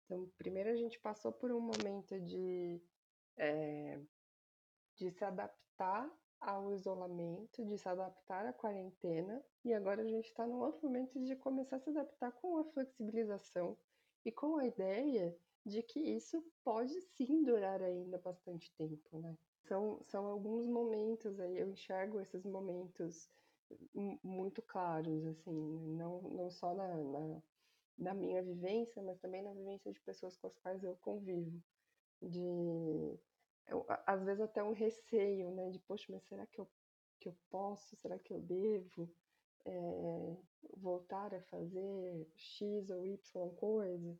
Então, 0.06 0.30
primeiro 0.38 0.70
a 0.70 0.76
gente 0.76 1.00
passou 1.00 1.32
por 1.32 1.52
um 1.52 1.62
momento 1.62 2.20
de, 2.20 2.82
é, 3.38 4.00
de 4.96 5.12
se 5.12 5.24
adaptar 5.24 6.12
ao 6.40 6.74
isolamento, 6.74 7.66
de 7.66 7.78
se 7.78 7.88
adaptar 7.88 8.46
à 8.46 8.54
quarentena, 8.54 9.44
e 9.64 9.74
agora 9.74 10.02
a 10.02 10.08
gente 10.08 10.26
está 10.26 10.46
num 10.46 10.60
outro 10.60 10.88
momento 10.88 11.20
de 11.24 11.36
começar 11.36 11.78
a 11.78 11.80
se 11.80 11.90
adaptar 11.90 12.32
com 12.34 12.58
a 12.58 12.64
flexibilização 12.66 13.78
e 14.26 14.32
com 14.32 14.58
a 14.58 14.66
ideia 14.66 15.38
de 15.66 15.84
que 15.84 16.00
isso 16.00 16.42
pode 16.64 17.00
sim 17.02 17.44
durar 17.44 17.82
ainda 17.82 18.18
bastante 18.18 18.74
tempo, 18.76 19.20
né? 19.20 19.38
São, 19.70 20.02
são 20.04 20.26
alguns 20.26 20.66
momentos 20.66 21.40
aí, 21.40 21.60
eu 21.60 21.70
enxergo 21.70 22.20
esses 22.20 22.44
momentos 22.44 23.30
muito 24.24 24.64
claros, 24.64 25.26
assim, 25.28 25.96
não, 25.96 26.22
não 26.24 26.50
só 26.50 26.74
na, 26.74 26.88
na, 26.98 27.42
na 28.00 28.14
minha 28.16 28.42
vivência, 28.42 29.02
mas 29.04 29.20
também 29.20 29.44
na 29.44 29.54
vivência 29.54 29.94
de 29.94 30.00
pessoas 30.02 30.36
com 30.38 30.48
as 30.48 30.58
quais 30.58 30.84
eu 30.84 30.96
convivo. 30.98 31.62
De 32.20 33.20
às 34.08 34.24
vezes 34.24 34.42
até 34.42 34.64
um 34.64 34.74
receio, 34.74 35.52
né? 35.52 35.70
De, 35.70 35.78
poxa, 35.80 36.08
mas 36.10 36.24
será 36.24 36.46
que 36.48 36.60
eu, 36.60 36.68
que 37.20 37.30
eu 37.30 37.36
posso? 37.52 37.96
Será 37.96 38.18
que 38.18 38.34
eu 38.34 38.40
devo 38.40 39.08
é, 39.64 40.36
voltar 40.78 41.34
a 41.36 41.42
fazer 41.44 42.28
X 42.36 42.90
ou 42.90 43.06
Y 43.06 43.50
coisa? 43.58 44.18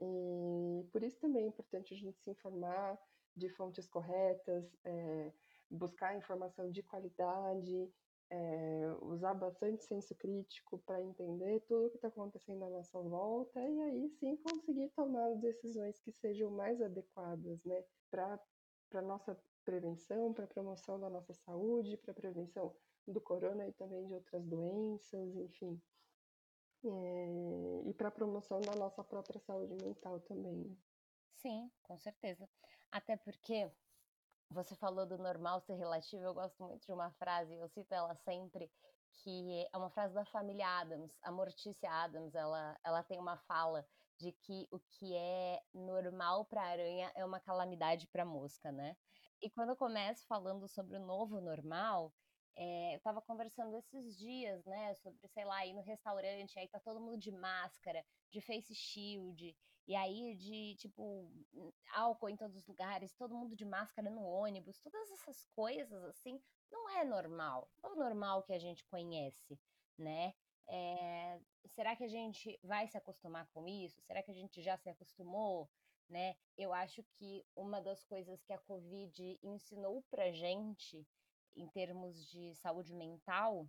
E 0.00 0.84
por 0.92 1.02
isso 1.02 1.18
também 1.18 1.44
é 1.44 1.48
importante 1.48 1.94
a 1.94 1.96
gente 1.96 2.20
se 2.20 2.30
informar 2.30 3.00
de 3.36 3.48
fontes 3.50 3.86
corretas, 3.86 4.64
é, 4.84 5.32
buscar 5.70 6.16
informação 6.16 6.70
de 6.70 6.82
qualidade, 6.82 7.92
é, 8.30 8.96
usar 9.02 9.34
bastante 9.34 9.84
senso 9.84 10.14
crítico 10.14 10.78
para 10.86 11.02
entender 11.02 11.60
tudo 11.68 11.86
o 11.86 11.90
que 11.90 11.96
está 11.96 12.08
acontecendo 12.08 12.64
à 12.64 12.70
nossa 12.70 13.00
volta 13.00 13.60
e 13.60 13.80
aí 13.82 14.08
sim 14.08 14.36
conseguir 14.38 14.90
tomar 14.96 15.34
decisões 15.36 15.98
que 16.00 16.12
sejam 16.12 16.50
mais 16.50 16.80
adequadas, 16.80 17.62
né, 17.64 17.84
para 18.10 18.40
para 18.88 19.00
nossa 19.00 19.34
prevenção, 19.64 20.34
para 20.34 20.44
a 20.44 20.48
promoção 20.48 21.00
da 21.00 21.08
nossa 21.08 21.32
saúde, 21.32 21.96
para 21.96 22.12
a 22.12 22.14
prevenção 22.14 22.76
do 23.06 23.22
corona 23.22 23.66
e 23.66 23.72
também 23.72 24.06
de 24.06 24.12
outras 24.12 24.44
doenças, 24.44 25.34
enfim. 25.34 25.80
É, 26.84 27.88
e 27.88 27.94
para 27.94 28.08
a 28.08 28.10
promoção 28.10 28.60
da 28.60 28.74
nossa 28.74 29.02
própria 29.02 29.40
saúde 29.40 29.74
mental 29.82 30.20
também. 30.20 30.76
Sim, 31.34 31.70
com 31.82 31.96
certeza. 31.98 32.48
Até 32.90 33.16
porque 33.16 33.72
você 34.50 34.76
falou 34.76 35.06
do 35.06 35.18
normal 35.18 35.60
ser 35.60 35.74
relativo, 35.74 36.24
eu 36.24 36.34
gosto 36.34 36.62
muito 36.64 36.86
de 36.86 36.92
uma 36.92 37.12
frase, 37.12 37.54
eu 37.54 37.68
cito 37.68 37.94
ela 37.94 38.14
sempre, 38.16 38.70
que 39.22 39.66
é 39.72 39.76
uma 39.78 39.90
frase 39.90 40.14
da 40.14 40.24
família 40.26 40.66
Adams, 40.68 41.18
a 41.22 41.32
Mortícia 41.32 41.90
Adams, 41.90 42.34
ela, 42.34 42.78
ela 42.84 43.02
tem 43.04 43.18
uma 43.18 43.38
fala 43.38 43.86
de 44.18 44.32
que 44.32 44.68
o 44.72 44.80
que 44.80 45.16
é 45.16 45.62
normal 45.74 46.46
para 46.46 46.62
aranha 46.64 47.12
é 47.16 47.24
uma 47.24 47.40
calamidade 47.40 48.08
para 48.08 48.24
mosca, 48.24 48.72
né? 48.72 48.96
E 49.42 49.50
quando 49.50 49.70
eu 49.70 49.76
começo 49.76 50.26
falando 50.26 50.68
sobre 50.68 50.96
o 50.96 51.00
novo 51.06 51.40
normal, 51.40 52.14
é, 52.56 52.94
eu 52.94 52.98
estava 52.98 53.20
conversando 53.22 53.74
esses 53.76 54.16
dias, 54.16 54.64
né, 54.64 54.94
sobre, 54.94 55.26
sei 55.28 55.44
lá, 55.44 55.64
ir 55.66 55.72
no 55.74 55.82
restaurante, 55.82 56.58
aí 56.58 56.68
tá 56.68 56.78
todo 56.80 57.00
mundo 57.00 57.18
de 57.18 57.30
máscara, 57.30 58.04
de 58.30 58.40
face 58.40 58.74
shield, 58.74 59.56
e 59.86 59.94
aí 59.96 60.34
de, 60.36 60.76
tipo, 60.76 61.30
álcool 61.94 62.28
em 62.28 62.36
todos 62.36 62.56
os 62.56 62.66
lugares, 62.66 63.14
todo 63.14 63.34
mundo 63.34 63.56
de 63.56 63.64
máscara 63.64 64.10
no 64.10 64.22
ônibus, 64.22 64.80
todas 64.80 65.10
essas 65.10 65.44
coisas, 65.54 66.04
assim, 66.04 66.40
não 66.70 66.88
é 66.90 67.04
normal, 67.04 67.68
não 67.82 67.90
é 67.90 67.92
o 67.94 67.98
normal 67.98 68.42
que 68.42 68.52
a 68.52 68.58
gente 68.58 68.84
conhece, 68.86 69.58
né? 69.98 70.34
É, 70.68 71.40
será 71.66 71.96
que 71.96 72.04
a 72.04 72.08
gente 72.08 72.58
vai 72.62 72.86
se 72.86 72.96
acostumar 72.96 73.46
com 73.52 73.66
isso? 73.66 74.00
Será 74.02 74.22
que 74.22 74.30
a 74.30 74.34
gente 74.34 74.62
já 74.62 74.76
se 74.76 74.88
acostumou? 74.88 75.68
Né? 76.08 76.36
Eu 76.56 76.72
acho 76.72 77.02
que 77.14 77.44
uma 77.56 77.80
das 77.80 78.04
coisas 78.04 78.42
que 78.42 78.52
a 78.52 78.58
Covid 78.58 79.38
ensinou 79.42 80.02
pra 80.10 80.30
gente, 80.30 81.06
em 81.56 81.68
termos 81.68 82.28
de 82.30 82.54
saúde 82.56 82.94
mental, 82.94 83.68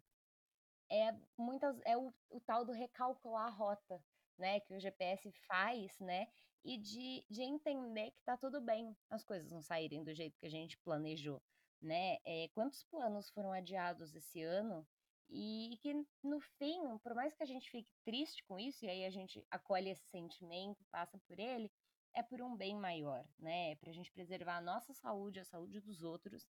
é 0.89 1.13
muitas 1.37 1.79
é 1.85 1.97
o, 1.97 2.13
o 2.29 2.39
tal 2.39 2.65
do 2.65 2.71
recalcular 2.71 3.47
a 3.47 3.49
rota, 3.49 4.03
né? 4.37 4.59
Que 4.61 4.73
o 4.73 4.79
GPS 4.79 5.31
faz, 5.47 5.97
né? 5.99 6.27
E 6.63 6.77
de, 6.77 7.25
de 7.29 7.41
entender 7.41 8.11
que 8.11 8.21
tá 8.23 8.37
tudo 8.37 8.61
bem 8.61 8.95
as 9.09 9.23
coisas 9.23 9.51
não 9.51 9.61
saírem 9.61 10.03
do 10.03 10.13
jeito 10.13 10.37
que 10.39 10.45
a 10.45 10.49
gente 10.49 10.77
planejou, 10.79 11.41
né? 11.81 12.17
É, 12.25 12.47
quantos 12.53 12.83
planos 12.83 13.29
foram 13.29 13.51
adiados 13.51 14.15
esse 14.15 14.41
ano 14.41 14.85
e 15.29 15.77
que 15.81 15.93
no 16.23 16.39
fim, 16.39 16.97
por 16.99 17.15
mais 17.15 17.33
que 17.33 17.43
a 17.43 17.45
gente 17.45 17.69
fique 17.69 17.91
triste 18.05 18.43
com 18.43 18.59
isso, 18.59 18.85
e 18.85 18.89
aí 18.89 19.05
a 19.05 19.09
gente 19.09 19.45
acolhe 19.49 19.89
esse 19.89 20.05
sentimento, 20.09 20.85
passa 20.91 21.17
por 21.27 21.39
ele, 21.39 21.71
é 22.13 22.21
por 22.21 22.41
um 22.41 22.55
bem 22.55 22.75
maior, 22.75 23.25
né? 23.39 23.71
É 23.71 23.75
para 23.75 23.89
a 23.89 23.93
gente 23.93 24.11
preservar 24.11 24.57
a 24.57 24.61
nossa 24.61 24.93
saúde, 24.93 25.39
a 25.39 25.45
saúde 25.45 25.81
dos 25.81 26.03
outros, 26.03 26.47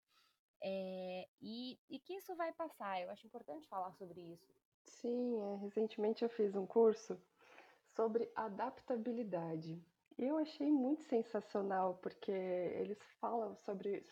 é, 0.62 1.28
e, 1.41 1.80
e 1.89 1.99
que 1.99 2.14
isso 2.14 2.36
vai 2.36 2.51
passar. 2.53 3.01
Eu 3.01 3.10
acho 3.12 3.26
importante 3.26 3.68
falar 3.68 3.91
sobre 3.93 4.22
isso. 4.22 4.53
Sim, 4.86 5.39
é, 5.41 5.55
recentemente 5.57 6.24
eu 6.24 6.30
fiz 6.30 6.55
um 6.55 6.66
curso 6.66 7.20
sobre 7.95 8.32
adaptabilidade. 8.36 9.82
Eu 10.18 10.38
achei 10.38 10.70
muito 10.70 11.03
sensacional, 11.03 11.97
porque 12.01 12.32
eles 12.32 12.97
falam 13.22 13.55
sobre, 13.55 14.03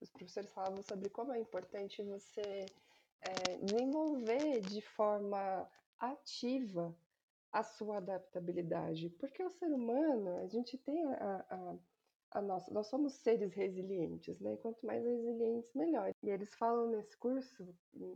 os 0.00 0.10
professores 0.10 0.50
falavam 0.52 0.82
sobre 0.82 1.10
como 1.10 1.32
é 1.32 1.38
importante 1.38 2.02
você 2.02 2.64
é, 3.20 3.58
desenvolver 3.62 4.60
de 4.60 4.80
forma 4.80 5.70
ativa 5.98 6.96
a 7.52 7.62
sua 7.62 7.98
adaptabilidade, 7.98 9.10
porque 9.18 9.42
o 9.42 9.50
ser 9.50 9.72
humano, 9.72 10.38
a 10.38 10.46
gente 10.46 10.78
tem 10.78 11.04
a, 11.04 11.44
a, 11.50 11.74
a 12.32 12.40
nossa, 12.40 12.72
nós 12.72 12.86
somos 12.86 13.14
seres 13.14 13.52
resilientes, 13.54 14.38
né? 14.40 14.56
Quanto 14.58 14.84
mais 14.86 15.04
resilientes, 15.04 15.72
melhor. 15.74 16.12
E 16.22 16.30
eles 16.30 16.54
falam 16.54 16.90
nesse 16.90 17.16
curso, 17.16 17.66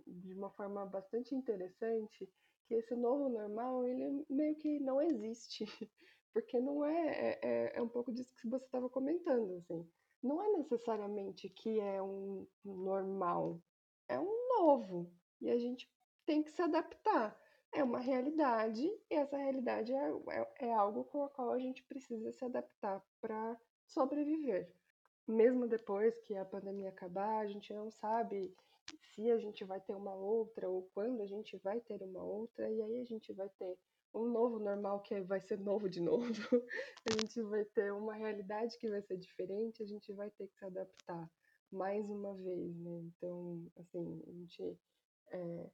de 0.06 0.34
uma 0.34 0.50
forma 0.50 0.86
bastante 0.86 1.34
interessante, 1.34 2.30
que 2.66 2.74
esse 2.74 2.94
novo 2.94 3.28
normal, 3.28 3.86
ele 3.86 4.24
meio 4.30 4.54
que 4.56 4.78
não 4.80 5.00
existe, 5.02 5.64
porque 6.32 6.60
não 6.60 6.84
é, 6.84 7.08
é, 7.08 7.38
é, 7.42 7.72
é 7.76 7.82
um 7.82 7.88
pouco 7.88 8.12
disso 8.12 8.34
que 8.40 8.48
você 8.48 8.64
estava 8.64 8.88
comentando, 8.88 9.54
assim. 9.56 9.88
Não 10.22 10.42
é 10.42 10.48
necessariamente 10.56 11.48
que 11.50 11.80
é 11.80 12.02
um 12.02 12.46
normal, 12.64 13.60
é 14.08 14.18
um 14.18 14.48
novo 14.58 15.12
e 15.40 15.50
a 15.50 15.58
gente 15.58 15.90
tem 16.24 16.42
que 16.42 16.50
se 16.50 16.62
adaptar. 16.62 17.38
É 17.72 17.82
uma 17.82 17.98
realidade 17.98 18.86
e 19.10 19.14
essa 19.14 19.36
realidade 19.36 19.92
é, 19.92 20.10
é, 20.30 20.68
é 20.68 20.72
algo 20.72 21.04
com 21.04 21.24
a 21.24 21.28
qual 21.28 21.50
a 21.50 21.58
gente 21.58 21.82
precisa 21.84 22.32
se 22.32 22.44
adaptar 22.44 23.04
para 23.20 23.60
sobreviver. 23.94 24.68
Mesmo 25.26 25.66
depois 25.66 26.18
que 26.20 26.36
a 26.36 26.44
pandemia 26.44 26.90
acabar, 26.90 27.38
a 27.38 27.46
gente 27.46 27.72
não 27.72 27.90
sabe 27.90 28.54
se 29.14 29.30
a 29.30 29.38
gente 29.38 29.64
vai 29.64 29.80
ter 29.80 29.94
uma 29.94 30.14
outra 30.14 30.68
ou 30.68 30.90
quando 30.92 31.22
a 31.22 31.26
gente 31.26 31.56
vai 31.58 31.80
ter 31.80 32.02
uma 32.02 32.22
outra, 32.22 32.70
e 32.70 32.82
aí 32.82 33.00
a 33.00 33.04
gente 33.04 33.32
vai 33.32 33.48
ter 33.48 33.78
um 34.12 34.26
novo 34.30 34.58
normal 34.58 35.00
que 35.00 35.20
vai 35.22 35.40
ser 35.40 35.58
novo 35.58 35.88
de 35.88 36.00
novo, 36.00 36.26
a 37.08 37.12
gente 37.20 37.40
vai 37.42 37.64
ter 37.64 37.92
uma 37.92 38.14
realidade 38.14 38.76
que 38.78 38.88
vai 38.88 39.00
ser 39.02 39.16
diferente, 39.16 39.82
a 39.82 39.86
gente 39.86 40.12
vai 40.12 40.30
ter 40.30 40.46
que 40.48 40.56
se 40.56 40.64
adaptar 40.64 41.30
mais 41.70 42.08
uma 42.08 42.34
vez, 42.34 42.76
né? 42.76 43.00
Então, 43.16 43.66
assim, 43.76 44.22
a 44.26 44.30
gente 44.30 44.78
é, 45.32 45.70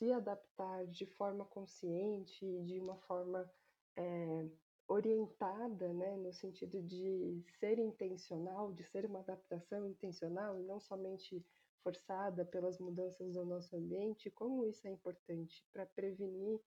se 0.00 0.12
adaptar 0.12 0.86
de 0.86 1.06
forma 1.06 1.44
consciente, 1.44 2.44
de 2.64 2.78
uma 2.78 2.96
forma 2.96 3.50
é, 3.96 4.46
orientada, 4.90 5.92
né, 5.92 6.16
no 6.16 6.32
sentido 6.32 6.82
de 6.82 7.40
ser 7.60 7.78
intencional, 7.78 8.72
de 8.72 8.82
ser 8.82 9.06
uma 9.06 9.20
adaptação 9.20 9.86
intencional 9.86 10.58
e 10.58 10.64
não 10.64 10.80
somente 10.80 11.46
forçada 11.80 12.44
pelas 12.44 12.78
mudanças 12.80 13.32
do 13.32 13.44
nosso 13.44 13.74
ambiente, 13.76 14.28
como 14.30 14.66
isso 14.66 14.86
é 14.88 14.90
importante 14.90 15.64
para 15.72 15.86
prevenir 15.86 16.60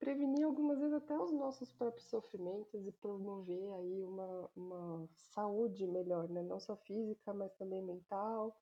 prevenir 0.00 0.44
algumas 0.44 0.80
vezes 0.80 0.94
até 0.94 1.16
os 1.16 1.30
nossos 1.32 1.70
próprios 1.70 2.08
sofrimentos 2.08 2.84
e 2.86 2.90
promover 2.90 3.72
aí 3.74 4.02
uma, 4.02 4.50
uma 4.56 5.08
saúde 5.14 5.86
melhor, 5.86 6.28
né? 6.28 6.42
Não 6.42 6.58
só 6.58 6.76
física, 6.76 7.32
mas 7.32 7.54
também 7.54 7.82
mental 7.82 8.58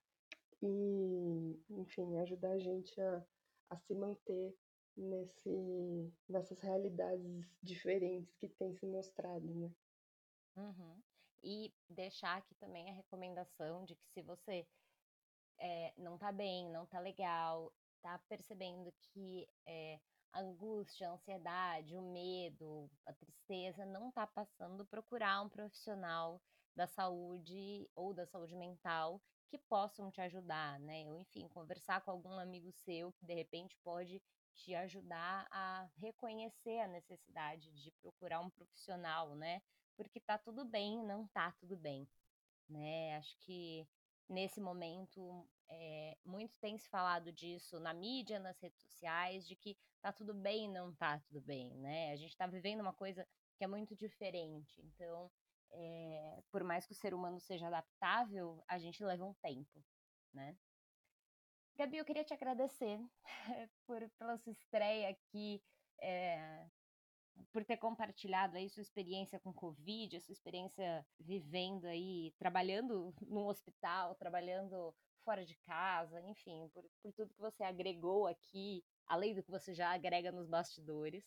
e, 0.61 1.59
enfim, 1.71 2.19
ajudar 2.19 2.51
a 2.51 2.59
gente 2.59 3.01
a, 3.01 3.25
a 3.71 3.77
se 3.79 3.95
manter 3.95 4.55
nesse, 4.97 6.13
nessas 6.29 6.59
realidades 6.61 7.47
diferentes 7.63 8.35
que 8.37 8.49
têm 8.49 8.75
se 8.75 8.87
mostrado, 8.87 9.47
né? 9.55 9.71
Uhum. 10.57 11.03
E 11.43 11.75
deixar 11.89 12.39
aqui 12.39 12.55
também 12.55 12.89
a 12.89 12.95
recomendação 12.95 13.85
de 13.85 13.95
que 13.95 14.07
se 14.09 14.23
você 14.23 14.67
é, 15.59 15.93
não 15.97 16.17
tá 16.17 16.33
bem, 16.33 16.71
não 16.71 16.87
tá 16.87 17.01
legal, 17.01 17.73
tá 18.03 18.19
percebendo 18.29 18.93
que 19.01 19.49
é, 19.67 20.01
a 20.33 20.41
angústia, 20.41 21.09
a 21.09 21.13
ansiedade, 21.13 21.97
o 21.97 22.03
medo, 22.03 22.91
a 23.07 23.13
tristeza 23.13 23.85
não 23.87 24.11
tá 24.11 24.27
passando, 24.27 24.87
procurar 24.87 25.43
um 25.43 25.49
profissional 25.49 26.41
da 26.75 26.87
saúde 26.87 27.89
ou 27.95 28.13
da 28.13 28.27
saúde 28.27 28.57
mental 28.57 29.23
que 29.49 29.59
possam 29.59 30.11
te 30.11 30.21
ajudar, 30.21 30.81
né? 30.81 31.09
Ou 31.13 31.21
enfim, 31.21 31.47
conversar 31.49 32.01
com 32.01 32.11
algum 32.11 32.33
amigo 32.39 32.73
seu 32.73 33.13
que 33.13 33.25
de 33.25 33.35
repente 33.35 33.79
pode 33.85 34.21
te 34.55 34.75
ajudar 34.75 35.47
a 35.51 35.89
reconhecer 35.97 36.81
a 36.81 36.89
necessidade 36.89 37.71
de 37.73 37.91
procurar 38.03 38.41
um 38.41 38.51
profissional, 38.51 39.35
né? 39.35 39.61
Porque 39.97 40.21
tá 40.21 40.39
tudo 40.39 40.65
bem, 40.65 41.05
não 41.05 41.27
tá 41.29 41.53
tudo 41.61 41.77
bem, 41.77 42.09
né? 42.69 43.17
Acho 43.17 43.37
que 43.41 43.87
nesse 44.29 44.61
momento 44.61 45.47
é, 45.69 46.17
muito 46.25 46.57
tem 46.59 46.79
se 46.79 46.89
falado 46.89 47.33
disso 47.33 47.79
na 47.81 47.93
mídia, 47.93 48.39
nas 48.39 48.59
redes 48.61 48.81
sociais, 48.81 49.47
de 49.47 49.57
que 49.57 49.77
tá 50.01 50.13
tudo 50.13 50.35
bem, 50.35 50.71
não 50.71 50.95
tá 50.95 51.19
tudo 51.21 51.41
bem, 51.41 51.77
né? 51.79 52.13
A 52.13 52.17
gente 52.17 52.37
tá 52.37 52.47
vivendo 52.47 52.81
uma 52.81 52.93
coisa 52.93 53.27
que 53.57 53.65
é 53.65 53.67
muito 53.67 53.95
diferente. 53.95 54.81
Então, 54.83 55.31
é, 55.73 56.43
por 56.51 56.63
mais 56.65 56.87
que 56.87 56.93
o 56.93 56.97
ser 56.97 57.15
humano 57.15 57.41
seja 57.41 57.67
adaptável, 57.67 58.63
a 58.69 58.79
gente 58.79 59.05
leva 59.05 59.25
um 59.25 59.35
tempo, 59.35 59.85
né? 60.33 60.57
Gabi, 61.77 61.97
eu 61.99 62.05
queria 62.05 62.25
te 62.25 62.33
agradecer 62.33 63.01
por, 63.87 64.09
pela 64.19 64.39
sua 64.39 64.53
estreia 64.53 65.09
aqui, 65.11 65.61
é, 66.01 66.69
por 67.53 67.65
ter 67.65 67.77
compartilhado 67.79 68.57
aí 68.57 68.69
sua 68.71 68.83
experiência 68.83 69.41
com 69.41 69.53
Covid, 69.53 70.21
sua 70.21 70.33
experiência 70.33 71.07
vivendo 71.19 71.87
aí, 71.87 72.33
trabalhando 72.39 73.13
no 73.23 73.49
hospital, 73.49 74.15
trabalhando 74.15 74.95
fora 75.25 75.45
de 75.45 75.57
casa, 75.59 76.21
enfim, 76.29 76.69
por, 76.73 76.85
por 77.03 77.13
tudo 77.13 77.35
que 77.35 77.41
você 77.41 77.65
agregou 77.65 78.27
aqui, 78.29 78.85
além 79.07 79.35
do 79.35 79.43
que 79.43 79.51
você 79.51 79.75
já 79.75 79.93
agrega 79.93 80.31
nos 80.31 80.49
bastidores. 80.49 81.25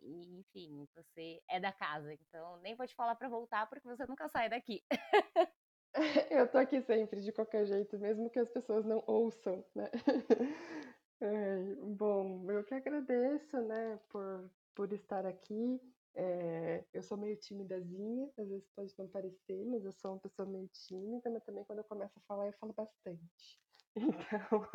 E, 0.00 0.38
enfim, 0.40 0.88
você 0.94 1.42
é 1.48 1.60
da 1.60 1.72
casa, 1.72 2.14
então 2.14 2.58
nem 2.58 2.76
vou 2.76 2.86
te 2.86 2.94
falar 2.94 3.16
para 3.16 3.28
voltar 3.28 3.68
porque 3.68 3.86
você 3.88 4.06
nunca 4.06 4.28
sai 4.28 4.48
daqui. 4.48 4.84
Eu 6.30 6.48
tô 6.50 6.58
aqui 6.58 6.80
sempre, 6.82 7.20
de 7.20 7.32
qualquer 7.32 7.66
jeito, 7.66 7.98
mesmo 7.98 8.30
que 8.30 8.38
as 8.38 8.50
pessoas 8.50 8.84
não 8.84 9.02
ouçam, 9.06 9.64
né? 9.74 9.90
É, 11.20 11.74
bom, 11.96 12.48
eu 12.48 12.62
que 12.62 12.72
agradeço, 12.74 13.60
né, 13.62 13.98
por, 14.08 14.48
por 14.72 14.92
estar 14.92 15.26
aqui. 15.26 15.80
É, 16.14 16.84
eu 16.92 17.02
sou 17.02 17.18
meio 17.18 17.36
timidazinha, 17.36 18.30
às 18.38 18.48
vezes 18.48 18.68
pode 18.68 18.94
não 18.96 19.08
parecer, 19.08 19.64
mas 19.66 19.84
eu 19.84 19.90
sou 19.90 20.12
uma 20.12 20.20
pessoa 20.20 20.48
meio 20.48 20.68
tímida, 20.68 21.28
mas 21.28 21.42
também 21.42 21.64
quando 21.64 21.80
eu 21.80 21.84
começo 21.84 22.16
a 22.20 22.22
falar, 22.22 22.46
eu 22.46 22.52
falo 22.52 22.72
bastante. 22.72 23.60
Então, 23.96 24.68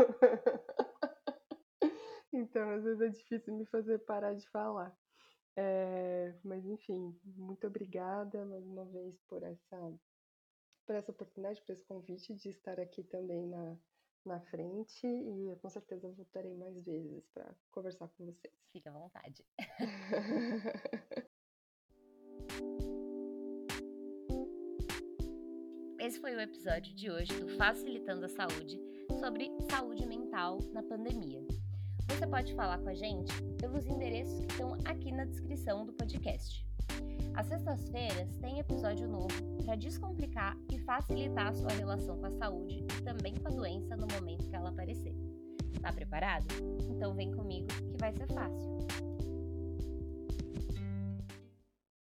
então 2.34 2.70
às 2.72 2.84
vezes 2.84 3.02
é 3.02 3.10
difícil 3.10 3.54
me 3.56 3.66
fazer 3.66 4.00
parar 4.00 4.34
de 4.34 4.48
falar. 4.50 4.96
É, 5.56 6.36
mas 6.44 6.66
enfim, 6.66 7.20
muito 7.26 7.68
obrigada 7.68 8.46
mais 8.46 8.66
uma 8.66 8.86
vez 8.86 9.20
por 9.28 9.44
essa, 9.44 9.94
por 10.86 10.96
essa 10.96 11.12
oportunidade, 11.12 11.62
por 11.62 11.74
esse 11.74 11.84
convite 11.86 12.34
de 12.34 12.50
estar 12.50 12.80
aqui 12.80 13.04
também 13.04 13.48
na, 13.48 13.78
na 14.26 14.40
frente 14.40 15.06
e 15.06 15.50
eu, 15.50 15.58
com 15.58 15.70
certeza 15.70 16.10
voltarei 16.10 16.54
mais 16.56 16.78
vezes 16.84 17.26
para 17.34 17.56
conversar 17.72 18.08
com 18.10 18.26
vocês. 18.26 18.54
Fique 18.72 18.88
à 18.88 18.92
vontade. 18.92 19.46
Esse 26.00 26.20
foi 26.20 26.36
o 26.36 26.42
episódio 26.42 26.94
de 26.94 27.10
hoje 27.10 27.32
do 27.40 27.48
Facilitando 27.56 28.26
a 28.26 28.30
Saúde 28.30 28.78
sobre 29.22 29.50
saúde 29.70 30.06
mental 30.06 30.60
na 30.74 30.84
pandemia. 30.84 31.42
Você 32.10 32.28
pode 32.28 32.54
falar 32.56 32.78
com 32.80 32.90
a 32.90 32.94
gente 32.94 33.32
pelos 33.58 33.86
endereços 33.86 34.38
que 34.42 34.52
estão 34.52 34.74
aqui 34.86 35.14
na 35.14 35.24
descrição 35.24 35.86
do 35.86 35.94
podcast. 35.94 36.73
Às 37.36 37.48
sextas-feiras 37.48 38.36
tem 38.38 38.60
episódio 38.60 39.08
novo 39.08 39.28
para 39.64 39.76
descomplicar 39.76 40.56
e 40.72 40.78
facilitar 40.80 41.48
a 41.48 41.54
sua 41.54 41.72
relação 41.72 42.18
com 42.18 42.28
a 42.28 42.32
saúde 42.32 42.86
e 42.98 43.02
também 43.02 43.34
com 43.36 43.48
a 43.48 43.52
doença 43.52 43.96
no 43.96 44.08
momento 44.08 44.48
que 44.48 44.56
ela 44.56 44.70
aparecer. 44.70 45.16
Tá 45.82 45.92
preparado? 45.92 46.46
Então 46.90 47.14
vem 47.14 47.32
comigo 47.32 47.68
que 47.68 47.98
vai 48.00 48.14
ser 48.14 48.28
fácil. 48.28 48.78